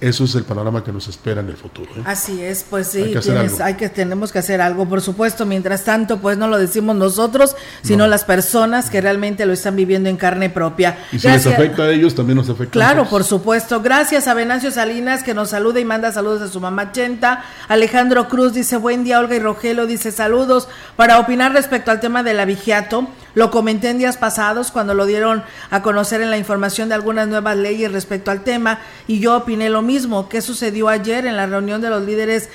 eso 0.00 0.24
es 0.24 0.34
el 0.34 0.44
panorama 0.44 0.82
que 0.82 0.92
nos 0.92 1.08
espera 1.08 1.40
en 1.42 1.48
el 1.48 1.56
futuro. 1.56 1.90
¿eh? 1.96 2.02
Así 2.06 2.42
es, 2.42 2.64
pues 2.68 2.88
sí, 2.88 3.14
hay 3.62 3.74
que, 3.74 3.88
tenemos 3.90 4.32
que 4.32 4.38
hacer 4.38 4.60
algo, 4.60 4.88
por 4.88 5.02
supuesto. 5.02 5.44
Mientras 5.44 5.84
tanto, 5.84 6.18
pues 6.18 6.38
no 6.38 6.48
lo 6.48 6.58
decimos 6.58 6.96
nosotros, 6.96 7.54
sino 7.82 8.06
las 8.06 8.24
personas 8.24 8.88
que 8.88 9.00
realmente 9.00 9.44
lo 9.44 9.52
están 9.52 9.76
viviendo 9.76 10.08
en 10.08 10.16
carne 10.16 10.48
propia. 10.48 10.98
Y 11.12 11.18
si 11.18 11.28
les 11.28 11.46
afecta 11.46 11.82
a 11.82 11.90
ellos, 11.90 12.14
también 12.14 12.36
nos 12.36 12.48
afecta 12.48 12.72
Claro, 12.72 13.08
por 13.08 13.24
supuesto. 13.24 13.82
Gracias 13.82 14.26
a 14.26 14.34
Venancio 14.34 14.70
Salinas, 14.70 15.22
que 15.22 15.34
nos 15.34 15.50
saluda 15.50 15.80
y 15.80 15.84
manda 15.84 16.12
saludos 16.12 16.42
a 16.42 16.48
su 16.48 16.60
mamá 16.60 16.92
Chenta. 16.92 17.44
Alejandro 17.68 18.28
Cruz 18.28 18.54
dice, 18.54 18.78
buen 18.78 19.04
día, 19.04 19.20
Olga 19.20 19.36
y 19.36 19.38
Rogelio 19.38 19.86
dice, 19.86 20.12
saludos. 20.12 20.68
Para 20.96 21.18
opinar 21.18 21.52
respecto 21.52 21.90
al 21.90 22.00
tema 22.00 22.22
del 22.22 22.40
abigiato, 22.40 23.06
lo 23.34 23.50
comenté 23.50 23.90
en 23.90 23.98
días 23.98 24.16
pasados 24.16 24.70
cuando 24.70 24.94
lo 24.94 25.06
dieron 25.06 25.42
a 25.70 25.82
conocer 25.82 26.20
en 26.22 26.30
la 26.30 26.38
información 26.38 26.88
de 26.88 26.94
algunas 26.94 27.28
nuevas 27.28 27.56
leyes 27.56 27.92
respecto 27.92 28.30
al 28.30 28.42
tema 28.42 28.80
y 29.06 29.20
yo 29.20 29.36
opiné 29.36 29.70
lo 29.70 29.82
mismo. 29.82 30.28
¿Qué 30.28 30.40
sucedió 30.40 30.88
ayer 30.88 31.26
en 31.26 31.36
la 31.36 31.46
reunión 31.46 31.80
de 31.80 31.90
los 31.90 32.02
líderes 32.02 32.48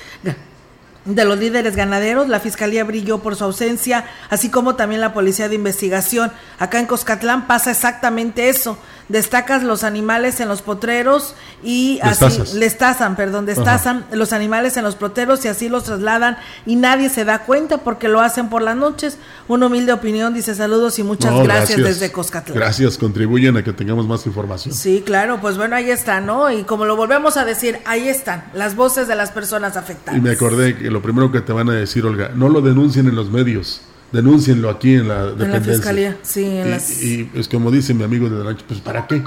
de 1.06 1.24
los 1.24 1.38
líderes 1.38 1.76
ganaderos. 1.76 2.28
La 2.28 2.40
fiscalía 2.40 2.84
brilló 2.84 3.18
por 3.18 3.36
su 3.36 3.44
ausencia, 3.44 4.04
así 4.28 4.50
como 4.50 4.74
también 4.74 5.00
la 5.00 5.14
policía 5.14 5.48
de 5.48 5.54
investigación. 5.54 6.32
Acá 6.58 6.80
en 6.80 6.86
Coscatlán 6.86 7.46
pasa 7.46 7.70
exactamente 7.70 8.48
eso. 8.48 8.76
Destacas 9.08 9.62
los 9.62 9.84
animales 9.84 10.40
en 10.40 10.48
los 10.48 10.62
potreros 10.62 11.34
y 11.62 12.00
así 12.02 12.24
les 12.54 12.76
tasan, 12.76 13.14
perdón, 13.14 13.46
destazan 13.46 14.04
los 14.10 14.32
animales 14.32 14.76
en 14.76 14.84
los 14.84 14.96
potreros 14.96 15.44
y 15.44 15.48
así 15.48 15.68
los 15.68 15.84
trasladan 15.84 16.38
y 16.66 16.76
nadie 16.76 17.08
se 17.08 17.24
da 17.24 17.40
cuenta 17.40 17.78
porque 17.78 18.08
lo 18.08 18.20
hacen 18.20 18.48
por 18.48 18.62
las 18.62 18.76
noches. 18.76 19.18
Una 19.48 19.66
humilde 19.66 19.92
opinión 19.92 20.34
dice 20.34 20.54
saludos 20.54 20.98
y 20.98 21.02
muchas 21.02 21.32
gracias, 21.42 21.78
desde 21.78 22.10
Coscatlán. 22.10 22.56
Gracias, 22.56 22.98
contribuyen 22.98 23.56
a 23.56 23.62
que 23.62 23.72
tengamos 23.72 24.06
más 24.06 24.26
información. 24.26 24.74
Sí, 24.74 25.02
claro, 25.06 25.40
pues 25.40 25.56
bueno, 25.56 25.76
ahí 25.76 25.90
está, 25.90 26.20
¿no? 26.20 26.50
Y 26.50 26.64
como 26.64 26.84
lo 26.84 26.96
volvemos 26.96 27.36
a 27.36 27.44
decir, 27.44 27.78
ahí 27.84 28.08
están 28.08 28.44
las 28.54 28.74
voces 28.74 29.06
de 29.08 29.14
las 29.14 29.30
personas 29.30 29.76
afectadas. 29.76 30.18
Y 30.18 30.22
me 30.22 30.30
acordé 30.30 30.76
que 30.76 30.90
lo 30.90 31.00
primero 31.00 31.30
que 31.30 31.40
te 31.40 31.52
van 31.52 31.68
a 31.70 31.72
decir, 31.72 32.04
Olga, 32.04 32.30
no 32.34 32.48
lo 32.48 32.60
denuncien 32.60 33.06
en 33.06 33.14
los 33.14 33.30
medios, 33.30 33.82
denúncienlo 34.16 34.70
aquí 34.70 34.94
en 34.94 35.08
la 35.08 35.26
dependencia. 35.26 35.46
En 35.46 35.52
la 35.52 35.60
fiscalía, 35.60 36.16
sí. 36.22 36.44
En 36.44 36.66
y, 36.66 36.70
las... 36.70 37.02
y, 37.02 37.30
es 37.34 37.48
como 37.48 37.70
dice 37.70 37.94
mi 37.94 38.02
amigo 38.02 38.28
de 38.28 38.42
rancho, 38.42 38.64
pues 38.66 38.80
¿para 38.80 39.06
qué? 39.06 39.22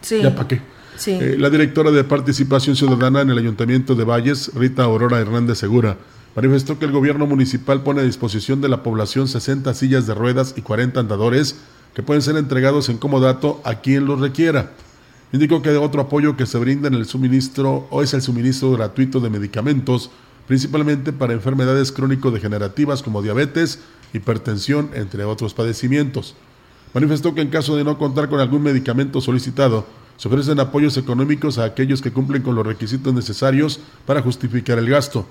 Sí. 0.00 0.22
¿Ya 0.22 0.34
para 0.34 0.48
qué? 0.48 0.62
Sí. 0.96 1.12
Eh, 1.12 1.36
la 1.38 1.50
directora 1.50 1.90
de 1.90 2.02
Participación 2.04 2.74
Ciudadana 2.74 3.20
en 3.20 3.30
el 3.30 3.38
Ayuntamiento 3.38 3.94
de 3.94 4.04
Valles, 4.04 4.50
Rita 4.54 4.84
Aurora 4.84 5.20
Hernández 5.20 5.58
Segura, 5.58 5.96
manifestó 6.34 6.78
que 6.78 6.86
el 6.86 6.92
gobierno 6.92 7.26
municipal 7.26 7.82
pone 7.82 8.00
a 8.00 8.04
disposición 8.04 8.60
de 8.60 8.68
la 8.68 8.82
población 8.82 9.28
60 9.28 9.74
sillas 9.74 10.06
de 10.06 10.14
ruedas 10.14 10.54
y 10.56 10.62
40 10.62 11.00
andadores 11.00 11.56
que 11.94 12.02
pueden 12.02 12.22
ser 12.22 12.36
entregados 12.36 12.88
en 12.88 12.98
comodato 12.98 13.60
a 13.64 13.76
quien 13.76 14.06
los 14.06 14.20
requiera. 14.20 14.72
Indicó 15.32 15.62
que 15.62 15.70
otro 15.76 16.02
apoyo 16.02 16.36
que 16.36 16.46
se 16.46 16.58
brinda 16.58 16.88
en 16.88 16.94
el 16.94 17.06
suministro 17.06 17.86
o 17.90 18.02
es 18.02 18.14
el 18.14 18.22
suministro 18.22 18.72
gratuito 18.72 19.20
de 19.20 19.30
medicamentos 19.30 20.10
principalmente 20.48 21.12
para 21.12 21.34
enfermedades 21.34 21.92
crónico-degenerativas 21.92 23.02
como 23.02 23.22
diabetes, 23.22 23.80
hipertensión, 24.12 24.90
entre 24.94 25.24
otros 25.24 25.54
padecimientos. 25.54 26.34
Manifestó 26.94 27.34
que 27.34 27.42
en 27.42 27.48
caso 27.48 27.76
de 27.76 27.84
no 27.84 27.98
contar 27.98 28.28
con 28.28 28.40
algún 28.40 28.62
medicamento 28.62 29.20
solicitado, 29.20 29.86
se 30.16 30.28
ofrecen 30.28 30.58
apoyos 30.58 30.96
económicos 30.96 31.58
a 31.58 31.64
aquellos 31.64 32.02
que 32.02 32.12
cumplen 32.12 32.42
con 32.42 32.54
los 32.54 32.66
requisitos 32.66 33.14
necesarios 33.14 33.80
para 34.04 34.22
justificar 34.22 34.78
el 34.78 34.88
gasto. 34.88 35.26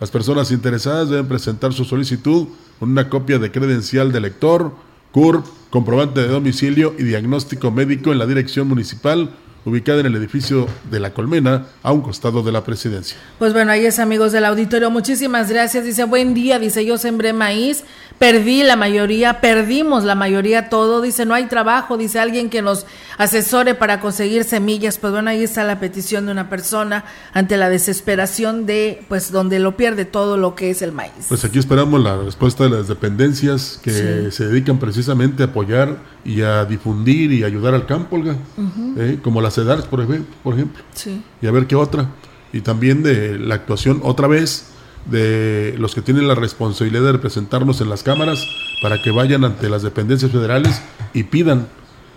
Las 0.00 0.10
personas 0.10 0.50
interesadas 0.50 1.08
deben 1.08 1.28
presentar 1.28 1.72
su 1.72 1.84
solicitud 1.84 2.48
con 2.80 2.90
una 2.90 3.08
copia 3.08 3.38
de 3.38 3.52
credencial 3.52 4.10
de 4.10 4.20
lector, 4.20 4.72
CURP, 5.12 5.46
comprobante 5.70 6.20
de 6.20 6.28
domicilio 6.28 6.94
y 6.98 7.04
diagnóstico 7.04 7.70
médico 7.70 8.10
en 8.10 8.18
la 8.18 8.26
dirección 8.26 8.66
municipal 8.66 9.30
ubicada 9.64 10.00
en 10.00 10.06
el 10.06 10.16
edificio 10.16 10.66
de 10.90 11.00
la 11.00 11.12
Colmena, 11.14 11.66
a 11.82 11.92
un 11.92 12.02
costado 12.02 12.42
de 12.42 12.52
la 12.52 12.64
presidencia. 12.64 13.16
Pues 13.38 13.52
bueno, 13.52 13.72
ahí 13.72 13.86
es 13.86 13.98
amigos 13.98 14.32
del 14.32 14.44
auditorio, 14.44 14.90
muchísimas 14.90 15.48
gracias. 15.48 15.84
Dice, 15.84 16.04
buen 16.04 16.34
día, 16.34 16.58
dice, 16.58 16.84
yo 16.84 16.98
sembré 16.98 17.32
maíz, 17.32 17.84
perdí 18.18 18.62
la 18.62 18.76
mayoría, 18.76 19.40
perdimos 19.40 20.04
la 20.04 20.14
mayoría 20.14 20.68
todo, 20.68 21.02
dice, 21.02 21.26
no 21.26 21.34
hay 21.34 21.46
trabajo, 21.46 21.96
dice 21.96 22.18
alguien 22.18 22.50
que 22.50 22.62
nos 22.62 22.86
asesore 23.18 23.74
para 23.74 24.00
conseguir 24.00 24.44
semillas. 24.44 24.98
Pues 24.98 25.12
bueno, 25.12 25.30
ahí 25.30 25.42
está 25.42 25.64
la 25.64 25.80
petición 25.80 26.26
de 26.26 26.32
una 26.32 26.48
persona 26.48 27.04
ante 27.32 27.56
la 27.56 27.68
desesperación 27.68 28.66
de, 28.66 29.04
pues, 29.08 29.30
donde 29.30 29.58
lo 29.58 29.76
pierde 29.76 30.04
todo 30.04 30.36
lo 30.36 30.54
que 30.54 30.70
es 30.70 30.82
el 30.82 30.92
maíz. 30.92 31.26
Pues 31.28 31.44
aquí 31.44 31.58
esperamos 31.58 32.02
la 32.02 32.16
respuesta 32.16 32.64
de 32.64 32.70
las 32.70 32.88
dependencias 32.88 33.80
que 33.82 33.90
sí. 33.90 34.30
se 34.30 34.46
dedican 34.46 34.78
precisamente 34.78 35.42
a 35.42 35.46
apoyar 35.46 35.96
y 36.24 36.42
a 36.42 36.64
difundir 36.64 37.32
y 37.32 37.44
ayudar 37.44 37.74
al 37.74 37.86
campo, 37.86 38.16
Olga, 38.16 38.36
uh 38.56 38.62
-huh. 38.62 38.94
¿eh? 38.98 39.18
como 39.22 39.40
la 39.40 39.50
CEDARS, 39.50 39.86
por 39.86 40.00
ejemplo, 40.00 40.34
por 40.42 40.54
ejemplo. 40.54 40.82
Sí. 40.94 41.22
Y 41.42 41.46
a 41.46 41.50
ver 41.50 41.66
qué 41.66 41.76
otra. 41.76 42.08
Y 42.52 42.60
también 42.60 43.02
de 43.02 43.38
la 43.38 43.56
actuación, 43.56 44.00
otra 44.04 44.28
vez, 44.28 44.73
de 45.06 45.74
los 45.78 45.94
que 45.94 46.02
tienen 46.02 46.28
la 46.28 46.34
responsabilidad 46.34 47.02
de 47.02 47.12
representarnos 47.12 47.80
en 47.80 47.90
las 47.90 48.02
cámaras 48.02 48.46
para 48.82 49.02
que 49.02 49.10
vayan 49.10 49.44
ante 49.44 49.68
las 49.68 49.82
dependencias 49.82 50.30
federales 50.30 50.82
y 51.12 51.24
pidan. 51.24 51.68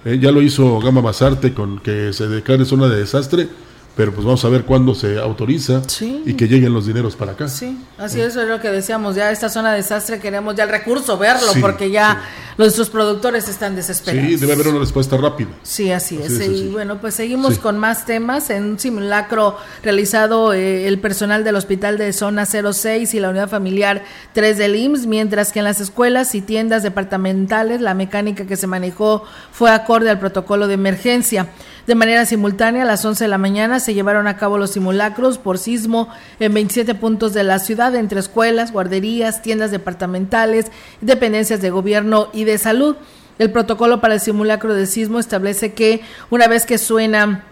¿eh? 0.06 0.19
ya 0.19 0.32
lo 0.32 0.41
hizo 0.41 0.80
Gama 0.80 1.02
Basarte 1.02 1.54
con 1.54 1.80
que 1.80 2.13
se 2.13 2.28
declare 2.28 2.65
zona 2.65 2.88
de 2.88 2.97
desastre 2.97 3.50
pero 3.97 4.13
pues 4.13 4.23
vamos 4.23 4.45
a 4.45 4.49
ver 4.49 4.63
cuándo 4.63 4.93
se 4.93 5.17
autoriza 5.17 5.81
sí. 5.88 6.21
y 6.23 6.36
que 6.36 6.47
lleguen 6.47 6.71
los 6.71 6.86
dineros 6.86 7.15
para 7.15 7.31
acá. 7.31 7.47
Sí, 7.47 7.83
así 7.97 8.21
es, 8.21 8.36
es 8.36 8.47
lo 8.47 8.62
que 8.62 8.69
decíamos, 8.69 9.15
ya 9.15 9.31
esta 9.31 9.49
zona 9.49 9.71
de 9.71 9.77
desastre 9.77 10.19
queremos 10.19 10.53
ya 10.55 10.65
el 10.65 10.69
recurso, 10.69 11.17
verlo, 11.17 11.51
sí, 11.51 11.60
porque 11.60 11.89
ya 11.89 12.13
sí. 12.13 12.53
nuestros 12.60 12.91
productores 12.91 13.49
están 13.49 13.75
desesperados. 13.75 14.29
Sí, 14.29 14.36
debe 14.36 14.53
haber 14.53 14.67
una 14.67 14.79
respuesta 14.79 15.17
rápida. 15.17 15.49
Sí, 15.63 15.91
así, 15.91 16.17
así 16.17 16.36
es. 16.36 16.39
es. 16.39 16.47
Y 16.47 16.67
bueno, 16.67 17.01
pues 17.01 17.15
seguimos 17.15 17.57
con 17.57 17.79
más 17.79 18.05
temas. 18.05 18.51
En 18.51 18.63
un 18.65 18.79
simulacro 18.79 19.57
realizado 19.81 20.53
eh, 20.53 20.88
el 20.88 20.99
personal 20.99 21.43
del 21.43 21.55
Hospital 21.55 21.97
de 21.97 22.13
Zona 22.13 22.45
06 22.45 23.15
y 23.15 23.19
la 23.19 23.31
Unidad 23.31 23.49
Familiar 23.49 24.03
3 24.33 24.60
del 24.60 24.75
IMSS, 24.75 25.07
mientras 25.07 25.51
que 25.51 25.57
en 25.57 25.65
las 25.65 25.81
escuelas 25.81 26.36
y 26.36 26.41
tiendas 26.41 26.83
departamentales 26.83 27.81
la 27.81 27.95
mecánica 27.95 28.45
que 28.45 28.57
se 28.57 28.67
manejó 28.67 29.23
fue 29.51 29.71
acorde 29.71 30.12
al 30.12 30.19
protocolo 30.19 30.67
de 30.67 30.75
emergencia. 30.75 31.49
De 31.88 31.95
manera 31.95 32.26
simultánea, 32.26 32.84
a 32.84 32.86
las 32.86 33.06
11 33.06 33.23
de 33.23 33.28
la 33.30 33.38
mañana 33.38 33.80
se 33.80 33.93
llevaron 33.93 34.28
a 34.28 34.36
cabo 34.36 34.58
los 34.58 34.71
simulacros 34.71 35.38
por 35.38 35.58
sismo 35.58 36.10
en 36.38 36.54
27 36.54 36.95
puntos 36.95 37.34
de 37.34 37.45
la 37.45 37.60
ciudad, 37.60 37.95
entre 37.95 38.19
escuelas, 38.19 38.73
guarderías, 38.73 39.41
tiendas 39.41 39.71
departamentales, 39.71 40.65
dependencias 41.00 41.62
de 41.62 41.69
gobierno 41.69 42.28
y 42.34 42.43
de 42.43 42.58
salud. 42.58 42.97
El 43.39 43.54
protocolo 43.54 44.02
para 44.02 44.15
el 44.15 44.19
simulacro 44.19 44.73
de 44.73 44.86
sismo 44.86 45.17
establece 45.17 45.71
que 45.71 46.02
una 46.30 46.50
vez 46.50 46.65
que 46.65 46.78
suena 46.78 47.45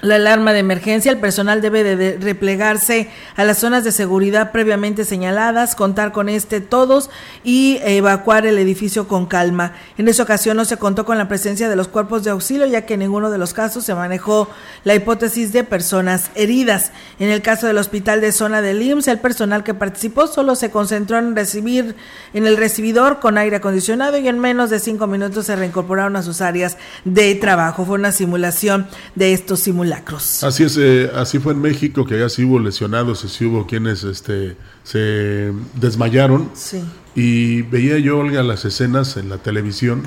la 0.00 0.14
alarma 0.16 0.52
de 0.52 0.60
emergencia, 0.60 1.10
el 1.10 1.18
personal 1.18 1.60
debe 1.60 1.82
de 1.82 2.18
replegarse 2.20 3.10
a 3.36 3.44
las 3.44 3.58
zonas 3.58 3.84
de 3.84 3.92
seguridad 3.92 4.52
previamente 4.52 5.04
señaladas, 5.04 5.74
contar 5.74 6.12
con 6.12 6.28
este 6.28 6.60
todos 6.60 7.10
y 7.42 7.78
evacuar 7.82 8.46
el 8.46 8.58
edificio 8.58 9.08
con 9.08 9.26
calma. 9.26 9.72
En 9.96 10.06
esa 10.08 10.22
ocasión 10.22 10.56
no 10.56 10.64
se 10.64 10.76
contó 10.76 11.04
con 11.04 11.18
la 11.18 11.28
presencia 11.28 11.68
de 11.68 11.76
los 11.76 11.88
cuerpos 11.88 12.22
de 12.22 12.30
auxilio, 12.30 12.66
ya 12.66 12.86
que 12.86 12.94
en 12.94 13.00
ninguno 13.00 13.30
de 13.30 13.38
los 13.38 13.54
casos 13.54 13.84
se 13.84 13.94
manejó 13.94 14.48
la 14.84 14.94
hipótesis 14.94 15.52
de 15.52 15.64
personas 15.64 16.30
heridas. 16.34 16.92
En 17.18 17.30
el 17.30 17.42
caso 17.42 17.66
del 17.66 17.78
hospital 17.78 18.20
de 18.20 18.32
zona 18.32 18.62
del 18.62 18.82
IMSS, 18.82 19.08
el 19.08 19.18
personal 19.18 19.64
que 19.64 19.74
participó 19.74 20.26
solo 20.26 20.54
se 20.54 20.70
concentró 20.70 21.18
en 21.18 21.34
recibir 21.34 21.96
en 22.34 22.46
el 22.46 22.56
recibidor 22.56 23.18
con 23.20 23.38
aire 23.38 23.56
acondicionado 23.56 24.18
y 24.18 24.28
en 24.28 24.38
menos 24.38 24.70
de 24.70 24.78
cinco 24.78 25.06
minutos 25.06 25.46
se 25.46 25.56
reincorporaron 25.56 26.16
a 26.16 26.22
sus 26.22 26.40
áreas 26.40 26.76
de 27.04 27.34
trabajo. 27.34 27.84
Fue 27.84 27.96
una 27.96 28.12
simulación 28.12 28.86
de 29.14 29.32
estos 29.32 29.60
simulacros. 29.88 30.40
Lacros. 30.42 30.44
Así 30.44 30.64
es, 30.64 30.76
eh, 30.76 31.10
así 31.14 31.38
fue 31.38 31.52
en 31.52 31.60
México, 31.60 32.04
que 32.04 32.18
ya 32.18 32.28
sí 32.28 32.44
hubo 32.44 32.58
lesionados, 32.58 33.20
sí 33.20 33.44
hubo 33.44 33.66
quienes 33.66 34.04
este, 34.04 34.56
se 34.84 35.52
desmayaron. 35.74 36.50
Sí. 36.54 36.82
Y 37.14 37.62
veía 37.62 37.98
yo, 37.98 38.18
Olga, 38.18 38.42
las 38.42 38.64
escenas 38.64 39.16
en 39.16 39.28
la 39.28 39.38
televisión. 39.38 40.02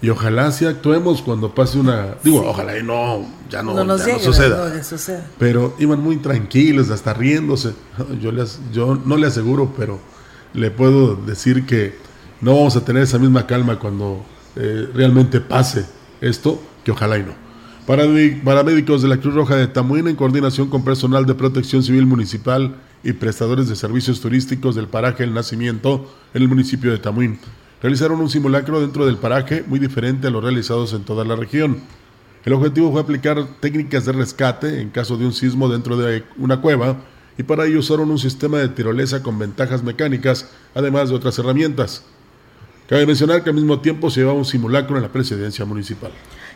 Y 0.00 0.10
ojalá 0.10 0.52
sí 0.52 0.64
actuemos 0.64 1.22
cuando 1.22 1.54
pase 1.54 1.78
una. 1.78 2.16
Digo, 2.22 2.40
sí. 2.40 2.46
ojalá 2.46 2.78
y 2.78 2.82
no, 2.84 3.26
ya 3.50 3.62
no, 3.62 3.74
no, 3.74 3.84
nos 3.84 4.00
ya 4.00 4.06
llegue, 4.06 4.18
no 4.18 4.24
suceda. 4.24 4.74
No 4.74 4.84
suceda. 4.84 5.26
Pero 5.38 5.74
iban 5.78 6.00
muy 6.00 6.18
tranquilos, 6.18 6.90
hasta 6.90 7.12
riéndose. 7.14 7.74
Yo, 8.20 8.30
les, 8.30 8.60
yo 8.72 9.00
no 9.04 9.16
le 9.16 9.26
aseguro, 9.26 9.74
pero 9.76 9.98
le 10.54 10.70
puedo 10.70 11.16
decir 11.16 11.66
que 11.66 11.96
no 12.40 12.54
vamos 12.54 12.76
a 12.76 12.84
tener 12.84 13.02
esa 13.02 13.18
misma 13.18 13.46
calma 13.46 13.78
cuando 13.78 14.24
eh, 14.56 14.88
realmente 14.94 15.40
pase 15.40 15.84
esto, 16.20 16.60
que 16.84 16.92
ojalá 16.92 17.18
y 17.18 17.22
no. 17.24 17.47
Paramédicos 17.88 19.00
de 19.00 19.08
la 19.08 19.16
Cruz 19.16 19.32
Roja 19.32 19.56
de 19.56 19.66
Tamuín, 19.66 20.08
en 20.08 20.14
coordinación 20.14 20.68
con 20.68 20.84
personal 20.84 21.24
de 21.24 21.34
protección 21.34 21.82
civil 21.82 22.04
municipal 22.04 22.76
y 23.02 23.14
prestadores 23.14 23.66
de 23.66 23.76
servicios 23.76 24.20
turísticos 24.20 24.74
del 24.74 24.88
paraje 24.88 25.24
El 25.24 25.32
Nacimiento 25.32 26.06
en 26.34 26.42
el 26.42 26.48
municipio 26.48 26.90
de 26.90 26.98
Tamuín, 26.98 27.38
realizaron 27.80 28.20
un 28.20 28.28
simulacro 28.28 28.82
dentro 28.82 29.06
del 29.06 29.16
paraje 29.16 29.64
muy 29.66 29.78
diferente 29.78 30.26
a 30.26 30.30
los 30.30 30.44
realizados 30.44 30.92
en 30.92 31.04
toda 31.04 31.24
la 31.24 31.34
región. 31.34 31.78
El 32.44 32.52
objetivo 32.52 32.92
fue 32.92 33.00
aplicar 33.00 33.46
técnicas 33.58 34.04
de 34.04 34.12
rescate 34.12 34.82
en 34.82 34.90
caso 34.90 35.16
de 35.16 35.24
un 35.24 35.32
sismo 35.32 35.70
dentro 35.70 35.96
de 35.96 36.24
una 36.36 36.60
cueva 36.60 36.98
y 37.38 37.42
para 37.42 37.64
ello 37.64 37.78
usaron 37.78 38.10
un 38.10 38.18
sistema 38.18 38.58
de 38.58 38.68
tirolesa 38.68 39.22
con 39.22 39.38
ventajas 39.38 39.82
mecánicas, 39.82 40.50
además 40.74 41.08
de 41.08 41.14
otras 41.14 41.38
herramientas. 41.38 42.04
Cabe 42.86 43.06
mencionar 43.06 43.42
que 43.42 43.48
al 43.48 43.56
mismo 43.56 43.80
tiempo 43.80 44.10
se 44.10 44.20
llevaba 44.20 44.36
un 44.36 44.44
simulacro 44.44 44.96
en 44.96 45.04
la 45.04 45.12
presidencia 45.12 45.64
municipal. 45.64 46.10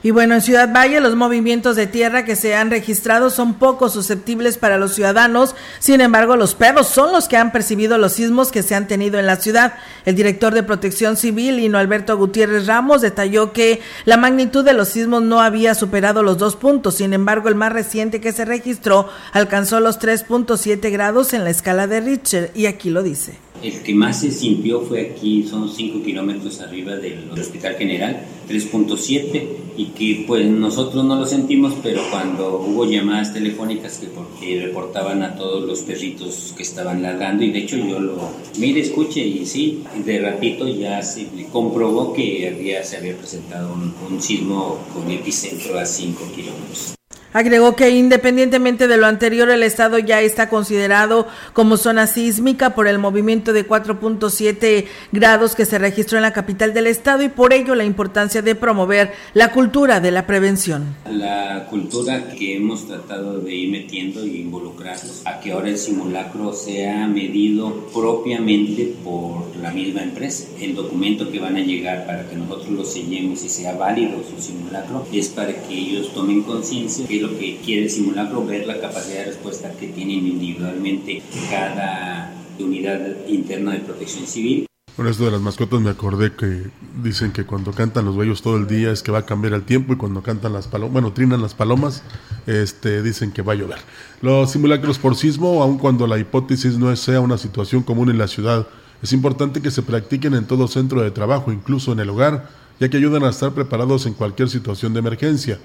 Y 0.04 0.10
bueno, 0.10 0.34
en 0.34 0.40
Ciudad 0.40 0.72
Valle 0.72 1.00
los 1.00 1.14
movimientos 1.14 1.76
de 1.76 1.86
tierra 1.86 2.24
que 2.24 2.34
se 2.34 2.56
han 2.56 2.70
registrado 2.70 3.30
son 3.30 3.54
poco 3.54 3.88
susceptibles 3.88 4.58
para 4.58 4.76
los 4.76 4.94
ciudadanos. 4.94 5.54
Sin 5.78 6.00
embargo, 6.00 6.36
los 6.36 6.56
perros 6.56 6.88
son 6.88 7.12
los 7.12 7.28
que 7.28 7.36
han 7.36 7.52
percibido 7.52 7.98
los 7.98 8.14
sismos 8.14 8.50
que 8.50 8.64
se 8.64 8.74
han 8.74 8.88
tenido 8.88 9.20
en 9.20 9.26
la 9.26 9.36
ciudad. 9.36 9.74
El 10.04 10.16
director 10.16 10.54
de 10.54 10.64
Protección 10.64 11.16
Civil, 11.16 11.60
Hino 11.60 11.78
Alberto 11.78 12.16
Gutiérrez 12.16 12.66
Ramos, 12.66 13.00
detalló 13.00 13.52
que 13.52 13.80
la 14.04 14.16
magnitud 14.16 14.64
de 14.64 14.72
los 14.72 14.88
sismos 14.88 15.22
no 15.22 15.40
había 15.40 15.74
superado 15.76 16.24
los 16.24 16.36
dos 16.36 16.56
puntos. 16.56 16.96
Sin 16.96 17.12
embargo, 17.12 17.48
el 17.48 17.54
más 17.54 17.72
reciente 17.72 18.20
que 18.20 18.32
se 18.32 18.44
registró 18.44 19.08
alcanzó 19.32 19.78
los 19.78 20.00
3.7 20.00 20.90
grados 20.90 21.32
en 21.32 21.44
la 21.44 21.50
escala 21.50 21.86
de 21.86 22.00
Richter. 22.00 22.50
Y 22.54 22.66
aquí 22.66 22.90
lo 22.90 23.04
dice. 23.04 23.38
El 23.62 23.82
que 23.82 23.94
más 23.94 24.20
se 24.20 24.30
sintió 24.32 24.80
fue 24.80 25.00
aquí, 25.02 25.44
son 25.44 25.68
5 25.68 26.02
kilómetros 26.02 26.60
arriba 26.60 26.96
del 26.96 27.30
Hospital 27.30 27.76
General, 27.76 28.26
3.7, 28.48 29.46
y 29.76 29.86
que 29.86 30.24
pues 30.26 30.46
nosotros 30.46 31.04
no 31.04 31.16
lo 31.16 31.26
sentimos, 31.26 31.74
pero 31.82 32.02
cuando 32.10 32.58
hubo 32.58 32.84
llamadas 32.84 33.32
telefónicas 33.32 34.00
que 34.40 34.60
reportaban 34.60 35.22
a 35.22 35.36
todos 35.36 35.64
los 35.64 35.82
perritos 35.82 36.52
que 36.56 36.64
estaban 36.64 37.02
ladrando, 37.02 37.44
y 37.44 37.52
de 37.52 37.60
hecho 37.60 37.76
yo 37.76 38.00
lo, 38.00 38.16
mire, 38.58 38.80
escuche, 38.80 39.24
y 39.24 39.46
sí, 39.46 39.84
de 40.04 40.18
ratito 40.18 40.66
ya 40.66 41.00
se 41.02 41.28
comprobó 41.52 42.12
que 42.12 42.48
había, 42.48 42.82
se 42.82 42.96
había 42.96 43.16
presentado 43.16 43.72
un, 43.72 43.94
un 44.10 44.20
sismo 44.20 44.78
con 44.92 45.10
epicentro 45.10 45.78
a 45.78 45.86
5 45.86 46.20
kilómetros. 46.34 46.94
Agregó 47.32 47.76
que 47.76 47.90
independientemente 47.90 48.88
de 48.88 48.96
lo 48.98 49.06
anterior, 49.06 49.50
el 49.50 49.62
estado 49.62 49.98
ya 49.98 50.20
está 50.20 50.50
considerado 50.50 51.26
como 51.54 51.78
zona 51.78 52.06
sísmica 52.06 52.74
por 52.74 52.86
el 52.86 52.98
movimiento 52.98 53.52
de 53.54 53.66
4.7 53.66 54.84
grados 55.12 55.54
que 55.54 55.64
se 55.64 55.78
registró 55.78 56.18
en 56.18 56.22
la 56.22 56.34
capital 56.34 56.74
del 56.74 56.86
estado 56.86 57.22
y 57.22 57.30
por 57.30 57.54
ello 57.54 57.74
la 57.74 57.84
importancia 57.84 58.42
de 58.42 58.54
promover 58.54 59.12
la 59.32 59.50
cultura 59.50 60.00
de 60.00 60.10
la 60.10 60.26
prevención. 60.26 60.94
La 61.10 61.66
cultura 61.70 62.32
que 62.38 62.56
hemos 62.56 62.86
tratado 62.86 63.38
de 63.38 63.54
ir 63.54 63.70
metiendo 63.70 64.22
e 64.22 64.26
involucrarnos 64.26 65.22
a 65.24 65.40
que 65.40 65.52
ahora 65.52 65.70
el 65.70 65.78
simulacro 65.78 66.52
sea 66.52 67.06
medido 67.06 67.88
propiamente 67.94 68.94
por 69.02 69.56
la 69.56 69.70
misma 69.70 70.02
empresa. 70.02 70.48
El 70.60 70.74
documento 70.74 71.30
que 71.30 71.40
van 71.40 71.56
a 71.56 71.60
llegar 71.60 72.04
para 72.06 72.28
que 72.28 72.36
nosotros 72.36 72.70
lo 72.70 72.84
sellemos 72.84 73.42
y 73.42 73.48
sea 73.48 73.74
válido 73.74 74.22
su 74.22 74.42
simulacro 74.42 75.06
es 75.12 75.28
para 75.28 75.54
que 75.62 75.74
ellos 75.74 76.12
tomen 76.12 76.42
conciencia 76.42 77.06
que 77.06 77.21
lo 77.22 77.38
que 77.38 77.60
quiere 77.64 77.84
el 77.84 77.90
simulacro, 77.90 78.44
ver 78.44 78.66
la 78.66 78.80
capacidad 78.80 79.20
de 79.20 79.24
respuesta 79.26 79.70
que 79.78 79.88
tienen 79.88 80.26
individualmente 80.26 81.22
cada 81.50 82.34
unidad 82.58 83.26
interna 83.28 83.72
de 83.72 83.80
protección 83.80 84.26
civil. 84.26 84.66
Con 84.96 85.06
esto 85.06 85.24
de 85.24 85.30
las 85.30 85.40
mascotas 85.40 85.80
me 85.80 85.88
acordé 85.88 86.32
que 86.32 86.64
dicen 87.02 87.32
que 87.32 87.44
cuando 87.44 87.72
cantan 87.72 88.04
los 88.04 88.14
bellos 88.14 88.42
todo 88.42 88.58
el 88.58 88.66
día 88.66 88.90
es 88.90 89.02
que 89.02 89.10
va 89.10 89.20
a 89.20 89.26
cambiar 89.26 89.54
el 89.54 89.62
tiempo 89.62 89.94
y 89.94 89.96
cuando 89.96 90.22
cantan 90.22 90.52
las 90.52 90.66
palomas, 90.66 90.92
bueno, 90.92 91.12
trinan 91.12 91.40
las 91.40 91.54
palomas, 91.54 92.02
este, 92.46 93.02
dicen 93.02 93.32
que 93.32 93.40
va 93.40 93.54
a 93.54 93.56
llover. 93.56 93.78
Los 94.20 94.50
simulacros 94.50 94.98
por 94.98 95.16
sismo, 95.16 95.62
aun 95.62 95.78
cuando 95.78 96.06
la 96.06 96.18
hipótesis 96.18 96.76
no 96.76 96.94
sea 96.94 97.20
una 97.20 97.38
situación 97.38 97.82
común 97.82 98.10
en 98.10 98.18
la 98.18 98.28
ciudad, 98.28 98.66
es 99.02 99.14
importante 99.14 99.62
que 99.62 99.70
se 99.70 99.82
practiquen 99.82 100.34
en 100.34 100.46
todo 100.46 100.68
centro 100.68 101.00
de 101.00 101.10
trabajo, 101.10 101.52
incluso 101.52 101.92
en 101.92 102.00
el 102.00 102.10
hogar, 102.10 102.50
ya 102.78 102.90
que 102.90 102.98
ayudan 102.98 103.24
a 103.24 103.30
estar 103.30 103.52
preparados 103.52 104.04
en 104.04 104.12
cualquier 104.12 104.50
situación 104.50 104.92
de 104.92 104.98
emergencia. 104.98 105.58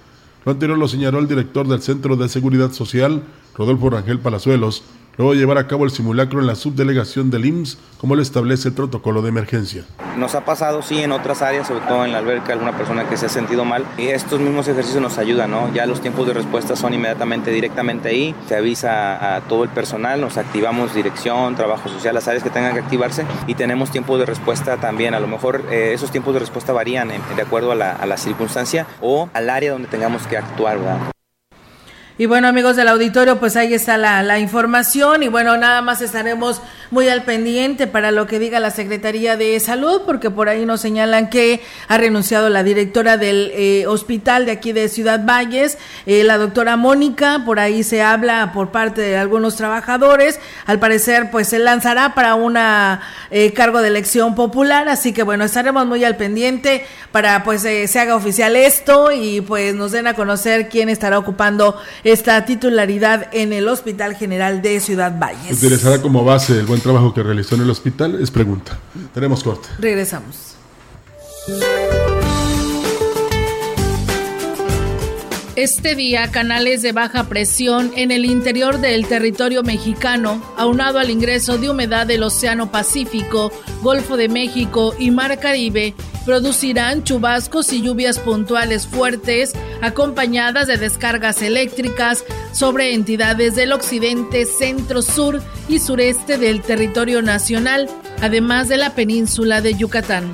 Lo 0.47 0.53
anterior 0.53 0.77
lo 0.77 0.87
señaló 0.87 1.19
el 1.19 1.27
director 1.27 1.67
del 1.67 1.81
Centro 1.81 2.15
de 2.15 2.29
Seguridad 2.29 2.71
Social, 2.71 3.21
Rodolfo 3.53 3.89
Rangel 3.89 4.19
Palazuelos, 4.19 4.81
luego 5.17 5.33
llevar 5.33 5.57
a 5.57 5.67
cabo 5.67 5.85
el 5.85 5.91
simulacro 5.91 6.39
en 6.39 6.47
la 6.47 6.55
subdelegación 6.55 7.29
del 7.29 7.45
IMSS, 7.45 7.77
como 7.99 8.15
lo 8.15 8.21
establece 8.21 8.69
el 8.69 8.73
protocolo 8.73 9.21
de 9.21 9.29
emergencia. 9.29 9.83
Nos 10.15 10.35
ha 10.35 10.45
pasado, 10.45 10.81
sí, 10.81 10.99
en 10.99 11.11
otras 11.11 11.41
áreas, 11.41 11.67
sobre 11.67 11.85
todo 11.85 12.05
en 12.05 12.11
la 12.11 12.19
alberca, 12.19 12.53
alguna 12.53 12.75
persona 12.77 13.07
que 13.09 13.17
se 13.17 13.27
ha 13.27 13.29
sentido 13.29 13.65
mal. 13.65 13.85
Y 13.97 14.07
estos 14.07 14.39
mismos 14.39 14.67
ejercicios 14.67 15.01
nos 15.01 15.17
ayudan, 15.17 15.51
¿no? 15.51 15.73
Ya 15.73 15.85
los 15.85 16.01
tiempos 16.01 16.27
de 16.27 16.33
respuesta 16.33 16.75
son 16.75 16.93
inmediatamente, 16.93 17.51
directamente 17.51 18.09
ahí. 18.09 18.35
Se 18.47 18.55
avisa 18.55 19.35
a 19.35 19.41
todo 19.41 19.63
el 19.63 19.69
personal, 19.69 20.21
nos 20.21 20.37
activamos 20.37 20.93
dirección, 20.93 21.55
trabajo 21.55 21.89
social, 21.89 22.15
las 22.15 22.27
áreas 22.27 22.43
que 22.43 22.49
tengan 22.49 22.73
que 22.73 22.79
activarse 22.79 23.25
y 23.47 23.55
tenemos 23.55 23.91
tiempos 23.91 24.19
de 24.19 24.25
respuesta 24.25 24.77
también. 24.77 25.13
A 25.13 25.19
lo 25.19 25.27
mejor 25.27 25.63
eh, 25.71 25.91
esos 25.93 26.11
tiempos 26.11 26.33
de 26.33 26.39
respuesta 26.39 26.73
varían 26.73 27.09
de 27.35 27.41
acuerdo 27.41 27.71
a 27.71 27.75
la, 27.75 27.91
a 27.91 28.05
la 28.05 28.17
circunstancia 28.17 28.87
o 29.01 29.29
al 29.33 29.49
área 29.49 29.71
donde 29.71 29.87
tengamos 29.87 30.25
que 30.27 30.37
actuar, 30.37 30.77
¿verdad? 30.77 31.16
Y 32.19 32.25
bueno, 32.25 32.47
amigos 32.47 32.75
del 32.75 32.87
auditorio, 32.87 33.39
pues 33.39 33.55
ahí 33.55 33.75
está 33.75 33.95
la, 33.95 34.23
la, 34.23 34.39
información. 34.39 35.21
Y 35.21 35.27
bueno, 35.27 35.55
nada 35.55 35.83
más 35.83 36.01
estaremos 36.01 36.63
muy 36.89 37.09
al 37.09 37.23
pendiente 37.23 37.85
para 37.85 38.11
lo 38.11 38.25
que 38.25 38.39
diga 38.39 38.59
la 38.59 38.71
Secretaría 38.71 39.37
de 39.37 39.59
Salud, 39.59 40.01
porque 40.05 40.31
por 40.31 40.49
ahí 40.49 40.65
nos 40.65 40.81
señalan 40.81 41.29
que 41.29 41.61
ha 41.87 41.97
renunciado 41.97 42.49
la 42.49 42.63
directora 42.63 43.17
del 43.17 43.51
eh, 43.53 43.85
hospital 43.87 44.45
de 44.45 44.53
aquí 44.53 44.71
de 44.71 44.89
Ciudad 44.89 45.25
Valles, 45.25 45.77
eh, 46.05 46.23
la 46.23 46.37
doctora 46.37 46.75
Mónica, 46.75 47.43
por 47.45 47.59
ahí 47.59 47.83
se 47.83 48.01
habla 48.01 48.51
por 48.53 48.71
parte 48.71 49.01
de 49.01 49.17
algunos 49.17 49.55
trabajadores, 49.55 50.39
al 50.65 50.79
parecer 50.79 51.29
pues 51.29 51.49
se 51.49 51.59
lanzará 51.59 52.15
para 52.15 52.35
una 52.35 53.01
eh, 53.31 53.53
cargo 53.53 53.81
de 53.81 53.89
elección 53.89 54.33
popular, 54.33 54.89
así 54.89 55.13
que 55.13 55.23
bueno, 55.23 55.43
estaremos 55.43 55.85
muy 55.85 56.03
al 56.03 56.15
pendiente 56.15 56.85
para 57.11 57.43
pues 57.43 57.61
se 57.61 57.99
haga 57.99 58.15
oficial 58.15 58.55
esto 58.55 59.11
y 59.11 59.41
pues 59.41 59.75
nos 59.75 59.91
den 59.91 60.07
a 60.07 60.13
conocer 60.13 60.69
quién 60.69 60.89
estará 60.89 61.19
ocupando 61.19 61.79
esta 62.11 62.45
titularidad 62.45 63.27
en 63.33 63.51
el 63.51 63.67
Hospital 63.67 64.15
General 64.15 64.61
de 64.61 64.79
Ciudad 64.79 65.19
Valles. 65.19 65.57
Utilizará 65.57 66.01
como 66.01 66.23
base 66.23 66.57
el 66.57 66.65
buen 66.65 66.79
trabajo 66.79 67.13
que 67.13 67.21
realizó 67.21 67.55
en 67.55 67.63
el 67.63 67.69
hospital, 67.69 68.21
es 68.21 68.31
pregunta. 68.31 68.79
Tenemos 69.13 69.43
corte. 69.43 69.67
Regresamos. 69.77 70.55
Este 75.57 75.95
día, 75.95 76.31
canales 76.31 76.81
de 76.81 76.93
baja 76.93 77.25
presión 77.25 77.91
en 77.95 78.11
el 78.11 78.23
interior 78.23 78.79
del 78.79 79.05
territorio 79.07 79.63
mexicano, 79.63 80.41
aunado 80.55 80.99
al 80.99 81.09
ingreso 81.09 81.57
de 81.57 81.69
humedad 81.69 82.07
del 82.07 82.23
Océano 82.23 82.71
Pacífico, 82.71 83.51
Golfo 83.81 84.15
de 84.15 84.29
México 84.29 84.93
y 84.97 85.11
Mar 85.11 85.37
Caribe, 85.39 85.93
producirán 86.27 87.05
chubascos 87.05 87.71
y 87.71 87.81
lluvias 87.81 88.19
puntuales 88.19 88.85
fuertes, 88.85 89.53
acompañadas 89.81 90.67
de 90.67 90.75
descargas 90.75 91.41
eléctricas 91.41 92.25
sobre 92.51 92.93
entidades 92.93 93.55
del 93.55 93.71
occidente, 93.71 94.43
centro, 94.43 95.01
sur 95.01 95.41
y 95.69 95.79
sureste 95.79 96.37
del 96.37 96.61
territorio 96.61 97.21
nacional, 97.21 97.89
además 98.21 98.67
de 98.67 98.75
la 98.75 98.93
península 98.93 99.61
de 99.61 99.75
Yucatán. 99.75 100.33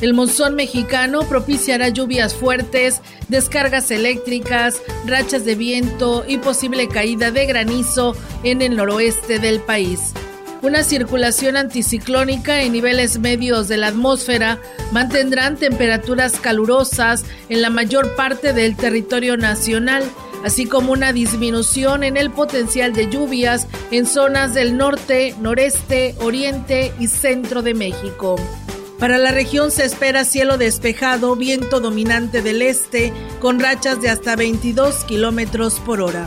El 0.00 0.14
monzón 0.14 0.54
mexicano 0.54 1.20
propiciará 1.28 1.90
lluvias 1.90 2.34
fuertes, 2.34 3.02
descargas 3.28 3.90
eléctricas, 3.90 4.80
rachas 5.04 5.44
de 5.44 5.56
viento 5.56 6.24
y 6.26 6.38
posible 6.38 6.88
caída 6.88 7.30
de 7.32 7.44
granizo 7.44 8.16
en 8.44 8.62
el 8.62 8.76
noroeste 8.76 9.38
del 9.38 9.60
país. 9.60 10.14
Una 10.60 10.82
circulación 10.82 11.56
anticiclónica 11.56 12.62
en 12.62 12.72
niveles 12.72 13.20
medios 13.20 13.68
de 13.68 13.76
la 13.76 13.88
atmósfera 13.88 14.58
mantendrán 14.90 15.56
temperaturas 15.56 16.40
calurosas 16.40 17.24
en 17.48 17.62
la 17.62 17.70
mayor 17.70 18.16
parte 18.16 18.52
del 18.52 18.76
territorio 18.76 19.36
nacional, 19.36 20.02
así 20.44 20.66
como 20.66 20.92
una 20.92 21.12
disminución 21.12 22.02
en 22.02 22.16
el 22.16 22.30
potencial 22.30 22.92
de 22.92 23.08
lluvias 23.08 23.68
en 23.92 24.04
zonas 24.04 24.52
del 24.52 24.76
norte, 24.76 25.36
noreste, 25.40 26.16
oriente 26.20 26.92
y 26.98 27.06
centro 27.06 27.62
de 27.62 27.74
México. 27.74 28.34
Para 28.98 29.16
la 29.18 29.30
región 29.30 29.70
se 29.70 29.84
espera 29.84 30.24
cielo 30.24 30.58
despejado, 30.58 31.36
viento 31.36 31.78
dominante 31.78 32.42
del 32.42 32.62
este, 32.62 33.12
con 33.38 33.60
rachas 33.60 34.00
de 34.02 34.10
hasta 34.10 34.34
22 34.34 35.04
kilómetros 35.04 35.78
por 35.78 36.00
hora. 36.00 36.26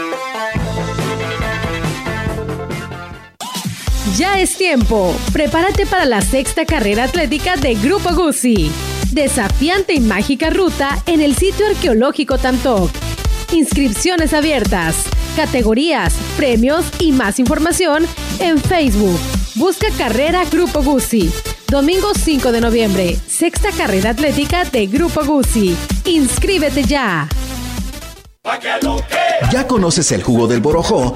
Ya 4.17 4.39
es 4.39 4.57
tiempo. 4.57 5.15
Prepárate 5.31 5.85
para 5.85 6.05
la 6.05 6.21
sexta 6.21 6.65
carrera 6.65 7.03
atlética 7.03 7.55
de 7.55 7.75
Grupo 7.75 8.13
Guzzi. 8.15 8.71
Desafiante 9.11 9.93
y 9.93 9.99
mágica 9.99 10.49
ruta 10.49 11.01
en 11.05 11.21
el 11.21 11.35
sitio 11.35 11.67
arqueológico 11.67 12.37
Tantoc. 12.37 12.89
Inscripciones 13.53 14.33
abiertas, 14.33 14.95
categorías, 15.35 16.15
premios 16.35 16.85
y 16.99 17.11
más 17.11 17.39
información 17.39 18.07
en 18.39 18.59
Facebook. 18.59 19.19
Busca 19.55 19.87
Carrera 19.97 20.45
Grupo 20.51 20.81
Guzzi. 20.81 21.31
Domingo 21.67 22.13
5 22.13 22.51
de 22.51 22.61
noviembre, 22.61 23.17
sexta 23.27 23.69
carrera 23.71 24.09
atlética 24.09 24.65
de 24.65 24.87
Grupo 24.87 25.23
Guzzi. 25.23 25.75
Inscríbete 26.05 26.83
ya. 26.83 27.29
¿Ya 29.51 29.67
conoces 29.67 30.11
el 30.11 30.23
jugo 30.23 30.47
del 30.47 30.59
Borojó? 30.59 31.15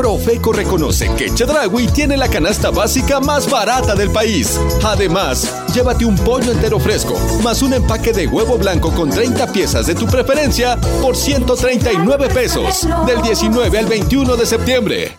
Profeco 0.00 0.50
reconoce 0.50 1.10
que 1.14 1.28
Chedragui 1.28 1.86
tiene 1.88 2.16
la 2.16 2.26
canasta 2.26 2.70
básica 2.70 3.20
más 3.20 3.50
barata 3.50 3.94
del 3.94 4.08
país. 4.08 4.58
Además, 4.82 5.54
llévate 5.74 6.06
un 6.06 6.16
pollo 6.16 6.52
entero 6.52 6.80
fresco, 6.80 7.12
más 7.44 7.60
un 7.60 7.74
empaque 7.74 8.14
de 8.14 8.26
huevo 8.26 8.56
blanco 8.56 8.90
con 8.92 9.10
30 9.10 9.52
piezas 9.52 9.86
de 9.86 9.94
tu 9.94 10.06
preferencia 10.06 10.78
por 11.02 11.14
139 11.14 12.28
pesos, 12.30 12.88
del 13.06 13.20
19 13.20 13.78
al 13.78 13.84
21 13.84 14.38
de 14.38 14.46
septiembre. 14.46 15.18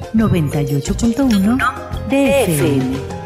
98.1 0.13 1.57
DFM. 2.09 3.21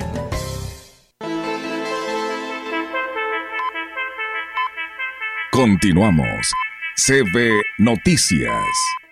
Continuamos. 5.52 6.52
CB 6.98 7.62
Noticias. 7.80 9.05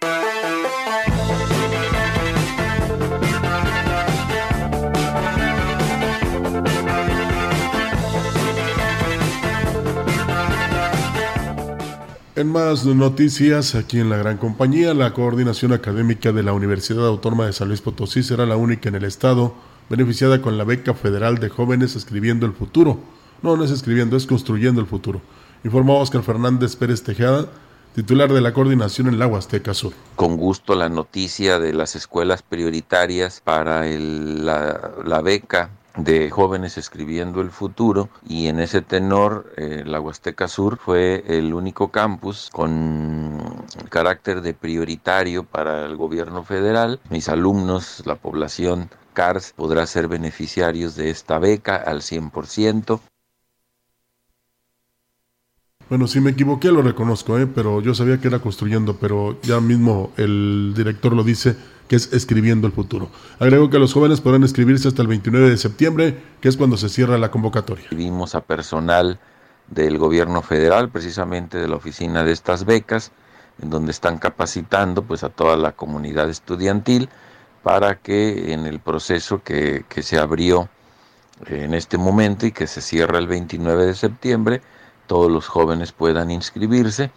En 12.35 12.47
más 12.47 12.83
noticias, 12.83 13.75
aquí 13.75 13.99
en 13.99 14.09
la 14.09 14.17
gran 14.17 14.37
compañía, 14.37 14.95
la 14.95 15.13
coordinación 15.13 15.71
académica 15.71 16.31
de 16.31 16.41
la 16.41 16.51
Universidad 16.51 17.05
Autónoma 17.05 17.45
de 17.45 17.53
San 17.53 17.67
Luis 17.67 17.81
Potosí 17.81 18.23
será 18.23 18.47
la 18.47 18.57
única 18.57 18.89
en 18.89 18.95
el 18.95 19.03
estado 19.03 19.53
beneficiada 19.87 20.41
con 20.41 20.57
la 20.57 20.63
beca 20.63 20.95
federal 20.95 21.37
de 21.37 21.49
jóvenes 21.49 21.95
escribiendo 21.95 22.47
el 22.47 22.53
futuro. 22.53 22.97
No, 23.43 23.55
no 23.55 23.63
es 23.63 23.69
escribiendo, 23.69 24.17
es 24.17 24.25
construyendo 24.25 24.81
el 24.81 24.87
futuro. 24.87 25.21
Informó 25.63 25.99
Oscar 25.99 26.23
Fernández 26.23 26.75
Pérez 26.75 27.03
Tejada, 27.03 27.49
titular 27.93 28.33
de 28.33 28.41
la 28.41 28.51
coordinación 28.51 29.09
en 29.09 29.19
la 29.19 29.27
Huasteca 29.27 29.75
Sur. 29.75 29.93
Con 30.15 30.35
gusto 30.35 30.73
la 30.73 30.89
noticia 30.89 31.59
de 31.59 31.71
las 31.71 31.95
escuelas 31.95 32.41
prioritarias 32.41 33.41
para 33.41 33.85
la 33.85 35.21
beca 35.23 35.69
de 35.97 36.29
jóvenes 36.31 36.77
escribiendo 36.77 37.41
el 37.41 37.51
futuro 37.51 38.09
y 38.27 38.47
en 38.47 38.59
ese 38.59 38.81
tenor 38.81 39.53
eh, 39.57 39.83
la 39.85 39.99
Huasteca 39.99 40.47
Sur 40.47 40.77
fue 40.77 41.23
el 41.27 41.53
único 41.53 41.89
campus 41.89 42.49
con 42.51 43.63
carácter 43.89 44.41
de 44.41 44.53
prioritario 44.53 45.43
para 45.43 45.85
el 45.85 45.95
gobierno 45.95 46.43
federal. 46.43 46.99
Mis 47.09 47.29
alumnos, 47.29 48.03
la 48.05 48.15
población 48.15 48.89
CARS 49.13 49.53
podrá 49.55 49.85
ser 49.85 50.07
beneficiarios 50.07 50.95
de 50.95 51.09
esta 51.11 51.37
beca 51.37 51.75
al 51.75 52.01
100%. 52.01 52.99
Bueno, 55.89 56.07
si 56.07 56.21
me 56.21 56.31
equivoqué 56.31 56.71
lo 56.71 56.81
reconozco, 56.81 57.37
¿eh? 57.37 57.45
pero 57.45 57.81
yo 57.81 57.93
sabía 57.93 58.19
que 58.19 58.27
era 58.27 58.39
construyendo, 58.39 58.97
pero 58.97 59.39
ya 59.43 59.59
mismo 59.59 60.11
el 60.17 60.73
director 60.75 61.13
lo 61.13 61.23
dice 61.23 61.55
que 61.87 61.95
es 61.95 62.11
escribiendo 62.13 62.67
el 62.67 62.73
futuro. 62.73 63.09
Agrego 63.39 63.69
que 63.69 63.79
los 63.79 63.93
jóvenes 63.93 64.21
podrán 64.21 64.43
escribirse 64.43 64.87
hasta 64.87 65.01
el 65.01 65.07
29 65.07 65.49
de 65.49 65.57
septiembre, 65.57 66.17
que 66.41 66.49
es 66.49 66.57
cuando 66.57 66.77
se 66.77 66.89
cierra 66.89 67.17
la 67.17 67.31
convocatoria. 67.31 67.85
Vimos 67.91 68.35
a 68.35 68.41
personal 68.41 69.19
del 69.67 69.97
gobierno 69.97 70.41
federal, 70.41 70.89
precisamente 70.89 71.57
de 71.57 71.67
la 71.67 71.75
oficina 71.75 72.23
de 72.23 72.31
estas 72.31 72.65
becas, 72.65 73.11
en 73.61 73.69
donde 73.69 73.91
están 73.91 74.17
capacitando 74.17 75.03
pues 75.03 75.23
a 75.23 75.29
toda 75.29 75.55
la 75.57 75.73
comunidad 75.73 76.29
estudiantil 76.29 77.09
para 77.61 77.95
que 77.95 78.53
en 78.53 78.65
el 78.65 78.79
proceso 78.79 79.41
que, 79.43 79.85
que 79.87 80.01
se 80.01 80.19
abrió 80.19 80.69
en 81.47 81.73
este 81.73 81.97
momento 81.97 82.45
y 82.45 82.51
que 82.51 82.67
se 82.67 82.81
cierra 82.81 83.19
el 83.19 83.27
29 83.27 83.85
de 83.85 83.95
septiembre, 83.95 84.61
todos 85.07 85.31
los 85.31 85.47
jóvenes 85.47 85.91
puedan 85.91 86.31
inscribirse 86.31 87.11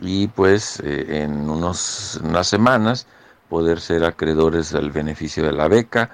y 0.00 0.28
pues 0.28 0.80
eh, 0.80 1.22
en 1.22 1.48
unos, 1.48 2.20
unas 2.22 2.46
semanas 2.46 3.06
poder 3.48 3.80
ser 3.80 4.04
acreedores 4.04 4.72
del 4.72 4.90
beneficio 4.90 5.44
de 5.44 5.52
la 5.52 5.68
beca. 5.68 6.10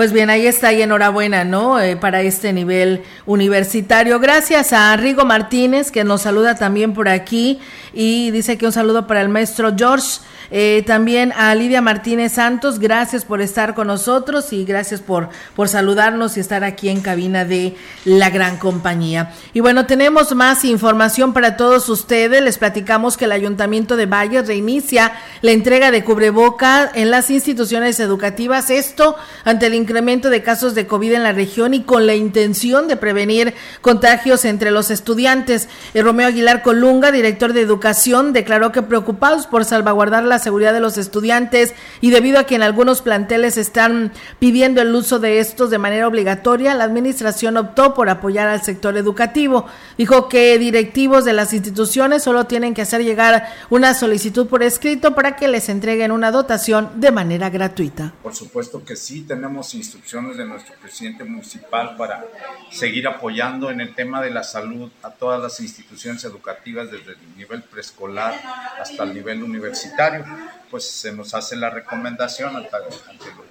Pues 0.00 0.14
bien, 0.14 0.30
ahí 0.30 0.46
está 0.46 0.72
y 0.72 0.80
enhorabuena, 0.80 1.44
¿no? 1.44 1.78
Eh, 1.78 1.94
para 1.94 2.22
este 2.22 2.54
nivel 2.54 3.02
universitario. 3.26 4.18
Gracias 4.18 4.72
a 4.72 4.96
Rigo 4.96 5.26
Martínez, 5.26 5.90
que 5.90 6.04
nos 6.04 6.22
saluda 6.22 6.54
también 6.54 6.94
por 6.94 7.10
aquí 7.10 7.60
y 7.92 8.30
dice 8.30 8.56
que 8.56 8.64
un 8.64 8.72
saludo 8.72 9.06
para 9.06 9.20
el 9.20 9.28
maestro 9.28 9.74
George. 9.76 10.20
Eh, 10.52 10.82
también 10.84 11.32
a 11.36 11.54
Lidia 11.54 11.80
Martínez 11.80 12.32
Santos, 12.32 12.80
gracias 12.80 13.24
por 13.24 13.40
estar 13.40 13.74
con 13.74 13.86
nosotros 13.86 14.52
y 14.52 14.64
gracias 14.64 15.00
por, 15.00 15.28
por 15.54 15.68
saludarnos 15.68 16.36
y 16.36 16.40
estar 16.40 16.64
aquí 16.64 16.88
en 16.88 17.02
cabina 17.02 17.44
de 17.44 17.76
la 18.04 18.30
gran 18.30 18.56
compañía. 18.56 19.32
Y 19.52 19.60
bueno, 19.60 19.86
tenemos 19.86 20.34
más 20.34 20.64
información 20.64 21.32
para 21.32 21.56
todos 21.56 21.88
ustedes. 21.88 22.42
Les 22.42 22.58
platicamos 22.58 23.16
que 23.16 23.26
el 23.26 23.32
Ayuntamiento 23.32 23.96
de 23.96 24.06
Valles 24.06 24.48
reinicia 24.48 25.12
la 25.40 25.52
entrega 25.52 25.92
de 25.92 26.02
cubreboca 26.02 26.90
en 26.94 27.12
las 27.12 27.30
instituciones 27.30 28.00
educativas. 28.00 28.70
Esto 28.70 29.16
ante 29.44 29.66
el 29.66 29.74
incremento 29.90 30.30
de 30.30 30.44
casos 30.44 30.76
de 30.76 30.86
COVID 30.86 31.14
en 31.14 31.24
la 31.24 31.32
región 31.32 31.74
y 31.74 31.82
con 31.82 32.06
la 32.06 32.14
intención 32.14 32.86
de 32.86 32.96
prevenir 32.96 33.54
contagios 33.80 34.44
entre 34.44 34.70
los 34.70 34.88
estudiantes. 34.88 35.68
El 35.94 36.04
Romeo 36.04 36.28
Aguilar 36.28 36.62
Colunga, 36.62 37.10
director 37.10 37.52
de 37.52 37.62
Educación, 37.62 38.32
declaró 38.32 38.70
que 38.70 38.82
preocupados 38.82 39.48
por 39.48 39.64
salvaguardar 39.64 40.22
la 40.22 40.38
seguridad 40.38 40.72
de 40.72 40.78
los 40.78 40.96
estudiantes 40.96 41.74
y 42.00 42.10
debido 42.10 42.38
a 42.38 42.44
que 42.44 42.54
en 42.54 42.62
algunos 42.62 43.02
planteles 43.02 43.56
están 43.56 44.12
pidiendo 44.38 44.80
el 44.80 44.94
uso 44.94 45.18
de 45.18 45.40
estos 45.40 45.70
de 45.70 45.78
manera 45.78 46.06
obligatoria, 46.06 46.72
la 46.74 46.84
administración 46.84 47.56
optó 47.56 47.92
por 47.92 48.08
apoyar 48.08 48.46
al 48.46 48.62
sector 48.62 48.96
educativo. 48.96 49.66
Dijo 49.98 50.28
que 50.28 50.56
directivos 50.56 51.24
de 51.24 51.32
las 51.32 51.52
instituciones 51.52 52.22
solo 52.22 52.44
tienen 52.44 52.74
que 52.74 52.82
hacer 52.82 53.02
llegar 53.02 53.48
una 53.70 53.92
solicitud 53.94 54.46
por 54.46 54.62
escrito 54.62 55.16
para 55.16 55.34
que 55.34 55.48
les 55.48 55.68
entreguen 55.68 56.12
una 56.12 56.30
dotación 56.30 56.90
de 56.94 57.10
manera 57.10 57.50
gratuita. 57.50 58.14
Por 58.22 58.36
supuesto 58.36 58.84
que 58.84 58.94
sí, 58.94 59.22
tenemos 59.22 59.69
instrucciones 59.74 60.36
de 60.36 60.44
nuestro 60.44 60.74
presidente 60.76 61.24
municipal 61.24 61.96
para 61.96 62.24
seguir 62.70 63.06
apoyando 63.06 63.70
en 63.70 63.80
el 63.80 63.94
tema 63.94 64.22
de 64.22 64.30
la 64.30 64.42
salud 64.42 64.90
a 65.02 65.10
todas 65.10 65.40
las 65.40 65.60
instituciones 65.60 66.24
educativas 66.24 66.90
desde 66.90 67.12
el 67.12 67.36
nivel 67.36 67.62
preescolar 67.62 68.34
hasta 68.80 69.04
el 69.04 69.14
nivel 69.14 69.42
universitario. 69.42 70.24
Pues 70.70 70.88
se 70.88 71.12
nos 71.12 71.34
hace 71.34 71.56
la 71.56 71.70
recomendación 71.70 72.56
ante, 72.56 72.70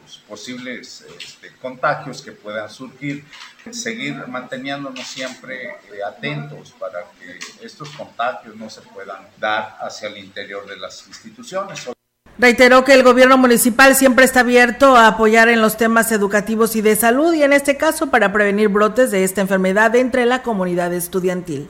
los 0.01 0.19
posibles 0.27 1.05
este, 1.17 1.51
contagios 1.61 2.21
que 2.21 2.31
puedan 2.31 2.69
surgir, 2.69 3.25
seguir 3.71 4.15
manteniéndonos 4.27 5.05
siempre 5.05 5.67
eh, 5.67 6.03
atentos 6.07 6.71
para 6.79 6.99
que 7.19 7.39
estos 7.65 7.89
contagios 7.89 8.55
no 8.55 8.69
se 8.69 8.81
puedan 8.81 9.27
dar 9.37 9.77
hacia 9.81 10.07
el 10.07 10.17
interior 10.17 10.65
de 10.67 10.77
las 10.77 11.05
instituciones. 11.07 11.89
Reiteró 12.39 12.85
que 12.85 12.93
el 12.93 13.03
gobierno 13.03 13.37
municipal 13.37 13.95
siempre 13.95 14.23
está 14.23 14.39
abierto 14.39 14.95
a 14.95 15.07
apoyar 15.07 15.49
en 15.49 15.61
los 15.61 15.75
temas 15.75 16.09
educativos 16.13 16.77
y 16.77 16.81
de 16.81 16.95
salud 16.95 17.33
y 17.33 17.43
en 17.43 17.51
este 17.51 17.75
caso 17.75 18.09
para 18.09 18.31
prevenir 18.31 18.69
brotes 18.69 19.11
de 19.11 19.25
esta 19.25 19.41
enfermedad 19.41 19.93
entre 19.97 20.25
la 20.25 20.41
comunidad 20.41 20.93
estudiantil. 20.93 21.67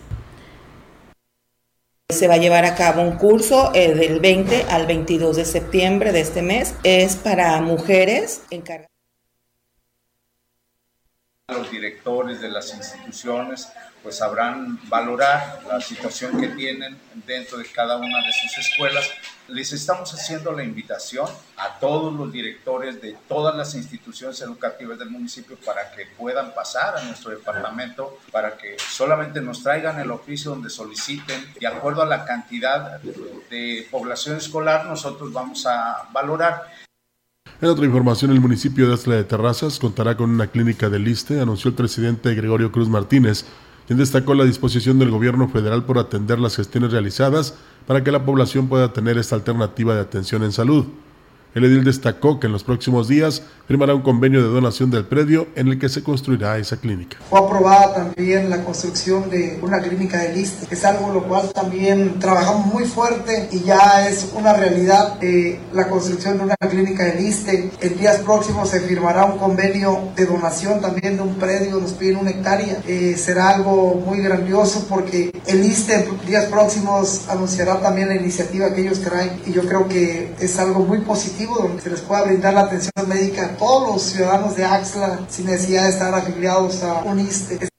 Se 2.09 2.27
va 2.27 2.35
a 2.35 2.37
llevar 2.37 2.65
a 2.65 2.75
cabo 2.75 3.01
un 3.01 3.17
curso 3.17 3.71
eh, 3.73 3.95
del 3.95 4.19
20 4.19 4.65
al 4.69 4.85
22 4.85 5.37
de 5.37 5.45
septiembre 5.45 6.11
de 6.11 6.21
este 6.21 6.43
mes. 6.43 6.75
Es 6.83 7.15
para 7.15 7.59
mujeres 7.61 8.43
encargadas. 8.51 8.89
Los 11.47 11.71
directores 11.71 12.41
de 12.41 12.49
las 12.49 12.75
instituciones 12.75 13.69
pues 14.01 14.17
sabrán 14.17 14.79
valorar 14.89 15.61
la 15.67 15.81
situación 15.81 16.39
que 16.39 16.47
tienen 16.49 16.97
dentro 17.25 17.57
de 17.57 17.65
cada 17.65 17.97
una 17.97 18.19
de 18.25 18.33
sus 18.33 18.57
escuelas. 18.57 19.09
Les 19.47 19.73
estamos 19.73 20.13
haciendo 20.13 20.51
la 20.51 20.63
invitación 20.63 21.27
a 21.57 21.79
todos 21.79 22.13
los 22.13 22.31
directores 22.31 23.01
de 23.01 23.17
todas 23.27 23.55
las 23.55 23.75
instituciones 23.75 24.39
educativas 24.41 24.99
del 24.99 25.09
municipio 25.09 25.57
para 25.65 25.91
que 25.91 26.05
puedan 26.17 26.53
pasar 26.53 26.97
a 26.97 27.03
nuestro 27.03 27.31
departamento, 27.31 28.19
para 28.31 28.57
que 28.57 28.77
solamente 28.77 29.41
nos 29.41 29.63
traigan 29.63 29.99
el 29.99 30.11
oficio 30.11 30.51
donde 30.51 30.69
soliciten, 30.69 31.53
de 31.59 31.67
acuerdo 31.67 32.03
a 32.03 32.05
la 32.05 32.25
cantidad 32.25 32.99
de 33.01 33.87
población 33.89 34.37
escolar, 34.37 34.85
nosotros 34.85 35.33
vamos 35.33 35.65
a 35.65 36.07
valorar. 36.11 36.67
En 37.61 37.67
otra 37.67 37.85
información, 37.85 38.31
el 38.31 38.39
municipio 38.39 38.87
de 38.87 38.93
Asla 38.93 39.15
de 39.15 39.25
Terrazas 39.25 39.79
contará 39.79 40.15
con 40.15 40.29
una 40.29 40.47
clínica 40.47 40.87
de 40.87 40.97
liste, 40.97 41.41
anunció 41.41 41.69
el 41.69 41.75
presidente 41.75 42.33
Gregorio 42.33 42.71
Cruz 42.71 42.87
Martínez 42.87 43.45
quien 43.89 43.97
destacó 43.97 44.35
la 44.35 44.45
disposición 44.45 44.99
del 44.99 45.09
gobierno 45.09 45.49
federal 45.49 45.83
por 45.83 45.97
atender 45.97 46.37
las 46.37 46.55
gestiones 46.55 46.91
realizadas 46.91 47.55
para 47.87 48.03
que 48.03 48.11
la 48.11 48.23
población 48.23 48.67
pueda 48.67 48.93
tener 48.93 49.17
esta 49.17 49.33
alternativa 49.33 49.95
de 49.95 50.01
atención 50.01 50.43
en 50.43 50.51
salud. 50.51 50.85
El 51.55 51.65
edil 51.65 51.83
destacó 51.83 52.39
que 52.39 52.45
en 52.45 52.53
los 52.53 52.63
próximos 52.63 53.07
días 53.07 53.41
firmará 53.67 53.95
un 53.95 54.03
convenio 54.03 54.43
de 54.43 54.49
donación 54.49 54.91
del 54.91 55.05
predio 55.05 55.47
en 55.55 55.67
el 55.67 55.79
que 55.79 55.89
se 55.89 56.03
construirá 56.03 56.59
esa 56.59 56.77
clínica. 56.77 57.17
Fue 57.27 57.39
aprobada 57.39 57.95
también 57.95 58.51
la 58.51 58.63
construcción 58.63 59.31
de 59.31 59.57
una 59.63 59.79
clínica 59.79 60.19
de 60.19 60.35
liste, 60.35 60.67
que 60.67 60.75
es 60.75 60.85
algo 60.85 61.11
lo 61.11 61.23
cual 61.23 61.51
también 61.51 62.19
trabajamos 62.19 62.67
muy 62.67 62.85
fuerte 62.85 63.49
y 63.51 63.61
ya 63.61 64.07
es 64.07 64.29
una 64.35 64.53
realidad 64.53 65.17
eh, 65.21 65.59
la 65.73 65.87
construcción 65.87 66.37
de 66.37 66.43
una 66.43 66.55
clínica 66.55 67.05
de 67.05 67.19
liste. 67.19 67.71
En 67.81 67.97
días 67.97 68.17
próximos 68.19 68.69
se 68.69 68.81
firmará 68.81 69.25
un 69.25 69.39
convenio 69.39 70.09
de 70.15 70.27
donación 70.27 70.81
también 70.81 71.15
de 71.15 71.23
un 71.23 71.35
predio, 71.35 71.79
nos 71.79 71.93
piden 71.93 72.17
una 72.17 72.29
hectárea. 72.29 72.81
Eh, 72.87 73.15
será 73.17 73.49
algo 73.49 73.95
muy 74.05 74.19
grandioso 74.19 74.85
porque 74.87 75.31
el 75.47 75.61
liste 75.61 75.95
en 75.95 76.27
días 76.27 76.45
próximos 76.45 77.27
anunciará 77.27 77.81
también 77.81 78.09
la 78.09 78.15
iniciativa 78.15 78.71
que 78.71 78.81
ellos 78.81 79.01
traen 79.01 79.41
y 79.47 79.51
yo 79.51 79.63
creo 79.63 79.87
que 79.87 80.35
es 80.39 80.59
algo 80.59 80.81
muy 80.81 80.99
positivo 80.99 81.38
donde 81.45 81.81
se 81.81 81.89
les 81.89 82.01
pueda 82.01 82.23
brindar 82.23 82.53
la 82.53 82.61
atención 82.61 83.07
médica 83.07 83.45
a 83.45 83.57
todos 83.57 83.93
los 83.93 84.03
ciudadanos 84.03 84.55
de 84.55 84.65
Axla 84.65 85.19
sin 85.29 85.45
necesidad 85.45 85.83
de 85.83 85.89
estar 85.89 86.13
afiliados 86.13 86.83
a 86.83 87.03
un 87.03 87.19
ISTE. 87.19 87.69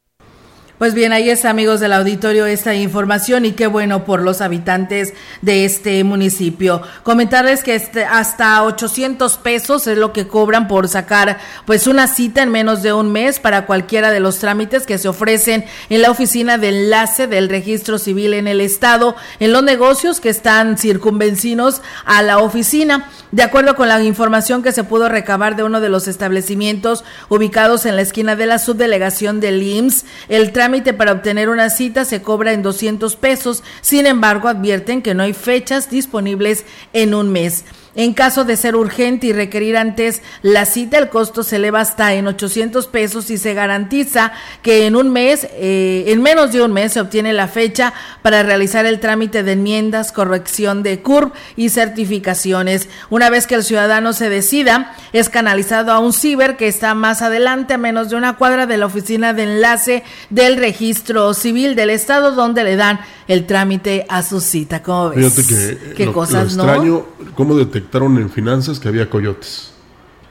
Pues 0.80 0.94
bien, 0.94 1.12
ahí 1.12 1.28
está, 1.28 1.50
amigos 1.50 1.80
del 1.80 1.92
auditorio, 1.92 2.46
esta 2.46 2.74
información 2.74 3.44
y 3.44 3.52
qué 3.52 3.66
bueno 3.66 4.06
por 4.06 4.22
los 4.22 4.40
habitantes 4.40 5.12
de 5.42 5.66
este 5.66 6.02
municipio. 6.04 6.80
Comentarles 7.02 7.62
que 7.62 7.74
este, 7.74 8.06
hasta 8.06 8.64
800 8.64 9.36
pesos 9.36 9.86
es 9.86 9.98
lo 9.98 10.14
que 10.14 10.26
cobran 10.26 10.68
por 10.68 10.88
sacar 10.88 11.36
pues 11.66 11.86
una 11.86 12.06
cita 12.06 12.42
en 12.42 12.48
menos 12.48 12.80
de 12.80 12.94
un 12.94 13.12
mes 13.12 13.40
para 13.40 13.66
cualquiera 13.66 14.10
de 14.10 14.20
los 14.20 14.38
trámites 14.38 14.86
que 14.86 14.96
se 14.96 15.08
ofrecen 15.08 15.66
en 15.90 16.00
la 16.00 16.10
oficina 16.10 16.56
de 16.56 16.70
enlace 16.70 17.26
del 17.26 17.50
registro 17.50 17.98
civil 17.98 18.32
en 18.32 18.48
el 18.48 18.62
estado, 18.62 19.16
en 19.38 19.52
los 19.52 19.62
negocios 19.62 20.18
que 20.18 20.30
están 20.30 20.78
circunvencinos 20.78 21.82
a 22.06 22.22
la 22.22 22.38
oficina. 22.38 23.10
De 23.32 23.42
acuerdo 23.42 23.76
con 23.76 23.88
la 23.88 24.02
información 24.02 24.62
que 24.62 24.72
se 24.72 24.82
pudo 24.82 25.10
recabar 25.10 25.56
de 25.56 25.62
uno 25.62 25.82
de 25.82 25.90
los 25.90 26.08
establecimientos 26.08 27.04
ubicados 27.28 27.84
en 27.84 27.96
la 27.96 28.02
esquina 28.02 28.34
de 28.34 28.46
la 28.46 28.58
subdelegación 28.58 29.40
del 29.40 29.62
IMSS, 29.62 30.06
el 30.30 30.52
trámite 30.52 30.69
para 30.96 31.12
obtener 31.12 31.48
una 31.48 31.70
cita 31.70 32.04
se 32.04 32.22
cobra 32.22 32.52
en 32.52 32.62
200 32.62 33.16
pesos. 33.16 33.62
Sin 33.80 34.06
embargo, 34.06 34.48
advierten 34.48 35.02
que 35.02 35.14
no 35.14 35.22
hay 35.22 35.32
fechas 35.32 35.90
disponibles 35.90 36.64
en 36.92 37.14
un 37.14 37.30
mes. 37.30 37.64
En 37.94 38.12
caso 38.12 38.44
de 38.44 38.56
ser 38.56 38.76
urgente 38.76 39.26
y 39.26 39.32
requerir 39.32 39.76
antes 39.76 40.22
la 40.42 40.64
cita, 40.64 40.98
el 40.98 41.08
costo 41.08 41.42
se 41.42 41.56
eleva 41.56 41.80
hasta 41.80 42.14
en 42.14 42.26
800 42.28 42.86
pesos 42.86 43.30
y 43.30 43.38
se 43.38 43.52
garantiza 43.52 44.32
que 44.62 44.86
en 44.86 44.94
un 44.94 45.10
mes, 45.10 45.48
eh, 45.54 46.04
en 46.06 46.22
menos 46.22 46.52
de 46.52 46.62
un 46.62 46.72
mes, 46.72 46.92
se 46.92 47.00
obtiene 47.00 47.32
la 47.32 47.48
fecha 47.48 47.92
para 48.22 48.42
realizar 48.42 48.86
el 48.86 49.00
trámite 49.00 49.42
de 49.42 49.52
enmiendas, 49.52 50.12
corrección 50.12 50.82
de 50.82 51.00
CURB 51.00 51.32
y 51.56 51.70
certificaciones. 51.70 52.88
Una 53.10 53.28
vez 53.28 53.46
que 53.46 53.56
el 53.56 53.64
ciudadano 53.64 54.12
se 54.12 54.30
decida, 54.30 54.94
es 55.12 55.28
canalizado 55.28 55.92
a 55.92 55.98
un 55.98 56.12
ciber 56.12 56.56
que 56.56 56.68
está 56.68 56.94
más 56.94 57.22
adelante, 57.22 57.74
a 57.74 57.78
menos 57.78 58.10
de 58.10 58.16
una 58.16 58.36
cuadra 58.36 58.66
de 58.66 58.76
la 58.76 58.86
oficina 58.86 59.32
de 59.32 59.42
enlace 59.42 60.04
del 60.30 60.56
registro 60.58 61.34
civil 61.34 61.74
del 61.74 61.90
Estado, 61.90 62.32
donde 62.32 62.64
le 62.64 62.76
dan 62.76 63.00
el 63.26 63.46
trámite 63.46 64.06
a 64.08 64.22
su 64.22 64.40
cita. 64.40 64.82
¿Cómo 64.82 65.10
ves? 65.10 65.34
Fíjate 65.34 65.48
que 65.48 65.94
¿Qué 65.94 66.12
cosas, 66.12 66.54
extraño, 66.54 67.04
¿cómo 67.34 67.54
detectaron 67.80 68.18
en 68.18 68.30
finanzas 68.30 68.78
que 68.78 68.88
había 68.88 69.08
coyotes? 69.08 69.72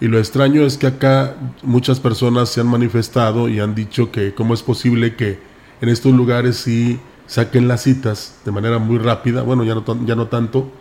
Y 0.02 0.08
lo 0.08 0.18
extraño 0.18 0.62
es 0.62 0.78
que 0.78 0.88
acá 0.88 1.36
muchas 1.62 2.00
personas 2.00 2.50
se 2.50 2.62
han 2.62 2.68
manifestado 2.68 3.50
y 3.50 3.60
han 3.60 3.76
dicho 3.76 4.12
que 4.12 4.34
cómo 4.34 4.54
es 4.54 4.64
posible 4.64 5.16
que 5.16 5.39
en 5.82 5.89
estos 5.89 6.14
lugares 6.14 6.58
sí 6.58 7.00
saquen 7.28 7.68
las 7.68 7.84
citas 7.84 8.36
de 8.45 8.52
manera 8.52 8.80
muy 8.80 8.97
rápida, 8.97 9.41
bueno, 9.41 9.64
ya 9.64 9.76
no, 9.76 9.84
ya 10.06 10.16
no 10.16 10.28
tanto, 10.28 10.72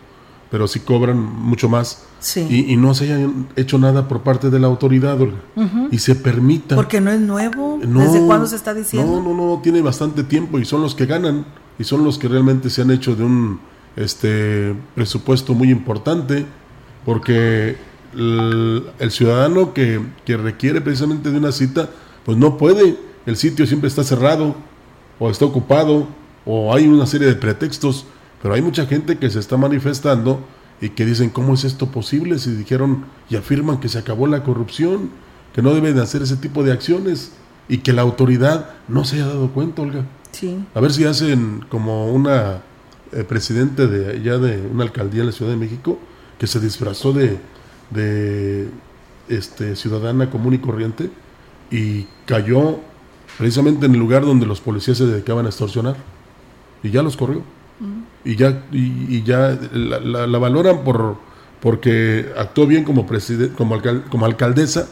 pero 0.49 0.67
sí 0.67 0.79
cobran 0.79 1.17
mucho 1.19 1.67
más. 1.69 2.05
Y, 2.35 2.75
no 2.77 2.93
se 2.93 3.05
haya 3.05 3.29
hecho 3.55 3.77
nada 3.77 4.07
por 4.07 4.21
parte 4.21 4.49
de 4.49 4.59
la 4.59 4.67
autoridad, 4.67 5.17
Y 5.91 5.99
se 5.99 6.15
permita. 6.15 6.75
Porque 6.75 7.01
no 7.01 7.11
es 7.11 7.19
nuevo. 7.19 7.79
¿Desde 7.81 8.25
cuándo 8.25 8.47
se 8.47 8.55
está 8.55 8.73
diciendo? 8.73 9.21
No, 9.21 9.33
no, 9.33 9.55
no, 9.55 9.61
tiene 9.61 9.81
bastante 9.81 10.23
tiempo 10.23 10.59
y 10.59 10.65
son 10.65 10.81
los 10.81 10.95
que 10.95 11.05
ganan 11.05 11.45
y 11.77 11.83
son 11.83 12.03
los 12.03 12.17
que 12.17 12.27
realmente 12.27 12.69
se 12.69 12.81
han 12.81 12.91
hecho 12.91 13.15
de 13.15 13.23
un 13.23 13.59
este 13.95 14.75
presupuesto 14.95 15.53
muy 15.53 15.69
importante 15.69 16.45
porque 17.05 17.77
el, 18.13 19.11
ciudadano 19.11 19.73
que, 19.73 20.01
que, 20.25 20.37
requiere 20.37 20.81
precisamente 20.81 21.31
de 21.31 21.37
una 21.37 21.51
cita 21.51 21.89
pues 22.25 22.37
no 22.37 22.57
puede. 22.57 22.97
El 23.25 23.37
sitio 23.37 23.65
siempre 23.65 23.87
está 23.87 24.03
cerrado 24.03 24.55
o 25.19 25.29
está 25.29 25.45
ocupado 25.45 26.07
o 26.45 26.73
hay 26.73 26.87
una 26.87 27.05
serie 27.05 27.27
de 27.27 27.35
pretextos. 27.35 28.05
Pero 28.41 28.53
hay 28.53 28.61
mucha 28.61 28.85
gente 28.85 29.17
que 29.17 29.29
se 29.29 29.39
está 29.39 29.57
manifestando 29.57 30.39
y 30.81 30.89
que 30.89 31.05
dicen 31.05 31.29
cómo 31.29 31.53
es 31.53 31.65
esto 31.65 31.87
posible 31.87 32.39
si 32.39 32.51
dijeron 32.51 33.05
y 33.29 33.35
afirman 33.35 33.79
que 33.79 33.89
se 33.89 33.99
acabó 33.99 34.27
la 34.27 34.43
corrupción 34.43 35.09
que 35.53 35.61
no 35.61 35.73
deben 35.73 35.95
de 35.95 36.01
hacer 36.01 36.21
ese 36.21 36.37
tipo 36.37 36.63
de 36.63 36.71
acciones 36.71 37.33
y 37.67 37.79
que 37.79 37.91
la 37.93 38.01
autoridad 38.01 38.71
no 38.87 39.03
se 39.03 39.17
haya 39.17 39.27
dado 39.27 39.49
cuenta 39.49 39.81
Olga. 39.81 40.05
A 40.73 40.79
ver 40.79 40.93
si 40.93 41.05
hacen 41.05 41.65
como 41.69 42.11
una 42.11 42.61
eh, 43.11 43.23
presidente 43.23 43.87
de 43.87 44.21
ya 44.21 44.37
de 44.37 44.61
una 44.71 44.83
alcaldía 44.83 45.21
en 45.21 45.27
la 45.27 45.33
Ciudad 45.33 45.51
de 45.51 45.57
México 45.57 45.99
que 46.39 46.47
se 46.47 46.59
disfrazó 46.59 47.13
de, 47.13 47.37
de 47.91 48.69
este, 49.27 49.75
ciudadana 49.75 50.29
común 50.29 50.55
y 50.55 50.57
corriente 50.57 51.11
y 51.69 52.07
cayó 52.25 52.79
precisamente 53.37 53.85
en 53.85 53.93
el 53.93 53.99
lugar 53.99 54.25
donde 54.25 54.45
los 54.45 54.59
policías 54.61 54.97
se 54.97 55.05
dedicaban 55.05 55.45
a 55.45 55.49
extorsionar. 55.49 55.95
Y 56.81 56.89
ya 56.91 57.03
los 57.03 57.15
corrió. 57.15 57.43
Y 58.25 58.35
ya 58.35 58.63
y, 58.71 59.23
ya 59.23 59.57
la, 59.71 60.37
valoran 60.39 60.83
por 60.83 61.17
porque 61.61 62.29
actuó 62.37 62.67
bien 62.67 62.83
como 62.83 63.05
presidente 63.05 63.53
como, 63.55 63.81
como 64.09 64.25
alcaldesa 64.25 64.87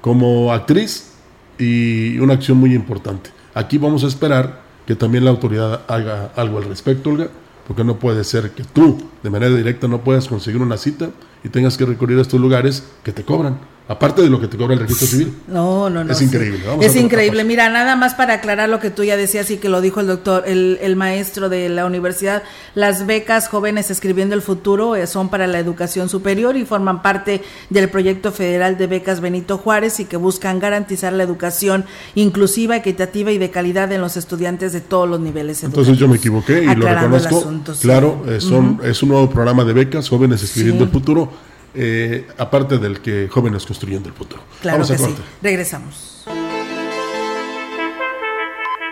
como 0.00 0.52
actriz 0.52 1.12
y 1.58 2.18
una 2.18 2.34
acción 2.34 2.58
muy 2.58 2.74
importante. 2.74 3.30
Aquí 3.54 3.78
vamos 3.78 4.04
a 4.04 4.06
esperar 4.06 4.62
que 4.86 4.94
también 4.94 5.24
la 5.24 5.30
autoridad 5.30 5.82
haga 5.88 6.32
algo 6.36 6.58
al 6.58 6.64
respecto, 6.64 7.10
Olga, 7.10 7.28
porque 7.68 7.84
no 7.84 7.98
puede 7.98 8.24
ser 8.24 8.50
que 8.52 8.64
tú 8.64 8.98
de 9.22 9.30
manera 9.30 9.54
directa 9.54 9.86
no 9.86 10.02
puedas 10.02 10.26
conseguir 10.26 10.60
una 10.60 10.78
cita 10.78 11.10
y 11.44 11.50
tengas 11.50 11.76
que 11.76 11.84
recurrir 11.84 12.18
a 12.18 12.22
estos 12.22 12.40
lugares 12.40 12.82
que 13.04 13.12
te 13.12 13.24
cobran. 13.24 13.58
Aparte 13.88 14.20
de 14.20 14.28
lo 14.28 14.38
que 14.38 14.48
te 14.48 14.58
cobra 14.58 14.74
el 14.74 14.80
registro 14.80 15.06
civil. 15.06 15.34
No, 15.46 15.88
no, 15.88 16.04
no. 16.04 16.12
Es 16.12 16.20
increíble. 16.20 16.60
es 16.82 16.94
increíble. 16.94 17.42
Mira, 17.42 17.70
nada 17.70 17.96
más 17.96 18.14
para 18.14 18.34
aclarar 18.34 18.68
lo 18.68 18.80
que 18.80 18.90
tú 18.90 19.02
ya 19.02 19.16
decías 19.16 19.50
y 19.50 19.56
que 19.56 19.70
lo 19.70 19.80
dijo 19.80 20.00
el 20.00 20.06
doctor, 20.06 20.44
el, 20.46 20.78
el 20.82 20.94
maestro 20.94 21.48
de 21.48 21.70
la 21.70 21.86
universidad, 21.86 22.42
las 22.74 23.06
becas 23.06 23.48
jóvenes 23.48 23.90
escribiendo 23.90 24.34
el 24.34 24.42
futuro 24.42 24.94
eh, 24.94 25.06
son 25.06 25.30
para 25.30 25.46
la 25.46 25.58
educación 25.58 26.10
superior 26.10 26.58
y 26.58 26.66
forman 26.66 27.00
parte 27.00 27.42
del 27.70 27.88
proyecto 27.88 28.30
federal 28.30 28.76
de 28.76 28.88
becas 28.88 29.22
Benito 29.22 29.56
Juárez 29.56 30.00
y 30.00 30.04
que 30.04 30.18
buscan 30.18 30.58
garantizar 30.58 31.14
la 31.14 31.22
educación 31.22 31.86
inclusiva, 32.14 32.76
equitativa 32.76 33.32
y 33.32 33.38
de 33.38 33.50
calidad 33.50 33.90
en 33.90 34.02
los 34.02 34.18
estudiantes 34.18 34.74
de 34.74 34.82
todos 34.82 35.08
los 35.08 35.18
niveles. 35.18 35.64
Entonces 35.64 35.96
yo 35.96 36.08
me 36.08 36.16
equivoqué 36.16 36.62
y 36.62 36.74
lo 36.74 36.86
reconozco. 36.86 37.54
claro, 37.80 38.22
eh, 38.28 38.38
son, 38.42 38.80
es 38.84 39.02
un 39.02 39.08
nuevo 39.08 39.30
programa 39.30 39.64
de 39.64 39.72
becas 39.72 40.10
jóvenes 40.10 40.42
escribiendo 40.42 40.84
el 40.84 40.90
futuro 40.90 41.47
eh, 41.74 42.26
aparte 42.38 42.78
del 42.78 43.00
que 43.00 43.28
jóvenes 43.28 43.66
construyendo 43.66 44.08
el 44.08 44.14
futuro. 44.14 44.42
Claro 44.60 44.86
que 44.86 44.98
sí. 44.98 45.14
Regresamos. 45.42 46.24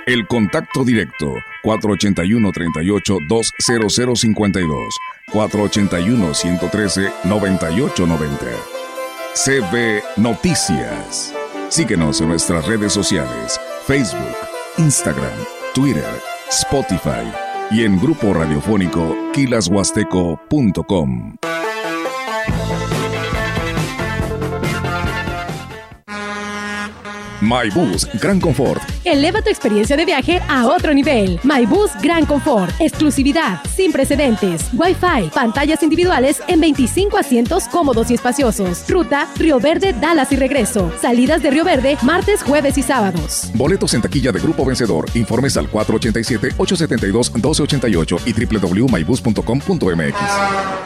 El 0.07 0.27
contacto 0.29 0.85
directo 0.85 1.33
481 1.64 2.53
38 2.53 3.18
20052 3.29 4.95
481 5.33 6.35
113 6.35 7.12
9890 7.24 8.47
CB 9.35 10.03
Noticias. 10.16 11.35
Síguenos 11.68 12.20
en 12.20 12.29
nuestras 12.29 12.64
redes 12.66 12.93
sociales: 12.93 13.61
Facebook, 13.85 14.37
Instagram, 14.79 15.33
Twitter, 15.74 16.05
Spotify 16.51 17.27
y 17.72 17.85
en 17.85 18.01
grupo 18.01 18.33
radiofónico 18.33 19.16
kilashuasteco.com. 19.33 21.37
MyBus 27.47 28.09
Gran 28.20 28.40
Confort. 28.40 28.82
Eleva 29.05 29.40
tu 29.40 29.51
experiencia 29.51 29.97
de 29.97 30.05
viaje 30.05 30.42
a 30.49 30.66
otro 30.66 30.92
nivel. 30.92 31.38
MyBus 31.44 31.92
Gran 32.03 32.26
Confort. 32.26 32.74
Exclusividad, 32.80 33.61
sin 33.72 33.92
precedentes. 33.92 34.68
Wi-Fi, 34.72 35.30
pantallas 35.32 35.84
individuales 35.84 36.42
en 36.49 36.61
25 36.61 37.16
asientos 37.16 37.68
cómodos 37.68 38.11
y 38.11 38.14
espaciosos. 38.14 38.84
Ruta 38.88 39.28
Río 39.36 39.61
Verde, 39.61 39.92
Dallas 39.92 40.32
y 40.32 40.36
regreso. 40.36 40.90
Salidas 41.01 41.40
de 41.40 41.53
Río 41.53 41.62
Verde, 41.62 41.97
martes, 42.03 42.42
jueves 42.42 42.76
y 42.78 42.82
sábados. 42.82 43.49
Boletos 43.55 43.94
en 43.94 44.03
taquilla 44.03 44.32
de 44.32 44.40
Grupo 44.40 44.64
Vencedor. 44.64 45.07
Informes 45.14 45.57
al 45.57 45.70
487-872-1288 45.70 48.22
y 48.26 48.32
www.mybus.com.mx. 48.57 50.86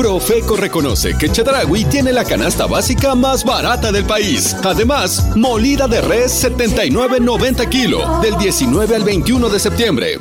Profeco 0.00 0.56
reconoce 0.56 1.18
que 1.18 1.28
Chedragui 1.28 1.84
tiene 1.84 2.10
la 2.10 2.24
canasta 2.24 2.66
básica 2.66 3.14
más 3.14 3.44
barata 3.44 3.92
del 3.92 4.06
país. 4.06 4.56
Además, 4.64 5.36
molida 5.36 5.88
de 5.88 6.00
res 6.00 6.42
79.90 6.42 7.68
kilo 7.68 8.18
del 8.22 8.34
19 8.38 8.96
al 8.96 9.04
21 9.04 9.50
de 9.50 9.58
septiembre. 9.58 10.18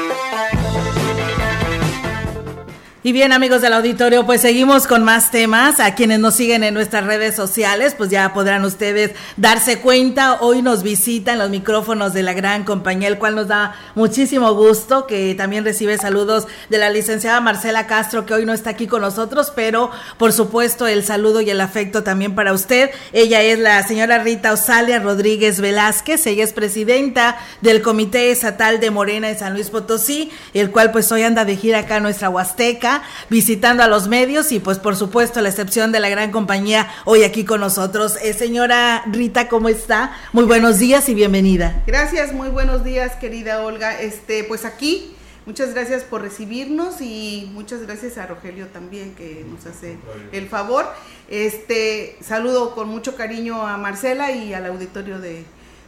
Y 3.03 3.13
bien, 3.13 3.33
amigos 3.33 3.63
del 3.63 3.73
auditorio, 3.73 4.27
pues 4.27 4.41
seguimos 4.41 4.85
con 4.85 5.03
más 5.03 5.31
temas. 5.31 5.79
A 5.79 5.95
quienes 5.95 6.19
nos 6.19 6.35
siguen 6.35 6.63
en 6.63 6.75
nuestras 6.75 7.03
redes 7.03 7.35
sociales, 7.35 7.95
pues 7.97 8.11
ya 8.11 8.31
podrán 8.31 8.63
ustedes 8.63 9.13
darse 9.37 9.79
cuenta. 9.79 10.37
Hoy 10.39 10.61
nos 10.61 10.83
visitan 10.83 11.39
los 11.39 11.49
micrófonos 11.49 12.13
de 12.13 12.21
la 12.21 12.33
gran 12.33 12.63
compañía, 12.63 13.07
el 13.07 13.17
cual 13.17 13.33
nos 13.33 13.47
da 13.47 13.73
muchísimo 13.95 14.53
gusto, 14.53 15.07
que 15.07 15.33
también 15.33 15.65
recibe 15.65 15.97
saludos 15.97 16.45
de 16.69 16.77
la 16.77 16.91
licenciada 16.91 17.41
Marcela 17.41 17.87
Castro, 17.87 18.27
que 18.27 18.35
hoy 18.35 18.45
no 18.45 18.53
está 18.53 18.69
aquí 18.69 18.85
con 18.85 19.01
nosotros, 19.01 19.51
pero 19.55 19.89
por 20.19 20.31
supuesto 20.31 20.85
el 20.85 21.03
saludo 21.03 21.41
y 21.41 21.49
el 21.49 21.59
afecto 21.59 22.03
también 22.03 22.35
para 22.35 22.53
usted. 22.53 22.91
Ella 23.13 23.41
es 23.41 23.57
la 23.57 23.81
señora 23.81 24.19
Rita 24.19 24.53
Osalia 24.53 24.99
Rodríguez 24.99 25.59
Velázquez, 25.59 26.27
ella 26.27 26.43
es 26.43 26.53
presidenta 26.53 27.39
del 27.61 27.81
Comité 27.81 28.29
Estatal 28.29 28.79
de 28.79 28.91
Morena 28.91 29.27
en 29.27 29.39
San 29.39 29.53
Luis 29.53 29.71
Potosí, 29.71 30.29
el 30.53 30.69
cual 30.69 30.91
pues 30.91 31.11
hoy 31.11 31.23
anda 31.23 31.45
de 31.45 31.55
gira 31.57 31.79
acá 31.79 31.97
en 31.97 32.03
nuestra 32.03 32.29
Huasteca 32.29 32.90
visitando 33.29 33.83
a 33.83 33.87
los 33.87 34.07
medios 34.07 34.51
y 34.51 34.59
pues 34.59 34.79
por 34.79 34.95
supuesto 34.95 35.41
la 35.41 35.49
excepción 35.49 35.91
de 35.91 35.99
la 35.99 36.09
gran 36.09 36.31
compañía 36.31 36.89
hoy 37.05 37.23
aquí 37.23 37.45
con 37.45 37.61
nosotros. 37.61 38.17
Eh, 38.21 38.33
señora 38.33 39.03
Rita, 39.05 39.47
¿cómo 39.47 39.69
está? 39.69 40.15
Muy 40.33 40.45
buenos 40.45 40.79
días 40.79 41.07
y 41.09 41.13
bienvenida. 41.13 41.83
Gracias, 41.87 42.33
muy 42.33 42.49
buenos 42.49 42.83
días 42.83 43.15
querida 43.15 43.61
Olga. 43.61 43.99
Este, 43.99 44.43
pues 44.43 44.65
aquí 44.65 45.15
Muchas 45.43 45.73
gracias 45.73 46.03
por 46.03 46.21
recibirnos 46.21 47.01
y 47.01 47.49
muchas 47.51 47.81
gracias 47.81 48.19
a 48.19 48.27
Rogelio 48.27 48.67
también 48.67 49.15
que 49.15 49.43
nos 49.49 49.65
hace 49.65 49.97
el 50.31 50.47
favor. 50.47 50.85
Este 51.29 52.15
saludo 52.21 52.75
con 52.75 52.87
mucho 52.89 53.15
cariño 53.15 53.65
a 53.65 53.75
Marcela 53.77 54.31
y 54.31 54.53
al 54.53 54.67
auditorio 54.67 55.19
de, 55.19 55.43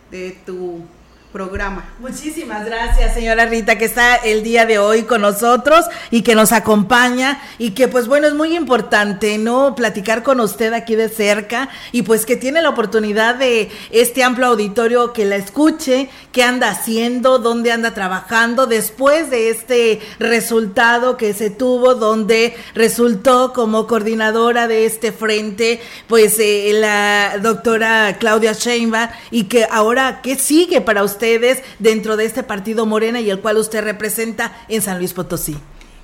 de 0.10 0.36
tu 0.44 0.84
programa. 1.34 1.84
Muchísimas 2.00 2.64
gracias, 2.64 3.16
señora 3.16 3.48
Rita, 3.48 3.76
que 3.80 3.86
está 3.86 4.18
el 4.18 4.44
día 4.44 4.68
de 4.68 4.78
hoy 4.78 5.02
con 5.02 5.22
nosotros 5.22 5.84
y 6.12 6.22
que 6.22 6.36
nos 6.36 6.52
acompaña 6.52 7.42
y 7.58 7.72
que 7.72 7.88
pues 7.88 8.08
bueno, 8.08 8.28
es 8.28 8.36
muy 8.36 8.56
importante, 8.56 9.40
¿no? 9.40 9.74
Platicar 9.74 10.22
con 10.22 10.40
usted 10.40 10.74
aquí 10.74 10.96
de 10.96 11.10
cerca 11.10 11.70
y 11.92 12.04
pues 12.04 12.28
que 12.28 12.36
tiene 12.36 12.62
la 12.62 12.70
oportunidad 12.70 13.34
de 13.34 13.72
este 13.90 14.24
amplio 14.24 14.48
auditorio 14.48 15.12
que 15.12 15.26
la 15.26 15.36
escuche, 15.36 16.08
qué 16.32 16.44
anda 16.44 16.70
haciendo, 16.70 17.40
dónde 17.40 17.72
anda 17.72 17.96
trabajando 17.96 18.68
después 18.68 19.32
de 19.32 19.50
este 19.50 20.02
resultado 20.20 21.18
que 21.18 21.34
se 21.34 21.50
tuvo, 21.50 21.96
donde 21.96 22.56
resultó 22.76 23.54
como 23.54 23.88
coordinadora 23.88 24.68
de 24.68 24.86
este 24.86 25.12
frente, 25.12 25.82
pues 26.08 26.38
eh, 26.38 26.70
la 26.76 27.40
doctora 27.42 28.18
Claudia 28.20 28.54
Sheinbaum 28.54 29.10
y 29.32 29.46
que 29.46 29.66
ahora, 29.72 30.20
¿qué 30.22 30.36
sigue 30.36 30.80
para 30.80 31.04
usted? 31.04 31.23
Dentro 31.80 32.18
de 32.18 32.26
este 32.26 32.44
partido 32.44 32.86
Morena 32.86 33.22
y 33.22 33.30
el 33.30 33.40
cual 33.40 33.58
usted 33.58 33.84
representa 33.84 34.56
en 34.68 34.82
San 34.82 34.98
Luis 34.98 35.14
Potosí? 35.14 35.58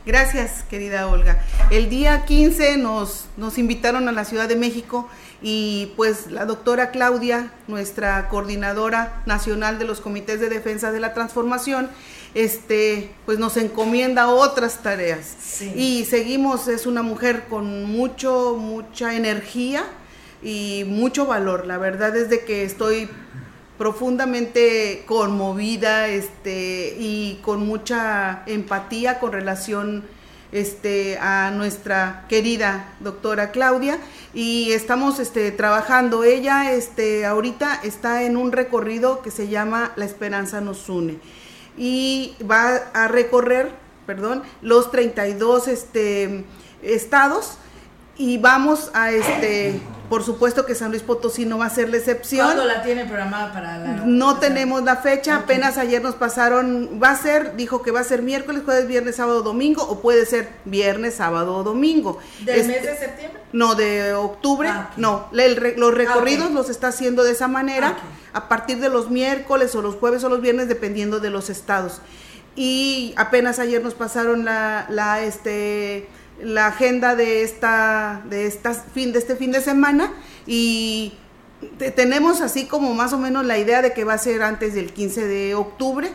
Gracias, 0.05 0.63
querida 0.70 1.07
Olga. 1.07 1.43
El 1.70 1.89
día 1.89 2.26
15 2.26 2.78
nos, 2.78 3.26
nos 3.38 3.57
invitaron 3.57 4.07
a 4.07 4.11
la 4.11 4.24
Ciudad 4.24 4.47
de 4.47 4.55
México 4.55 5.09
y 5.41 5.91
pues 5.97 6.32
la 6.32 6.45
doctora 6.45 6.91
Claudia, 6.91 7.51
nuestra 7.67 8.30
coordinadora 8.30 9.22
nacional 9.26 9.78
de 9.78 9.86
los 9.86 9.99
comités 10.01 10.39
de 10.39 10.49
defensa 10.49 10.91
de 10.91 10.99
la 10.99 11.13
transformación, 11.13 11.89
este, 12.34 13.11
pues 13.26 13.39
nos 13.39 13.57
encomienda 13.57 14.30
otras 14.30 14.82
tareas. 14.82 15.61
Y 15.76 16.05
seguimos, 16.05 16.67
es 16.67 16.86
una 16.86 17.01
mujer 17.01 17.43
con 17.49 17.84
mucho, 17.86 18.55
mucha 18.57 19.15
energía 19.15 19.84
y 20.41 20.86
mucho 20.88 21.26
valor. 21.26 21.65
La 21.65 21.78
verdad 21.78 22.15
es 22.15 22.30
de 22.30 22.45
que 22.45 22.63
estoy 22.63 23.09
profundamente 23.80 25.03
conmovida 25.05 26.09
este, 26.09 26.97
y 26.99 27.39
con 27.41 27.65
mucha 27.65 28.43
empatía 28.45 29.19
con 29.19 29.32
relación 29.32 30.03
este, 30.51 31.17
a 31.17 31.51
nuestra 31.51 32.25
querida 32.27 32.93
doctora 32.99 33.51
Claudia 33.51 33.97
y 34.34 34.73
estamos 34.73 35.19
este, 35.19 35.51
trabajando. 35.51 36.25
Ella 36.25 36.73
este, 36.73 37.25
ahorita 37.25 37.80
está 37.84 38.23
en 38.23 38.36
un 38.36 38.51
recorrido 38.51 39.21
que 39.21 39.32
se 39.32 39.47
llama 39.47 39.93
La 39.95 40.03
Esperanza 40.03 40.59
nos 40.59 40.89
une 40.89 41.17
y 41.77 42.36
va 42.43 42.75
a 42.93 43.07
recorrer, 43.07 43.71
perdón, 44.05 44.43
los 44.61 44.91
32 44.91 45.69
este, 45.69 46.43
estados 46.84 47.59
y 48.20 48.38
vamos 48.38 48.91
a 48.93 49.11
este 49.11 49.82
por 50.09 50.24
supuesto 50.24 50.65
que 50.65 50.74
San 50.74 50.89
Luis 50.89 51.03
Potosí 51.03 51.45
no 51.45 51.59
va 51.59 51.67
a 51.67 51.70
ser 51.70 51.89
la 51.89 51.97
excepción. 51.97 52.47
¿Cuándo 52.47 52.65
la 52.65 52.82
tiene 52.82 53.05
programada 53.05 53.53
para 53.53 53.78
la.? 53.78 53.93
No 54.05 54.39
tenemos 54.39 54.84
la 54.84 54.97
fecha, 54.97 55.36
apenas 55.36 55.78
ayer 55.78 56.01
nos 56.01 56.15
pasaron. 56.15 56.99
Va 57.01 57.11
a 57.11 57.15
ser, 57.15 57.55
dijo 57.55 57.84
que 57.84 57.91
va 57.91 57.99
a 57.99 58.03
ser 58.03 58.24
miércoles, 58.24 58.63
jueves, 58.65 58.88
viernes, 58.88 59.17
sábado, 59.17 59.43
domingo, 59.43 59.84
o 59.84 59.99
puede 60.01 60.26
ser 60.26 60.49
viernes, 60.65 61.13
sábado 61.13 61.57
o 61.57 61.63
domingo. 61.63 62.17
¿Del 62.43 62.67
mes 62.67 62.82
de 62.82 62.97
septiembre? 62.97 63.39
No, 63.53 63.76
de 63.76 64.13
octubre. 64.15 64.67
Ah, 64.67 64.89
no, 64.97 65.28
los 65.32 65.93
recorridos 65.93 66.47
ah, 66.49 66.53
los 66.55 66.70
está 66.72 66.88
haciendo 66.88 67.24
de 67.24 67.34
esa 67.34 67.47
manera, 67.47 67.95
ah, 67.99 68.39
a 68.39 68.49
partir 68.49 68.80
de 68.80 68.89
los 68.89 69.11
miércoles 69.11 69.76
o 69.76 69.84
los 69.84 69.93
jueves 69.95 70.24
o 70.24 70.30
los 70.30 70.41
viernes, 70.41 70.67
dependiendo 70.67 71.20
de 71.20 71.30
los 71.30 71.51
estados. 71.51 72.01
Y 72.55 73.13
apenas 73.15 73.59
ayer 73.59 73.84
nos 73.84 73.93
pasaron 73.93 74.43
la, 74.43 74.88
la 74.89 75.22
este 75.22 76.09
la 76.42 76.68
agenda 76.68 77.16
de 77.16 77.44
esta 77.44 78.22
de 78.30 78.48
esta 78.48 78.74
fin 78.74 79.12
de 79.14 79.20
este 79.20 79.36
fin 79.36 79.52
de 79.52 79.62
semana 79.62 80.14
y 80.48 81.14
tenemos 81.96 82.42
así 82.42 82.66
como 82.66 82.94
más 82.94 83.14
o 83.14 83.18
menos 83.18 83.46
la 83.46 83.58
idea 83.58 83.82
de 83.82 83.94
que 83.94 84.04
va 84.04 84.14
a 84.14 84.18
ser 84.18 84.42
antes 84.44 84.74
del 84.74 84.94
15 84.94 85.28
de 85.28 85.56
octubre 85.56 86.10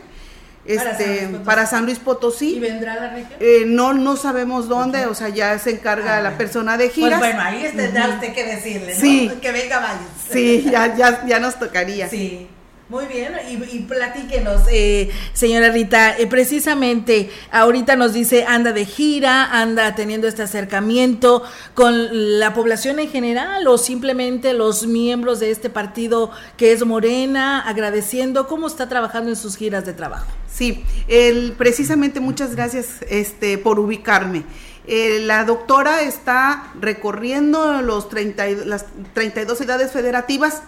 este 0.67 1.29
para 1.45 1.67
San 1.67 1.85
Luis 1.85 1.99
Potosí. 1.99 2.57
¿Y 2.57 2.61
vendrá 2.61 2.95
la 2.95 3.11
región? 3.11 3.39
Eh, 3.41 3.65
no 3.67 3.93
no 3.93 4.17
sabemos 4.17 4.69
dónde, 4.69 5.07
o 5.07 5.15
sea, 5.15 5.29
ya 5.29 5.59
se 5.59 5.71
encarga 5.71 6.19
ah, 6.19 6.21
la 6.21 6.39
persona 6.39 6.77
de 6.77 6.89
giras. 6.89 7.19
Pues 7.19 7.35
bueno, 7.35 7.43
ahí 7.47 7.71
tendrá 7.75 8.09
usted 8.09 8.33
que 8.33 8.45
decirle, 8.45 8.95
¿no? 9.29 9.41
Que 9.41 9.53
venga 9.53 9.81
vaya. 9.81 9.99
Sí, 10.31 10.67
ya, 10.71 10.97
ya, 10.97 11.27
ya 11.27 11.39
nos 11.39 11.59
tocaría. 11.59 12.09
Sí. 12.09 12.49
Muy 12.91 13.07
bien, 13.07 13.33
y, 13.49 13.79
platíquenos, 13.79 14.63
eh, 14.71 15.11
señora 15.33 15.71
Rita, 15.71 16.19
eh, 16.19 16.27
precisamente 16.27 17.31
ahorita 17.51 17.97
nos 17.97 18.13
dice, 18.13 18.45
anda 18.47 18.73
de 18.73 18.85
gira, 18.85 19.59
anda 19.59 19.95
teniendo 19.95 20.29
este 20.29 20.43
acercamiento 20.43 21.43
con 21.73 22.39
la 22.39 22.53
población 22.53 22.99
en 22.99 23.09
general 23.09 23.67
o 23.69 23.79
simplemente 23.79 24.53
los 24.53 24.87
miembros 24.87 25.41
de 25.41 25.51
este 25.51 25.71
partido 25.71 26.31
que 26.59 26.73
es 26.73 26.85
Morena, 26.85 27.67
agradeciendo 27.67 28.47
cómo 28.47 28.67
está 28.67 28.87
trabajando 28.87 29.31
en 29.31 29.37
sus 29.37 29.57
giras 29.57 29.87
de 29.87 29.95
trabajo. 29.95 30.27
Sí, 30.53 30.85
el, 31.09 31.55
precisamente 31.57 32.21
muchas 32.21 32.55
gracias 32.55 32.99
este, 33.09 33.57
por 33.57 33.81
ubicarme. 33.81 34.45
Eh, 34.87 35.21
la 35.23 35.45
doctora 35.45 36.03
está 36.03 36.71
recorriendo 36.79 37.81
los 37.81 38.11
30, 38.11 38.47
las 38.67 38.85
32 39.15 39.57
ciudades 39.57 39.91
federativas 39.91 40.61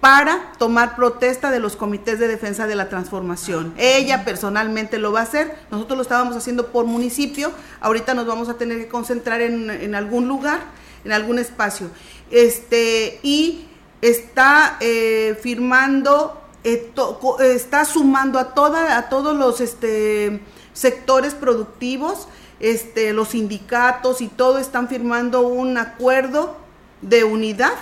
para 0.00 0.52
tomar 0.58 0.94
protesta 0.94 1.50
de 1.50 1.58
los 1.58 1.74
comités 1.74 2.20
de 2.20 2.28
defensa 2.28 2.66
de 2.66 2.76
la 2.76 2.88
transformación. 2.88 3.74
Ella 3.76 4.24
personalmente 4.24 4.98
lo 4.98 5.12
va 5.12 5.20
a 5.20 5.24
hacer, 5.24 5.56
nosotros 5.70 5.96
lo 5.96 6.02
estábamos 6.02 6.36
haciendo 6.36 6.68
por 6.68 6.84
municipio, 6.84 7.50
ahorita 7.80 8.14
nos 8.14 8.26
vamos 8.26 8.48
a 8.48 8.54
tener 8.54 8.78
que 8.78 8.88
concentrar 8.88 9.40
en, 9.40 9.94
algún 9.94 10.28
lugar, 10.28 10.60
en 11.04 11.12
algún 11.12 11.38
espacio. 11.40 11.90
Este, 12.30 13.18
y 13.24 13.66
está 14.00 14.76
eh, 14.80 15.36
firmando, 15.42 16.40
eh, 16.62 16.92
está 17.40 17.84
sumando 17.84 18.38
a, 18.38 18.54
toda, 18.54 18.98
a 18.98 19.08
todos 19.08 19.36
los 19.36 19.60
este, 19.60 20.40
sectores 20.74 21.34
productivos, 21.34 22.28
este, 22.60 23.12
los 23.12 23.30
sindicatos 23.30 24.20
y 24.20 24.28
todo 24.28 24.58
están 24.58 24.88
firmando 24.88 25.40
un 25.40 25.76
acuerdo 25.76 26.56
de 27.02 27.24
unidad 27.24 27.74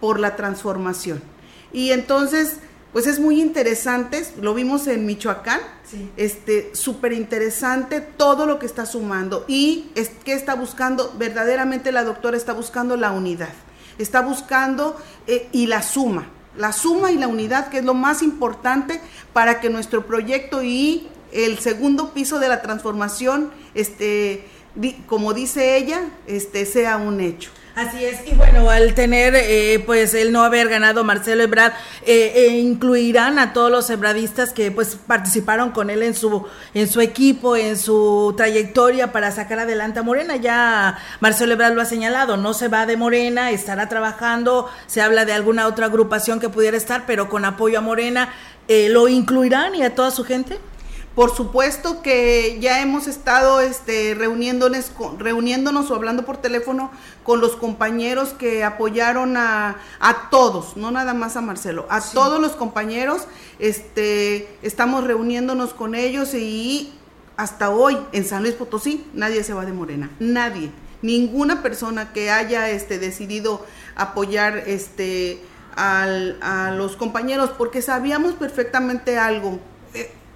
por 0.00 0.18
la 0.20 0.36
transformación. 0.36 1.33
Y 1.74 1.90
entonces, 1.90 2.58
pues 2.92 3.08
es 3.08 3.18
muy 3.18 3.40
interesante, 3.40 4.24
lo 4.40 4.54
vimos 4.54 4.86
en 4.86 5.04
Michoacán, 5.04 5.60
este, 6.16 6.70
súper 6.74 7.12
interesante 7.12 8.00
todo 8.00 8.46
lo 8.46 8.60
que 8.60 8.66
está 8.66 8.86
sumando. 8.86 9.44
Y 9.48 9.90
es, 9.96 10.12
¿qué 10.24 10.34
está 10.34 10.54
buscando? 10.54 11.12
Verdaderamente 11.18 11.90
la 11.90 12.04
doctora 12.04 12.36
está 12.36 12.52
buscando 12.52 12.96
la 12.96 13.10
unidad, 13.10 13.52
está 13.98 14.20
buscando 14.20 14.96
eh, 15.26 15.48
y 15.50 15.66
la 15.66 15.82
suma, 15.82 16.28
la 16.56 16.72
suma 16.72 17.10
y 17.10 17.18
la 17.18 17.26
unidad, 17.26 17.70
que 17.70 17.78
es 17.78 17.84
lo 17.84 17.94
más 17.94 18.22
importante 18.22 19.00
para 19.32 19.60
que 19.60 19.68
nuestro 19.68 20.06
proyecto 20.06 20.62
y 20.62 21.08
el 21.32 21.58
segundo 21.58 22.14
piso 22.14 22.38
de 22.38 22.46
la 22.46 22.62
transformación, 22.62 23.50
este, 23.74 24.46
como 25.08 25.34
dice 25.34 25.76
ella, 25.76 26.02
este, 26.28 26.66
sea 26.66 26.98
un 26.98 27.20
hecho. 27.20 27.50
Así 27.76 28.04
es, 28.04 28.20
y 28.24 28.34
bueno, 28.36 28.70
al 28.70 28.94
tener, 28.94 29.34
eh, 29.34 29.82
pues, 29.84 30.14
el 30.14 30.30
no 30.30 30.44
haber 30.44 30.68
ganado 30.68 31.02
Marcelo 31.02 31.42
Ebrard, 31.42 31.72
eh, 32.06 32.32
eh, 32.36 32.48
incluirán 32.58 33.40
a 33.40 33.52
todos 33.52 33.68
los 33.68 33.90
ebradistas 33.90 34.52
que, 34.52 34.70
pues, 34.70 34.94
participaron 34.94 35.72
con 35.72 35.90
él 35.90 36.04
en 36.04 36.14
su, 36.14 36.46
en 36.72 36.86
su 36.86 37.00
equipo, 37.00 37.56
en 37.56 37.76
su 37.76 38.32
trayectoria 38.36 39.10
para 39.10 39.32
sacar 39.32 39.58
adelante 39.58 39.98
a 39.98 40.04
Morena. 40.04 40.36
Ya 40.36 40.98
Marcelo 41.18 41.54
Ebrard 41.54 41.74
lo 41.74 41.82
ha 41.82 41.84
señalado, 41.84 42.36
no 42.36 42.54
se 42.54 42.68
va 42.68 42.86
de 42.86 42.96
Morena, 42.96 43.50
estará 43.50 43.88
trabajando, 43.88 44.70
se 44.86 45.02
habla 45.02 45.24
de 45.24 45.32
alguna 45.32 45.66
otra 45.66 45.86
agrupación 45.86 46.38
que 46.38 46.48
pudiera 46.48 46.76
estar, 46.76 47.06
pero 47.08 47.28
con 47.28 47.44
apoyo 47.44 47.78
a 47.78 47.82
Morena, 47.82 48.32
¿lo 48.68 49.08
incluirán 49.08 49.74
y 49.74 49.82
a 49.82 49.96
toda 49.96 50.12
su 50.12 50.22
gente? 50.22 50.60
Por 51.14 51.32
supuesto 51.32 52.02
que 52.02 52.58
ya 52.60 52.82
hemos 52.82 53.06
estado 53.06 53.60
este, 53.60 54.14
reuniéndonos, 54.14 54.90
reuniéndonos 55.16 55.88
o 55.92 55.94
hablando 55.94 56.24
por 56.24 56.38
teléfono 56.38 56.90
con 57.22 57.40
los 57.40 57.54
compañeros 57.54 58.30
que 58.30 58.64
apoyaron 58.64 59.36
a, 59.36 59.76
todos, 60.32 60.76
no 60.76 60.90
nada 60.90 61.14
más 61.14 61.36
a 61.36 61.40
Marcelo, 61.40 61.86
a 61.88 62.00
todos 62.00 62.40
los 62.40 62.56
compañeros. 62.56 63.28
Este, 63.60 64.58
estamos 64.62 65.04
reuniéndonos 65.04 65.72
con 65.72 65.94
ellos 65.94 66.34
y 66.34 66.92
hasta 67.36 67.70
hoy 67.70 67.96
en 68.10 68.24
San 68.24 68.42
Luis 68.42 68.54
Potosí 68.54 69.06
nadie 69.14 69.44
se 69.44 69.54
va 69.54 69.64
de 69.64 69.72
Morena, 69.72 70.10
nadie, 70.18 70.72
ninguna 71.00 71.62
persona 71.62 72.12
que 72.12 72.32
haya 72.32 72.70
este, 72.70 72.98
decidido 72.98 73.64
apoyar 73.94 74.64
este, 74.66 75.40
a 75.76 76.72
los 76.76 76.96
compañeros, 76.96 77.50
porque 77.56 77.82
sabíamos 77.82 78.34
perfectamente 78.34 79.16
algo. 79.16 79.60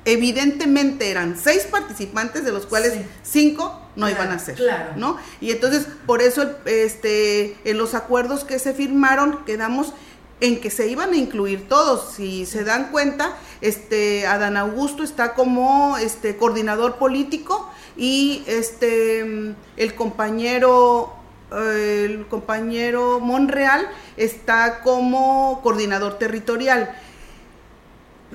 Eh, 0.08 0.12
evidentemente 0.12 1.10
eran 1.10 1.36
seis 1.38 1.66
participantes, 1.70 2.44
de 2.44 2.52
los 2.52 2.66
cuales 2.66 2.94
cinco 3.22 3.80
no 3.96 4.08
iban 4.08 4.30
a 4.30 4.38
ser, 4.38 4.58
¿no? 4.96 5.18
Y 5.40 5.50
entonces, 5.50 5.86
por 6.06 6.22
eso, 6.22 6.50
este, 6.64 7.56
en 7.64 7.78
los 7.78 7.94
acuerdos 7.94 8.44
que 8.44 8.58
se 8.58 8.72
firmaron, 8.72 9.44
quedamos 9.44 9.92
en 10.40 10.60
que 10.60 10.70
se 10.70 10.86
iban 10.86 11.12
a 11.12 11.16
incluir 11.16 11.68
todos. 11.68 12.14
Si 12.14 12.46
se 12.46 12.62
dan 12.64 12.90
cuenta, 12.90 13.36
este, 13.60 14.26
Adán 14.26 14.56
Augusto 14.56 15.02
está 15.02 15.34
como 15.34 15.98
este, 15.98 16.36
coordinador 16.36 16.96
político 16.96 17.68
y 17.96 18.44
este, 18.46 19.54
el 19.76 19.94
compañero 19.94 21.14
el 21.50 22.26
compañero 22.26 23.20
Monreal 23.20 23.88
está 24.18 24.80
como 24.80 25.60
coordinador 25.62 26.18
territorial 26.18 26.94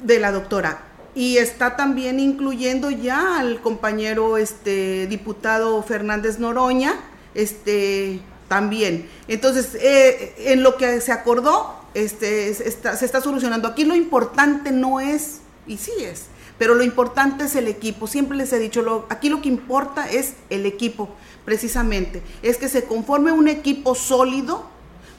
de 0.02 0.20
la 0.20 0.32
doctora 0.32 0.82
y 1.16 1.38
está 1.38 1.76
también 1.76 2.20
incluyendo 2.20 2.90
ya 2.90 3.40
al 3.40 3.62
compañero 3.62 4.38
este 4.38 5.08
diputado 5.08 5.82
Fernández 5.84 6.40
Noroña, 6.40 6.96
este 7.36 8.20
también. 8.48 9.10
Entonces, 9.28 9.76
eh, 9.76 10.36
en 10.38 10.64
lo 10.64 10.78
que 10.78 11.02
se 11.02 11.12
acordó, 11.12 11.76
este, 11.94 12.54
se 12.54 13.06
está 13.06 13.22
solucionando. 13.22 13.68
Aquí 13.68 13.84
lo 13.84 13.96
importante 13.96 14.72
no 14.72 15.00
es, 15.00 15.40
y 15.66 15.78
sí 15.78 15.92
es, 16.00 16.26
pero 16.58 16.76
lo 16.76 16.84
importante 16.84 17.46
es 17.46 17.56
el 17.56 17.68
equipo. 17.68 18.08
Siempre 18.08 18.38
les 18.38 18.54
he 18.54 18.60
dicho, 18.60 18.82
lo, 18.82 19.06
aquí 19.10 19.30
lo 19.30 19.42
que 19.42 19.50
importa 19.50 20.10
es 20.10 20.34
el 20.50 20.66
equipo, 20.66 21.10
precisamente. 21.46 22.22
Es 22.42 22.58
que 22.58 22.70
se 22.70 22.84
conforme 22.84 23.32
un 23.32 23.48
equipo 23.48 23.96
sólido, 23.96 24.66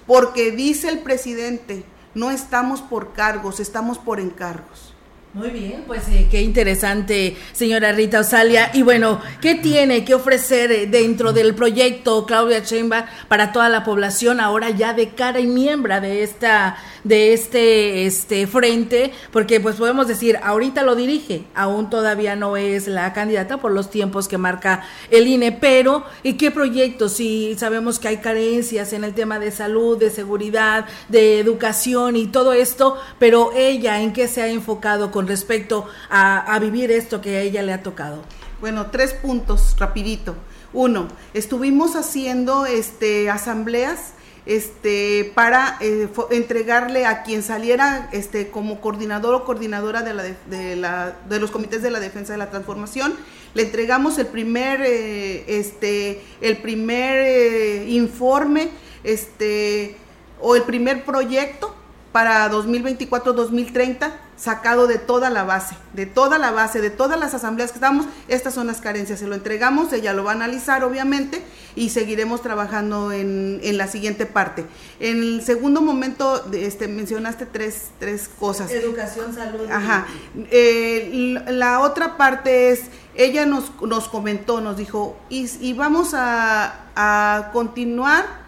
porque 0.07 0.51
dice 0.51 0.89
el 0.89 1.01
presidente, 1.01 1.85
no 2.15 2.31
estamos 2.31 2.83
por 2.83 3.15
cargos, 3.15 3.59
estamos 3.59 3.99
por 3.99 4.21
encargos. 4.21 4.94
Muy 5.35 5.51
bien, 5.51 5.83
pues 5.85 6.07
eh, 6.11 6.29
qué 6.31 6.43
interesante, 6.43 7.37
señora 7.53 7.91
Rita 7.91 8.21
Osalia. 8.21 8.71
Y 8.73 8.83
bueno, 8.83 9.21
¿qué 9.41 9.57
tiene 9.57 10.05
que 10.05 10.15
ofrecer 10.15 10.71
eh, 10.71 10.87
dentro 10.87 11.33
del 11.33 11.57
proyecto 11.57 12.25
Claudia 12.25 12.63
Chemba 12.63 13.07
para 13.27 13.51
toda 13.51 13.69
la 13.69 13.83
población 13.83 14.39
ahora 14.39 14.71
ya 14.71 14.95
de 14.95 15.09
cara 15.09 15.41
y 15.41 15.49
miembro 15.49 16.01
de 16.01 16.23
esta 16.23 16.77
de 17.03 17.33
este 17.33 18.07
este 18.07 18.47
frente? 18.47 19.13
Porque 19.33 19.59
pues 19.59 19.75
podemos 19.75 20.07
decir, 20.07 20.39
ahorita 20.41 20.85
lo 20.85 20.95
dirige, 20.95 21.43
aún 21.57 21.91
todavía 21.91 22.37
no 22.37 22.57
es 22.57 22.87
la 22.87 23.13
candidata 23.13 23.57
por 23.57 23.73
los 23.73 23.91
tiempos 23.91 24.29
que 24.29 24.39
marca 24.39 24.85
el 25.11 25.27
INE, 25.27 25.51
pero 25.51 26.05
¿y 26.23 26.35
qué 26.35 26.53
proyectos? 26.53 27.15
Si 27.15 27.57
sabemos 27.59 27.99
que 27.99 28.07
hay 28.07 28.19
carencias 28.19 28.93
en 28.93 29.03
el 29.03 29.15
tema 29.15 29.41
de 29.41 29.51
salud, 29.51 29.99
de 29.99 30.11
seguridad, 30.11 30.87
de 31.09 31.41
educación 31.41 32.15
y 32.15 32.29
todo 32.29 32.53
esto, 32.53 32.97
pero 33.19 33.51
ella 33.57 34.01
en 34.01 34.13
qué 34.13 34.29
se 34.29 34.41
ha 34.41 34.47
enfocado 34.47 35.11
con 35.11 35.24
respecto 35.27 35.87
a, 36.11 36.59
vivir 36.61 36.91
esto 36.91 37.21
que 37.21 37.37
a 37.37 37.41
ella 37.41 37.63
le 37.63 37.73
ha 37.73 37.83
tocado? 37.83 38.23
Bueno, 38.61 38.87
tres 38.91 39.13
puntos, 39.13 39.77
rapidito. 39.79 40.35
Uno, 40.73 41.09
estuvimos 41.35 41.97
haciendo 41.97 42.67
este, 42.67 43.31
asambleas 43.31 44.15
este, 44.47 45.33
para 45.35 45.79
eh, 45.81 46.09
entregarle 46.31 47.07
a 47.07 47.23
quien 47.23 47.43
saliera 47.43 48.09
este, 48.13 48.51
como 48.51 48.81
coordinador 48.81 49.35
o 49.35 49.45
coordinadora 49.45 50.03
de, 50.03 50.15
la, 50.15 50.23
de, 50.23 50.77
la, 50.77 51.17
de, 51.29 51.41
los 51.41 51.51
comités 51.51 51.83
de 51.83 51.91
la 51.91 52.01
defensa 52.01 52.33
de 52.33 52.39
la 52.39 52.51
transformación. 52.51 53.15
Le 53.55 53.63
entregamos 53.63 54.19
el 54.19 54.27
primer, 54.27 54.83
eh, 54.83 55.45
este, 55.59 56.23
el 56.41 56.59
primer 56.59 57.19
eh, 57.21 57.87
informe 57.89 58.71
este, 59.05 59.97
o 60.41 60.57
el 60.57 60.63
primer 60.63 61.05
proyecto 61.05 61.74
para 62.15 62.49
2024-2030 62.49 64.13
sacado 64.37 64.87
de 64.87 64.99
toda 64.99 65.31
la 65.31 65.43
base, 65.43 65.75
de 65.95 66.07
toda 66.07 66.39
la 66.39 66.53
base, 66.53 66.81
de 66.81 66.91
todas 66.91 67.19
las 67.19 67.35
asambleas 67.35 67.73
que 67.73 67.79
estamos, 67.79 68.07
estas 68.29 68.55
son 68.55 68.69
las 68.69 68.81
carencias, 68.81 69.19
se 69.19 69.27
lo 69.27 69.35
entregamos, 69.35 69.93
ella 69.93 70.13
lo 70.13 70.23
va 70.23 70.31
a 70.31 70.35
analizar 70.35 70.85
obviamente 70.85 71.43
y 71.75 71.91
seguiremos 71.91 72.41
trabajando 72.41 73.11
en, 73.11 73.59
la 73.77 73.89
siguiente 73.89 74.27
parte. 74.27 74.65
En 75.01 75.25
el 75.25 75.43
segundo 75.43 75.83
momento, 75.83 76.45
este, 76.53 76.87
mencionaste 76.87 77.47
tres, 77.47 77.89
tres 77.99 78.29
cosas. 78.29 78.71
Educación, 78.71 79.35
salud. 79.35 79.69
Ajá. 79.69 80.07
Eh, 80.53 81.35
la 81.49 81.81
otra 81.81 82.17
parte 82.17 82.71
es, 82.71 82.83
ella 83.17 83.45
nos, 83.45 83.73
nos 83.83 84.07
comentó, 84.07 84.61
nos 84.61 84.77
dijo, 84.77 85.17
y, 85.31 85.73
vamos 85.73 86.13
a, 86.15 87.51
continuar. 87.53 88.45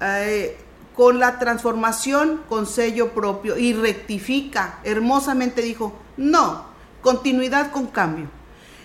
Eh, 0.00 0.56
con 1.00 1.18
la 1.18 1.38
transformación 1.38 2.42
con 2.46 2.66
sello 2.66 3.14
propio 3.14 3.56
y 3.56 3.72
rectifica. 3.72 4.80
Hermosamente 4.84 5.62
dijo, 5.62 5.94
no, 6.18 6.66
continuidad 7.00 7.70
con 7.70 7.86
cambio. 7.86 8.28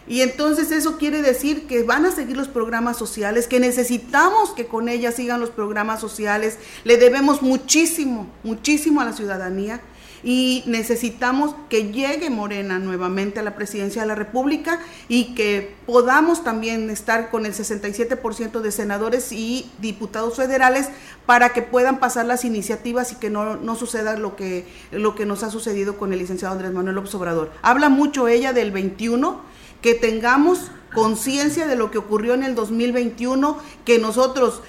Y 0.07 0.21
entonces 0.21 0.71
eso 0.71 0.97
quiere 0.97 1.21
decir 1.21 1.67
que 1.67 1.83
van 1.83 2.05
a 2.05 2.11
seguir 2.11 2.37
los 2.37 2.47
programas 2.47 2.95
sociales, 2.95 3.47
que 3.47 3.59
necesitamos 3.59 4.51
que 4.51 4.65
con 4.65 4.87
ella 4.87 5.11
sigan 5.11 5.41
los 5.41 5.49
programas 5.49 5.99
sociales. 5.99 6.57
Le 6.85 6.95
debemos 6.95 7.41
muchísimo, 7.41 8.29
muchísimo 8.43 9.01
a 9.01 9.03
la 9.03 9.11
ciudadanía 9.11 9.81
y 10.25 10.63
necesitamos 10.65 11.55
que 11.69 11.91
llegue 11.91 12.31
Morena 12.31 12.79
nuevamente 12.79 13.39
a 13.39 13.43
la 13.43 13.55
presidencia 13.55 14.01
de 14.01 14.07
la 14.07 14.15
República 14.15 14.79
y 15.07 15.35
que 15.35 15.75
podamos 15.85 16.43
también 16.43 16.89
estar 16.89 17.29
con 17.29 17.45
el 17.45 17.53
67% 17.53 18.59
de 18.59 18.71
senadores 18.71 19.31
y 19.31 19.69
diputados 19.77 20.37
federales 20.37 20.89
para 21.27 21.49
que 21.49 21.61
puedan 21.61 21.99
pasar 21.99 22.25
las 22.25 22.43
iniciativas 22.43 23.11
y 23.11 23.17
que 23.17 23.29
no, 23.29 23.75
suceda 23.75 24.17
lo 24.17 24.35
que, 24.35 24.67
lo 24.91 25.13
que 25.13 25.27
nos 25.27 25.43
ha 25.43 25.51
sucedido 25.51 25.95
con 25.95 26.11
el 26.11 26.17
licenciado 26.17 26.53
Andrés 26.53 26.73
Manuel 26.73 26.95
López 26.95 27.13
Obrador. 27.13 27.51
Habla 27.61 27.89
mucho 27.89 28.27
ella 28.27 28.51
del 28.51 28.71
21, 28.71 29.41
que 29.83 29.93
tengamos 29.93 30.71
conciencia 30.91 31.67
de 31.67 31.75
lo 31.75 31.91
que 31.91 31.99
ocurrió 31.99 32.33
en 32.33 32.41
el 32.41 32.55
2021, 32.55 33.59
que 33.85 33.99
nosotros 33.99 34.63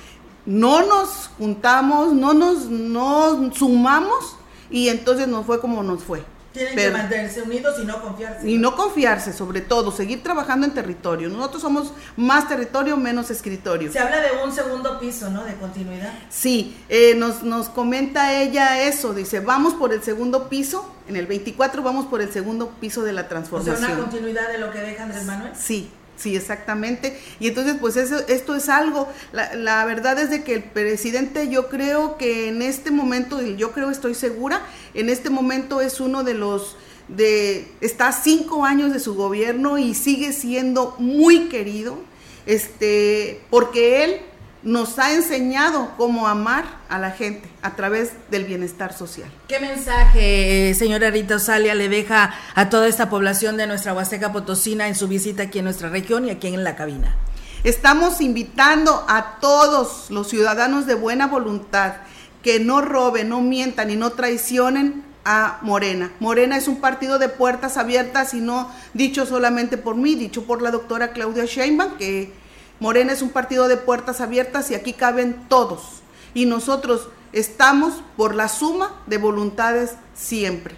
no 0.45 0.85
nos 0.85 1.31
juntamos, 1.39 2.13
no 2.13 2.35
nos 2.35 2.67
no 2.67 3.51
sumamos 3.55 4.37
y 4.71 4.89
entonces 4.89 5.29
nos 5.29 5.47
fue 5.47 5.61
como 5.61 5.83
nos 5.83 6.03
fue. 6.03 6.25
Tienen 6.57 6.75
que 6.75 6.91
mantenerse 6.91 7.43
unidos 7.43 7.77
y 7.83 7.85
no 7.85 8.01
confiarse. 8.01 8.49
Y 8.49 8.57
no 8.57 8.75
confiarse, 8.77 9.33
sobre 9.35 9.61
todo, 9.61 9.93
seguir 9.93 10.23
trabajando 10.23 10.67
en 10.67 10.73
territorio. 10.73 11.29
Nosotros 11.29 11.61
somos 11.61 11.93
más 12.17 12.49
territorio, 12.49 12.97
menos 12.97 13.31
escritorio. 13.31 13.93
Se 13.93 13.99
habla 13.99 14.23
de 14.23 14.29
un 14.43 14.51
segundo 14.53 14.99
piso, 14.99 15.29
¿no? 15.29 15.45
De 15.45 15.55
continuidad. 15.57 16.15
Sí, 16.31 16.77
eh, 16.89 17.15
nos, 17.15 17.43
nos 17.43 17.69
comenta 17.69 18.41
ella 18.41 18.83
eso, 18.83 19.13
dice, 19.13 19.41
vamos 19.41 19.75
por 19.75 19.93
el 19.93 20.03
segundo 20.03 20.49
piso, 20.49 20.91
en 21.09 21.17
el 21.17 21.27
24 21.27 21.83
vamos 21.83 22.07
por 22.07 22.23
el 22.23 22.33
segundo 22.33 22.71
piso 22.81 23.03
de 23.03 23.13
la 23.13 23.29
transformación. 23.29 23.77
O 23.77 23.79
sea, 23.79 23.95
una 23.95 24.05
continuidad 24.05 24.49
de 24.49 24.59
lo 24.59 24.71
que 24.71 24.81
deja 24.81 25.03
Andrés 25.03 25.25
Manuel. 25.25 25.53
Sí, 25.55 25.91
Sí, 26.17 26.35
exactamente. 26.35 27.19
Y 27.41 27.49
entonces, 27.49 27.77
pues 27.79 27.97
eso, 27.97 28.17
esto 28.27 28.55
es 28.55 28.69
algo, 28.71 29.09
la, 29.33 29.55
la, 29.55 29.85
verdad 29.85 30.19
es 30.19 30.31
de 30.31 30.43
que 30.43 30.55
el 30.55 30.63
presidente 30.63 31.49
yo 31.51 31.69
creo 31.69 32.17
que 32.17 32.49
en 32.49 32.63
este 32.63 32.91
momento, 32.91 33.43
yo 33.43 33.73
creo, 33.73 33.91
estoy 33.91 34.15
segura, 34.15 34.63
en 34.95 35.11
este 35.11 35.29
momento 35.29 35.83
es 35.83 36.01
uno 36.01 36.25
de 36.25 36.33
los, 36.33 36.77
de, 37.09 37.69
está 37.83 38.13
cinco 38.13 38.65
años 38.65 38.95
de 38.95 39.01
su 39.01 39.15
gobierno 39.15 39.77
y 39.77 39.95
sigue 39.95 40.33
siendo 40.33 40.97
muy 40.99 41.49
querido, 41.49 41.99
este, 42.47 43.43
porque 43.51 44.05
él 44.05 44.21
nos 44.63 44.99
ha 44.99 45.13
enseñado 45.13 45.93
cómo 45.99 46.27
amar 46.27 46.65
a 46.89 46.99
la 46.99 47.11
gente 47.11 47.49
a 47.63 47.77
través 47.77 48.13
del 48.31 48.45
bienestar 48.45 48.93
social. 48.93 49.31
¿Qué 49.49 49.61
mensaje, 49.61 50.75
señora 50.75 51.11
Rita 51.11 51.37
Osalia, 51.37 51.75
le 51.75 51.89
deja 51.89 52.35
a 52.55 52.69
toda 52.69 52.89
esta 52.89 53.11
población 53.11 53.57
de 53.57 53.67
nuestra 53.67 53.95
Huasteca 53.95 54.33
Potosina 54.33 54.89
en 54.89 54.95
su 54.95 55.09
visita 55.09 55.45
aquí 55.45 55.59
en 55.59 55.65
nuestra 55.65 55.89
región 55.89 56.27
y 56.27 56.31
aquí 56.31 56.49
en 56.49 56.65
la 56.65 56.77
cabina? 56.77 57.17
Estamos 57.65 58.21
invitando 58.21 59.05
a 59.09 59.39
todos 59.41 60.11
los 60.11 60.29
ciudadanos 60.29 60.87
de 60.87 60.95
buena 60.95 61.27
voluntad 61.27 61.95
que 62.43 62.61
no 62.61 62.81
roben, 62.81 63.29
no 63.31 63.41
mientan 63.41 63.91
y 63.91 63.97
no 63.97 64.11
traicionen 64.11 65.05
a 65.25 65.59
Morena. 65.63 66.13
Morena 66.21 66.57
es 66.57 66.69
un 66.69 66.81
partido 66.81 67.19
de 67.19 67.29
puertas 67.29 67.77
abiertas 67.77 68.33
y 68.35 68.41
no 68.41 68.71
dicho 68.95 69.27
solamente 69.27 69.77
por 69.77 69.97
mí, 69.97 70.15
dicho 70.15 70.45
por 70.45 70.63
la 70.63 70.71
doctora 70.71 71.11
Claudia 71.11 71.45
Sheinbaum, 71.45 71.97
que 71.97 72.33
Morena 72.79 73.13
es 73.13 73.23
un 73.23 73.31
partido 73.31 73.67
de 73.67 73.77
puertas 73.77 74.21
abiertas 74.21 74.71
y 74.71 74.77
aquí 74.77 74.93
caben 74.93 75.47
todos. 75.49 76.03
Y 76.37 76.45
nosotros 76.45 77.09
estamos 77.33 77.95
por 78.15 78.35
la 78.35 78.49
suma 78.49 78.95
de 79.07 79.17
voluntades 79.17 79.97
siempre. 80.15 80.77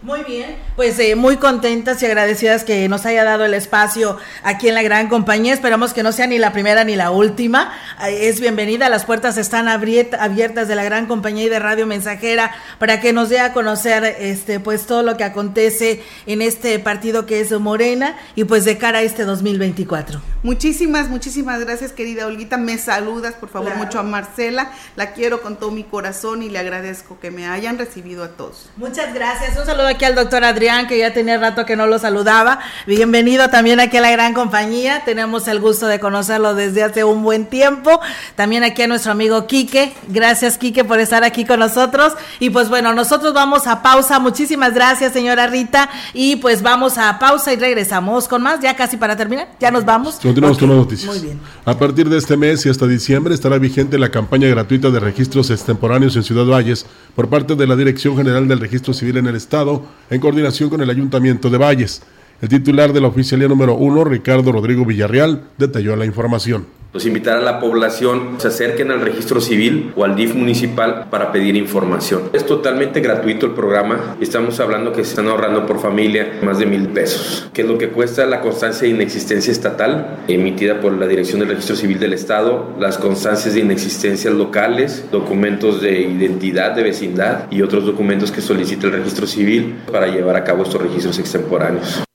Muy 0.00 0.22
bien, 0.22 0.54
pues 0.76 0.96
eh, 1.00 1.16
muy 1.16 1.38
contentas 1.38 2.00
y 2.00 2.06
agradecidas 2.06 2.62
que 2.62 2.88
nos 2.88 3.04
haya 3.04 3.24
dado 3.24 3.44
el 3.44 3.52
espacio 3.52 4.16
aquí 4.44 4.68
en 4.68 4.74
la 4.74 4.82
gran 4.84 5.08
compañía. 5.08 5.52
Esperamos 5.52 5.92
que 5.92 6.04
no 6.04 6.12
sea 6.12 6.28
ni 6.28 6.38
la 6.38 6.52
primera 6.52 6.84
ni 6.84 6.94
la 6.94 7.10
última. 7.10 7.72
Es 8.08 8.40
bienvenida, 8.40 8.88
las 8.90 9.04
puertas 9.04 9.36
están 9.38 9.66
abiertas 9.66 10.68
de 10.68 10.74
la 10.76 10.84
gran 10.84 11.06
compañía 11.06 11.46
y 11.46 11.48
de 11.48 11.58
Radio 11.58 11.84
Mensajera 11.88 12.52
para 12.78 13.00
que 13.00 13.12
nos 13.12 13.28
dé 13.28 13.40
a 13.40 13.52
conocer 13.52 14.04
este 14.20 14.60
pues 14.60 14.86
todo 14.86 15.02
lo 15.02 15.16
que 15.16 15.24
acontece 15.24 16.00
en 16.26 16.42
este 16.42 16.78
partido 16.78 17.26
que 17.26 17.40
es 17.40 17.50
Morena 17.58 18.16
y 18.36 18.44
pues 18.44 18.64
de 18.64 18.78
cara 18.78 18.98
a 18.98 19.02
este 19.02 19.24
2024. 19.24 20.20
Muchísimas, 20.44 21.08
muchísimas 21.08 21.58
gracias 21.64 21.90
querida 21.90 22.28
Olguita. 22.28 22.56
Me 22.56 22.78
saludas 22.78 23.34
por 23.34 23.48
favor 23.48 23.74
mucho 23.74 23.98
a 23.98 24.04
Marcela. 24.04 24.70
La 24.94 25.12
quiero 25.12 25.42
con 25.42 25.56
todo 25.56 25.72
mi 25.72 25.82
corazón 25.82 26.44
y 26.44 26.50
le 26.50 26.60
agradezco 26.60 27.18
que 27.18 27.32
me 27.32 27.48
hayan 27.48 27.78
recibido 27.78 28.22
a 28.22 28.28
todos. 28.28 28.70
Muchas 28.76 29.12
gracias. 29.12 29.58
Un 29.58 29.66
saludo 29.66 29.87
aquí 29.88 30.04
al 30.04 30.14
doctor 30.14 30.44
Adrián, 30.44 30.86
que 30.86 30.98
ya 30.98 31.12
tenía 31.12 31.38
rato 31.38 31.64
que 31.64 31.74
no 31.74 31.86
lo 31.86 31.98
saludaba. 31.98 32.60
Bienvenido 32.86 33.48
también 33.50 33.80
aquí 33.80 33.96
a 33.96 34.00
la 34.00 34.10
gran 34.10 34.34
compañía. 34.34 35.02
Tenemos 35.04 35.48
el 35.48 35.60
gusto 35.60 35.86
de 35.86 35.98
conocerlo 35.98 36.54
desde 36.54 36.82
hace 36.82 37.04
un 37.04 37.22
buen 37.22 37.46
tiempo. 37.46 38.00
También 38.36 38.62
aquí 38.64 38.82
a 38.82 38.86
nuestro 38.86 39.12
amigo 39.12 39.46
Quique. 39.46 39.94
Gracias, 40.08 40.58
Quique, 40.58 40.84
por 40.84 41.00
estar 41.00 41.24
aquí 41.24 41.44
con 41.44 41.60
nosotros. 41.60 42.12
Y 42.38 42.50
pues 42.50 42.68
bueno, 42.68 42.92
nosotros 42.94 43.34
vamos 43.34 43.66
a 43.66 43.82
pausa. 43.82 44.18
Muchísimas 44.18 44.74
gracias, 44.74 45.12
señora 45.12 45.46
Rita. 45.46 45.88
Y 46.12 46.36
pues 46.36 46.62
vamos 46.62 46.98
a 46.98 47.18
pausa 47.18 47.52
y 47.52 47.56
regresamos 47.56 48.28
con 48.28 48.42
más. 48.42 48.60
Ya 48.60 48.76
casi 48.76 48.96
para 48.96 49.16
terminar. 49.16 49.48
Ya 49.58 49.70
nos 49.70 49.84
vamos. 49.84 50.16
Continuamos 50.16 50.58
con 50.58 50.68
las 50.68 50.78
noticias. 50.78 51.12
Muy 51.12 51.24
bien. 51.24 51.40
A 51.64 51.76
partir 51.76 52.08
de 52.08 52.18
este 52.18 52.36
mes 52.36 52.64
y 52.66 52.68
hasta 52.68 52.86
diciembre 52.86 53.34
estará 53.34 53.58
vigente 53.58 53.98
la 53.98 54.10
campaña 54.10 54.48
gratuita 54.48 54.90
de 54.90 55.00
registros 55.00 55.50
extemporáneos 55.50 56.14
en 56.16 56.22
Ciudad 56.22 56.44
Valles 56.44 56.86
por 57.14 57.28
parte 57.28 57.54
de 57.54 57.66
la 57.66 57.76
Dirección 57.76 58.16
General 58.16 58.46
del 58.46 58.60
Registro 58.60 58.92
Civil 58.94 59.16
en 59.16 59.26
el 59.26 59.36
Estado 59.36 59.77
en 60.10 60.20
coordinación 60.20 60.70
con 60.70 60.80
el 60.80 60.90
Ayuntamiento 60.90 61.50
de 61.50 61.58
Valles. 61.58 62.02
El 62.40 62.48
titular 62.48 62.92
de 62.92 63.00
la 63.00 63.08
oficialía 63.08 63.48
número 63.48 63.74
uno, 63.74 64.04
Ricardo 64.04 64.52
Rodrigo 64.52 64.84
Villarreal, 64.84 65.48
detalló 65.58 65.96
la 65.96 66.06
información. 66.06 66.66
Los 66.90 67.04
invitar 67.04 67.36
a 67.36 67.42
la 67.42 67.60
población 67.60 68.36
se 68.38 68.48
acerquen 68.48 68.90
al 68.90 69.02
registro 69.02 69.42
civil 69.42 69.92
o 69.94 70.04
al 70.04 70.16
DIF 70.16 70.34
municipal 70.34 71.08
para 71.10 71.32
pedir 71.32 71.54
información. 71.54 72.30
Es 72.32 72.46
totalmente 72.46 73.00
gratuito 73.00 73.44
el 73.44 73.52
programa. 73.52 74.16
Estamos 74.22 74.58
hablando 74.58 74.92
que 74.92 75.04
se 75.04 75.10
están 75.10 75.28
ahorrando 75.28 75.66
por 75.66 75.80
familia 75.80 76.38
más 76.42 76.58
de 76.58 76.64
mil 76.64 76.88
pesos, 76.88 77.50
que 77.52 77.60
es 77.60 77.68
lo 77.68 77.76
que 77.76 77.90
cuesta 77.90 78.24
la 78.24 78.40
constancia 78.40 78.88
de 78.88 78.94
inexistencia 78.94 79.52
estatal 79.52 80.20
emitida 80.28 80.80
por 80.80 80.94
la 80.94 81.06
Dirección 81.06 81.40
del 81.40 81.50
Registro 81.50 81.76
Civil 81.76 82.00
del 82.00 82.14
Estado, 82.14 82.70
las 82.80 82.96
constancias 82.96 83.52
de 83.52 83.60
inexistencias 83.60 84.32
locales, 84.32 85.04
documentos 85.12 85.82
de 85.82 86.00
identidad 86.00 86.72
de 86.72 86.84
vecindad 86.84 87.48
y 87.50 87.60
otros 87.60 87.84
documentos 87.84 88.32
que 88.32 88.40
solicita 88.40 88.86
el 88.86 88.94
registro 88.94 89.26
civil 89.26 89.76
para 89.92 90.06
llevar 90.06 90.36
a 90.36 90.44
cabo 90.44 90.62
estos 90.62 90.80
registros 90.80 91.18
extemporáneos. 91.18 92.07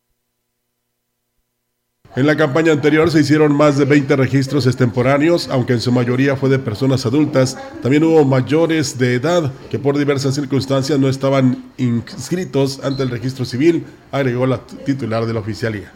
En 2.16 2.28
la 2.28 2.38
campaña 2.38 2.72
anterior 2.72 3.09
se 3.09 3.22
hicieron 3.22 3.55
más 3.55 3.76
de 3.76 3.86
20 3.86 4.16
registros 4.16 4.68
extemporáneos, 4.68 5.49
aunque 5.49 5.74
en 5.74 5.82
su 5.82 5.91
mayoría 5.91 6.36
fue 6.36 6.47
de 6.47 6.59
personas 6.59 7.07
adultas. 7.07 7.57
También 7.82 8.03
hubo 8.03 8.24
mayores 8.24 8.99
de 8.99 9.16
edad 9.16 9.51
que 9.72 9.80
por 9.80 9.97
diversas 9.97 10.36
circunstancias 10.36 10.99
no 10.99 11.09
estaban 11.09 11.72
inscritos 11.78 12.82
ante 12.84 13.01
el 13.01 13.09
registro 13.09 13.45
civil, 13.45 13.86
agregó 14.11 14.45
la 14.45 14.59
titular 14.59 15.26
de 15.26 15.34
la 15.34 15.39
oficialía. 15.39 15.91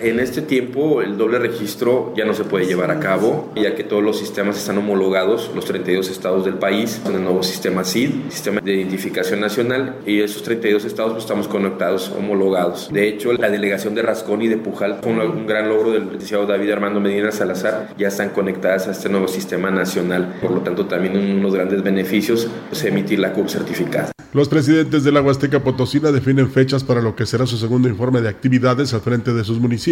En 0.00 0.20
este 0.20 0.42
tiempo 0.42 1.02
el 1.02 1.16
doble 1.16 1.38
registro 1.38 2.12
ya 2.16 2.24
no 2.24 2.34
se 2.34 2.44
puede 2.44 2.66
llevar 2.66 2.90
a 2.90 3.00
cabo, 3.00 3.52
ya 3.56 3.74
que 3.74 3.82
todos 3.82 4.02
los 4.02 4.18
sistemas 4.18 4.56
están 4.56 4.78
homologados, 4.78 5.50
los 5.54 5.64
32 5.64 6.08
estados 6.08 6.44
del 6.44 6.54
país, 6.54 7.00
con 7.02 7.14
el 7.14 7.22
nuevo 7.22 7.42
sistema 7.42 7.84
CID, 7.84 8.30
Sistema 8.30 8.60
de 8.60 8.74
Identificación 8.74 9.40
Nacional, 9.40 9.96
y 10.06 10.20
esos 10.20 10.42
32 10.42 10.84
estados 10.84 11.12
pues, 11.12 11.24
estamos 11.24 11.48
conectados, 11.48 12.12
homologados. 12.16 12.90
De 12.92 13.08
hecho, 13.08 13.32
la 13.32 13.50
delegación 13.50 13.94
de 13.94 14.02
Rascón 14.02 14.42
y 14.42 14.48
de 14.48 14.56
Pujal 14.56 14.98
fue 15.02 15.12
un, 15.12 15.46
gran 15.46 15.68
logro 15.68 15.90
del 15.90 16.04
licenciado 16.04 16.46
David 16.46 16.70
Armando 16.70 17.00
Medina 17.00 17.32
Salazar, 17.32 17.94
ya 17.98 18.08
están 18.08 18.30
conectadas 18.30 18.86
a 18.86 18.92
este 18.92 19.08
nuevo 19.08 19.26
sistema 19.26 19.70
nacional. 19.70 20.36
Por 20.40 20.52
lo 20.52 20.60
tanto, 20.60 20.86
también 20.86 21.16
unos 21.16 21.54
grandes 21.54 21.82
beneficios 21.82 22.44
es 22.44 22.50
pues, 22.68 22.84
emitir 22.84 23.18
la 23.18 23.32
CUR 23.32 23.50
certificada. 23.50 24.12
Los 24.34 24.50
presidentes 24.50 25.04
de 25.04 25.10
la 25.10 25.22
Huasteca 25.22 25.64
Potosina 25.64 26.12
definen 26.12 26.50
fechas 26.50 26.84
para 26.84 27.00
lo 27.00 27.16
que 27.16 27.24
será 27.24 27.46
su 27.46 27.56
segundo 27.56 27.88
informe 27.88 28.20
de 28.20 28.28
actividades 28.28 28.92
al 28.92 29.00
frente 29.00 29.32
de 29.32 29.42
sus 29.42 29.58
municipios. 29.58 29.87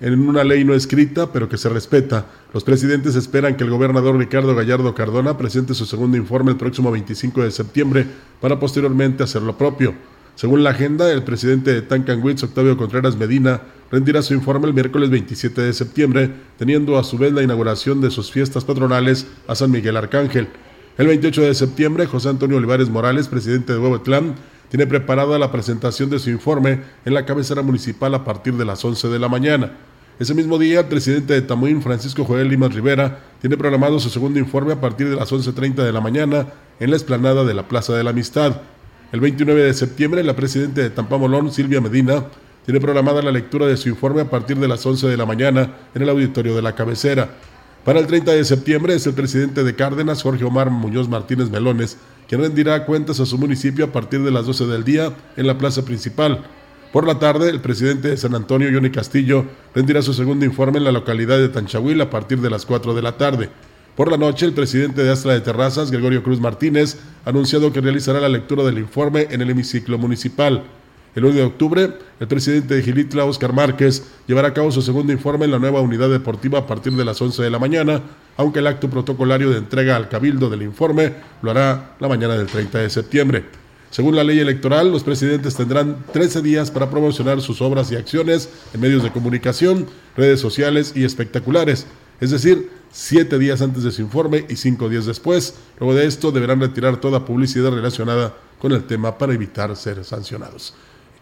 En 0.00 0.28
una 0.28 0.42
ley 0.42 0.64
no 0.64 0.74
escrita, 0.74 1.32
pero 1.32 1.48
que 1.48 1.56
se 1.56 1.68
respeta, 1.68 2.26
los 2.52 2.64
presidentes 2.64 3.14
esperan 3.14 3.56
que 3.56 3.64
el 3.64 3.70
gobernador 3.70 4.16
Ricardo 4.18 4.54
Gallardo 4.54 4.94
Cardona 4.94 5.38
presente 5.38 5.74
su 5.74 5.86
segundo 5.86 6.16
informe 6.16 6.50
el 6.50 6.56
próximo 6.56 6.90
25 6.90 7.42
de 7.42 7.50
septiembre 7.50 8.06
para 8.40 8.58
posteriormente 8.58 9.22
hacer 9.22 9.42
lo 9.42 9.56
propio. 9.56 9.94
Según 10.34 10.64
la 10.64 10.70
agenda, 10.70 11.12
el 11.12 11.22
presidente 11.22 11.72
de 11.72 11.82
Tancanwitz, 11.82 12.42
Octavio 12.42 12.76
Contreras 12.76 13.16
Medina, 13.16 13.60
rendirá 13.90 14.20
su 14.20 14.34
informe 14.34 14.66
el 14.66 14.74
miércoles 14.74 15.10
27 15.10 15.62
de 15.62 15.72
septiembre, 15.72 16.30
teniendo 16.58 16.98
a 16.98 17.04
su 17.04 17.16
vez 17.16 17.32
la 17.32 17.42
inauguración 17.42 18.00
de 18.00 18.10
sus 18.10 18.32
fiestas 18.32 18.64
patronales 18.64 19.28
a 19.46 19.54
San 19.54 19.70
Miguel 19.70 19.96
Arcángel. 19.96 20.48
El 20.98 21.06
28 21.06 21.42
de 21.42 21.54
septiembre, 21.54 22.06
José 22.06 22.30
Antonio 22.30 22.56
Olivares 22.56 22.90
Morales, 22.90 23.28
presidente 23.28 23.72
de 23.72 23.78
Huehuetlán, 23.78 24.34
tiene 24.74 24.88
preparada 24.88 25.38
la 25.38 25.52
presentación 25.52 26.10
de 26.10 26.18
su 26.18 26.30
informe 26.30 26.80
en 27.04 27.14
la 27.14 27.24
cabecera 27.24 27.62
municipal 27.62 28.12
a 28.12 28.24
partir 28.24 28.54
de 28.54 28.64
las 28.64 28.84
11 28.84 29.06
de 29.06 29.20
la 29.20 29.28
mañana. 29.28 29.70
Ese 30.18 30.34
mismo 30.34 30.58
día, 30.58 30.80
el 30.80 30.86
presidente 30.86 31.32
de 31.32 31.42
Tamuín, 31.42 31.80
Francisco 31.80 32.24
Joel 32.24 32.48
Limas 32.48 32.74
Rivera, 32.74 33.20
tiene 33.40 33.56
programado 33.56 34.00
su 34.00 34.10
segundo 34.10 34.40
informe 34.40 34.72
a 34.72 34.80
partir 34.80 35.08
de 35.08 35.14
las 35.14 35.30
11.30 35.30 35.74
de 35.76 35.92
la 35.92 36.00
mañana 36.00 36.48
en 36.80 36.90
la 36.90 36.96
explanada 36.96 37.44
de 37.44 37.54
la 37.54 37.68
Plaza 37.68 37.94
de 37.94 38.02
la 38.02 38.10
Amistad. 38.10 38.62
El 39.12 39.20
29 39.20 39.62
de 39.62 39.74
septiembre, 39.74 40.24
la 40.24 40.34
presidenta 40.34 40.80
de 40.80 40.90
Tampamolón, 40.90 41.52
Silvia 41.52 41.80
Medina, 41.80 42.24
tiene 42.66 42.80
programada 42.80 43.22
la 43.22 43.30
lectura 43.30 43.66
de 43.66 43.76
su 43.76 43.88
informe 43.88 44.22
a 44.22 44.28
partir 44.28 44.58
de 44.58 44.66
las 44.66 44.84
11 44.84 45.06
de 45.06 45.16
la 45.16 45.24
mañana 45.24 45.70
en 45.94 46.02
el 46.02 46.08
auditorio 46.08 46.56
de 46.56 46.62
la 46.62 46.74
cabecera. 46.74 47.30
Para 47.84 48.00
el 48.00 48.08
30 48.08 48.32
de 48.32 48.44
septiembre 48.44 48.94
es 48.96 49.06
el 49.06 49.12
presidente 49.12 49.62
de 49.62 49.76
Cárdenas, 49.76 50.22
Jorge 50.22 50.44
Omar 50.44 50.70
Muñoz 50.70 51.08
Martínez 51.08 51.50
Melones, 51.50 51.98
rendirá 52.36 52.84
cuentas 52.86 53.20
a 53.20 53.26
su 53.26 53.38
municipio 53.38 53.84
a 53.84 53.92
partir 53.92 54.22
de 54.22 54.30
las 54.30 54.46
12 54.46 54.66
del 54.66 54.84
día 54.84 55.14
en 55.36 55.46
la 55.46 55.58
plaza 55.58 55.84
principal. 55.84 56.44
Por 56.92 57.06
la 57.06 57.18
tarde, 57.18 57.50
el 57.50 57.60
presidente 57.60 58.08
de 58.08 58.16
San 58.16 58.34
Antonio, 58.34 58.70
Johnny 58.72 58.90
Castillo, 58.90 59.44
rendirá 59.74 60.00
su 60.00 60.14
segundo 60.14 60.44
informe 60.44 60.78
en 60.78 60.84
la 60.84 60.92
localidad 60.92 61.38
de 61.38 61.48
Tanchahuil 61.48 62.00
a 62.00 62.10
partir 62.10 62.40
de 62.40 62.50
las 62.50 62.64
4 62.64 62.94
de 62.94 63.02
la 63.02 63.16
tarde. 63.16 63.50
Por 63.96 64.10
la 64.10 64.16
noche, 64.16 64.46
el 64.46 64.52
presidente 64.52 65.02
de 65.02 65.10
Astra 65.10 65.32
de 65.32 65.40
Terrazas, 65.40 65.90
Gregorio 65.90 66.22
Cruz 66.22 66.40
Martínez, 66.40 66.98
ha 67.24 67.30
anunciado 67.30 67.72
que 67.72 67.80
realizará 67.80 68.20
la 68.20 68.28
lectura 68.28 68.62
del 68.62 68.78
informe 68.78 69.28
en 69.30 69.40
el 69.40 69.50
hemiciclo 69.50 69.98
municipal. 69.98 70.64
El 71.14 71.24
1 71.24 71.34
de 71.34 71.42
octubre, 71.44 71.92
el 72.18 72.26
presidente 72.26 72.74
de 72.74 72.82
Gilitla, 72.82 73.24
Oscar 73.24 73.52
Márquez, 73.52 74.02
llevará 74.26 74.48
a 74.48 74.54
cabo 74.54 74.72
su 74.72 74.82
segundo 74.82 75.12
informe 75.12 75.44
en 75.44 75.52
la 75.52 75.60
nueva 75.60 75.80
unidad 75.80 76.10
deportiva 76.10 76.58
a 76.58 76.66
partir 76.66 76.92
de 76.94 77.04
las 77.04 77.22
11 77.22 77.40
de 77.40 77.50
la 77.50 77.60
mañana, 77.60 78.02
aunque 78.36 78.58
el 78.58 78.66
acto 78.66 78.90
protocolario 78.90 79.50
de 79.50 79.58
entrega 79.58 79.94
al 79.94 80.08
cabildo 80.08 80.50
del 80.50 80.62
informe 80.62 81.12
lo 81.40 81.52
hará 81.52 81.94
la 82.00 82.08
mañana 82.08 82.36
del 82.36 82.48
30 82.48 82.78
de 82.78 82.90
septiembre. 82.90 83.44
Según 83.90 84.16
la 84.16 84.24
ley 84.24 84.40
electoral, 84.40 84.90
los 84.90 85.04
presidentes 85.04 85.54
tendrán 85.54 86.04
13 86.12 86.42
días 86.42 86.72
para 86.72 86.90
promocionar 86.90 87.40
sus 87.40 87.62
obras 87.62 87.92
y 87.92 87.96
acciones 87.96 88.48
en 88.72 88.80
medios 88.80 89.04
de 89.04 89.12
comunicación, 89.12 89.86
redes 90.16 90.40
sociales 90.40 90.94
y 90.96 91.04
espectaculares, 91.04 91.86
es 92.20 92.32
decir, 92.32 92.70
7 92.90 93.38
días 93.38 93.62
antes 93.62 93.84
de 93.84 93.92
su 93.92 94.02
informe 94.02 94.46
y 94.48 94.56
5 94.56 94.88
días 94.88 95.06
después. 95.06 95.54
Luego 95.78 95.94
de 95.94 96.06
esto 96.06 96.32
deberán 96.32 96.60
retirar 96.60 96.96
toda 96.96 97.24
publicidad 97.24 97.70
relacionada 97.70 98.34
con 98.58 98.72
el 98.72 98.82
tema 98.82 99.16
para 99.16 99.32
evitar 99.32 99.76
ser 99.76 100.04
sancionados 100.04 100.74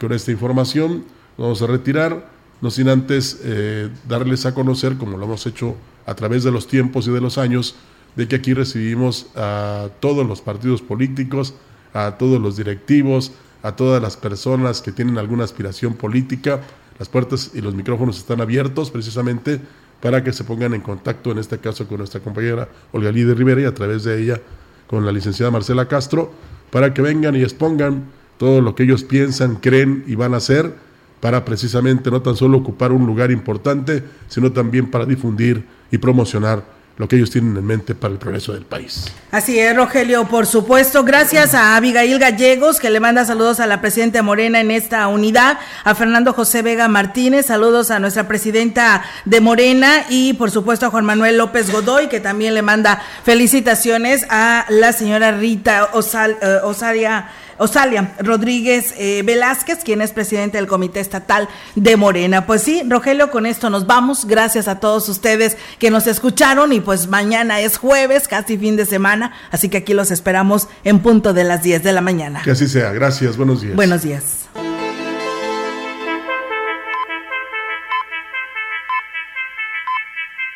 con 0.03 0.13
esta 0.13 0.33
información 0.33 1.05
vamos 1.39 1.63
a 1.63 1.69
retirar, 1.69 2.29
no 2.61 2.73
sin 2.73 2.89
antes 2.89 3.41
eh, 3.45 3.89
darles 4.09 4.47
a 4.47 4.53
conocer, 4.53 4.97
como 4.97 5.17
lo 5.17 5.25
hemos 5.27 5.47
hecho 5.47 5.77
a 6.07 6.15
través 6.15 6.43
de 6.43 6.51
los 6.51 6.67
tiempos 6.67 7.07
y 7.07 7.13
de 7.13 7.21
los 7.21 7.39
años, 7.39 7.77
de 8.17 8.27
que 8.27 8.35
aquí 8.35 8.53
recibimos 8.53 9.29
a 9.37 9.91
todos 10.01 10.27
los 10.27 10.41
partidos 10.41 10.83
políticos, 10.83 11.55
a 11.95 12.19
todos 12.19 12.43
los 12.43 12.57
directivos, 12.57 13.31
a 13.63 13.77
todas 13.77 14.03
las 14.03 14.17
personas 14.17 14.83
que 14.83 14.91
tienen 14.91 15.19
alguna 15.19 15.45
aspiración 15.45 15.95
política. 15.95 16.61
Las 16.99 17.09
puertas 17.09 17.53
y 17.55 17.61
los 17.61 17.75
micrófonos 17.75 18.19
están 18.19 18.41
abiertos 18.41 18.91
precisamente 18.91 19.61
para 20.01 20.25
que 20.25 20.33
se 20.33 20.43
pongan 20.43 20.75
en 20.75 20.81
contacto, 20.81 21.31
en 21.31 21.39
este 21.39 21.59
caso 21.59 21.87
con 21.87 21.99
nuestra 21.99 22.21
compañera 22.21 22.69
Olga 22.91 23.13
Líder 23.13 23.39
Rivera 23.39 23.61
y 23.61 23.65
a 23.67 23.75
través 23.75 24.03
de 24.03 24.21
ella 24.21 24.41
con 24.89 25.07
la 25.07 25.13
licenciada 25.13 25.53
Marcela 25.53 25.87
Castro, 25.87 26.33
para 26.73 26.93
que 26.93 27.03
vengan 27.03 27.37
y 27.37 27.43
expongan 27.43 28.22
todo 28.43 28.61
lo 28.61 28.75
que 28.75 28.83
ellos 28.83 29.05
piensan, 29.05 29.55
creen 29.55 30.03
y 30.09 30.17
van 30.17 30.35
a 30.35 30.39
hacer 30.39 30.75
para 31.21 31.45
precisamente 31.45 32.11
no 32.11 32.23
tan 32.23 32.35
solo 32.35 32.59
ocupar 32.59 32.91
un 32.91 33.07
lugar 33.07 33.31
importante, 33.31 34.03
sino 34.27 34.51
también 34.51 34.91
para 34.91 35.07
difundir 35.07 35.65
y 35.93 35.99
promocionar 35.99 36.65
lo 36.97 37.07
que 37.07 37.15
ellos 37.15 37.31
tienen 37.31 37.57
en 37.57 37.65
mente 37.65 37.95
para 37.95 38.13
el 38.13 38.19
progreso 38.19 38.53
del 38.53 38.65
país. 38.65 39.13
Así 39.31 39.61
es, 39.61 39.77
Rogelio, 39.77 40.27
por 40.27 40.47
supuesto. 40.47 41.05
Gracias 41.05 41.55
a 41.55 41.77
Abigail 41.77 42.19
Gallegos, 42.19 42.81
que 42.81 42.91
le 42.91 42.99
manda 42.99 43.25
saludos 43.25 43.61
a 43.61 43.69
la 43.69 43.81
presidenta 43.81 44.23
Morena 44.25 44.61
en 44.61 44.73
esta 44.73 45.07
unidad, 45.07 45.61
a 45.85 45.95
Fernando 45.95 46.33
José 46.33 46.63
Vega 46.63 46.89
Martínez, 46.89 47.47
saludos 47.47 47.93
a 47.93 48.01
nuestra 48.01 48.27
presidenta 48.27 49.05
de 49.25 49.41
Morena 49.41 50.05
y 50.11 50.33
por 50.33 50.51
supuesto 50.51 50.87
a 50.87 50.91
Juan 50.91 51.05
Manuel 51.05 51.39
López 51.39 51.71
Godoy, 51.71 52.09
que 52.09 52.19
también 52.19 52.55
le 52.55 52.63
manda 52.63 53.01
felicitaciones 53.23 54.27
a 54.31 54.67
la 54.69 54.93
señora 54.93 55.31
Rita 55.31 55.91
Osal, 55.93 56.37
eh, 56.43 56.59
Osaria 56.65 57.29
Osalia 57.59 58.15
Rodríguez 58.19 58.95
eh, 58.97 59.23
Velázquez, 59.25 59.85
quien 59.85 60.01
es 60.03 60.13
presidente 60.13 60.59
del 60.59 60.67
Comité 60.67 61.01
Estatal 61.01 61.49
de 61.75 61.97
Morena. 61.97 62.47
Pues 62.47 62.63
sí, 62.63 62.83
Rogelio, 62.89 63.31
con 63.31 63.47
esto 63.47 63.71
nos 63.71 63.87
vamos. 63.87 64.25
Gracias 64.25 64.69
a 64.69 64.81
todos 64.81 65.09
ustedes 65.09 65.57
que 65.79 65.91
nos 65.91 66.07
escucharon 66.07 66.73
y 66.73 66.81
pues 66.81 67.09
mañana 67.09 67.61
es 67.61 67.77
jueves, 67.77 68.29
casi 68.29 68.59
fin 68.59 68.77
de 68.77 68.87
semana, 68.87 69.33
así 69.51 69.69
que 69.69 69.79
aquí 69.79 69.95
los 69.95 70.11
esperamos 70.11 70.69
en 70.85 71.01
punto 71.01 71.33
de 71.33 71.45
las 71.45 71.63
10 71.63 71.83
de 71.83 71.93
la 71.93 72.01
mañana. 72.01 72.43
Que 72.43 72.53
así 72.53 72.69
sea. 72.69 72.93
Gracias. 72.93 73.37
Buenos 73.37 73.63
días. 73.63 73.77
Buenos 73.77 74.03
días. 74.03 74.43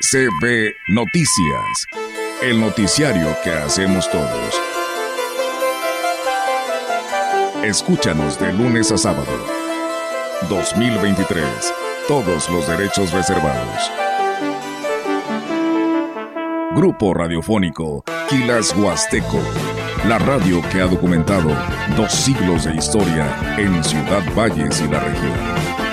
CB 0.08 0.76
Noticias, 0.88 1.86
el 2.40 2.60
noticiario 2.60 3.36
que 3.42 3.50
hacemos 3.50 4.08
todos. 4.08 4.65
Escúchanos 7.66 8.38
de 8.38 8.52
lunes 8.52 8.92
a 8.92 8.96
sábado. 8.96 9.26
2023. 10.48 11.44
Todos 12.06 12.48
los 12.48 12.68
derechos 12.68 13.10
reservados. 13.10 13.90
Grupo 16.76 17.12
Radiofónico 17.12 18.04
Quilas 18.28 18.72
Huasteco. 18.76 19.40
La 20.06 20.20
radio 20.20 20.62
que 20.70 20.80
ha 20.80 20.86
documentado 20.86 21.50
dos 21.96 22.12
siglos 22.12 22.66
de 22.66 22.76
historia 22.76 23.56
en 23.58 23.82
Ciudad 23.82 24.22
Valles 24.36 24.80
y 24.80 24.86
la 24.86 25.00
región. 25.00 25.85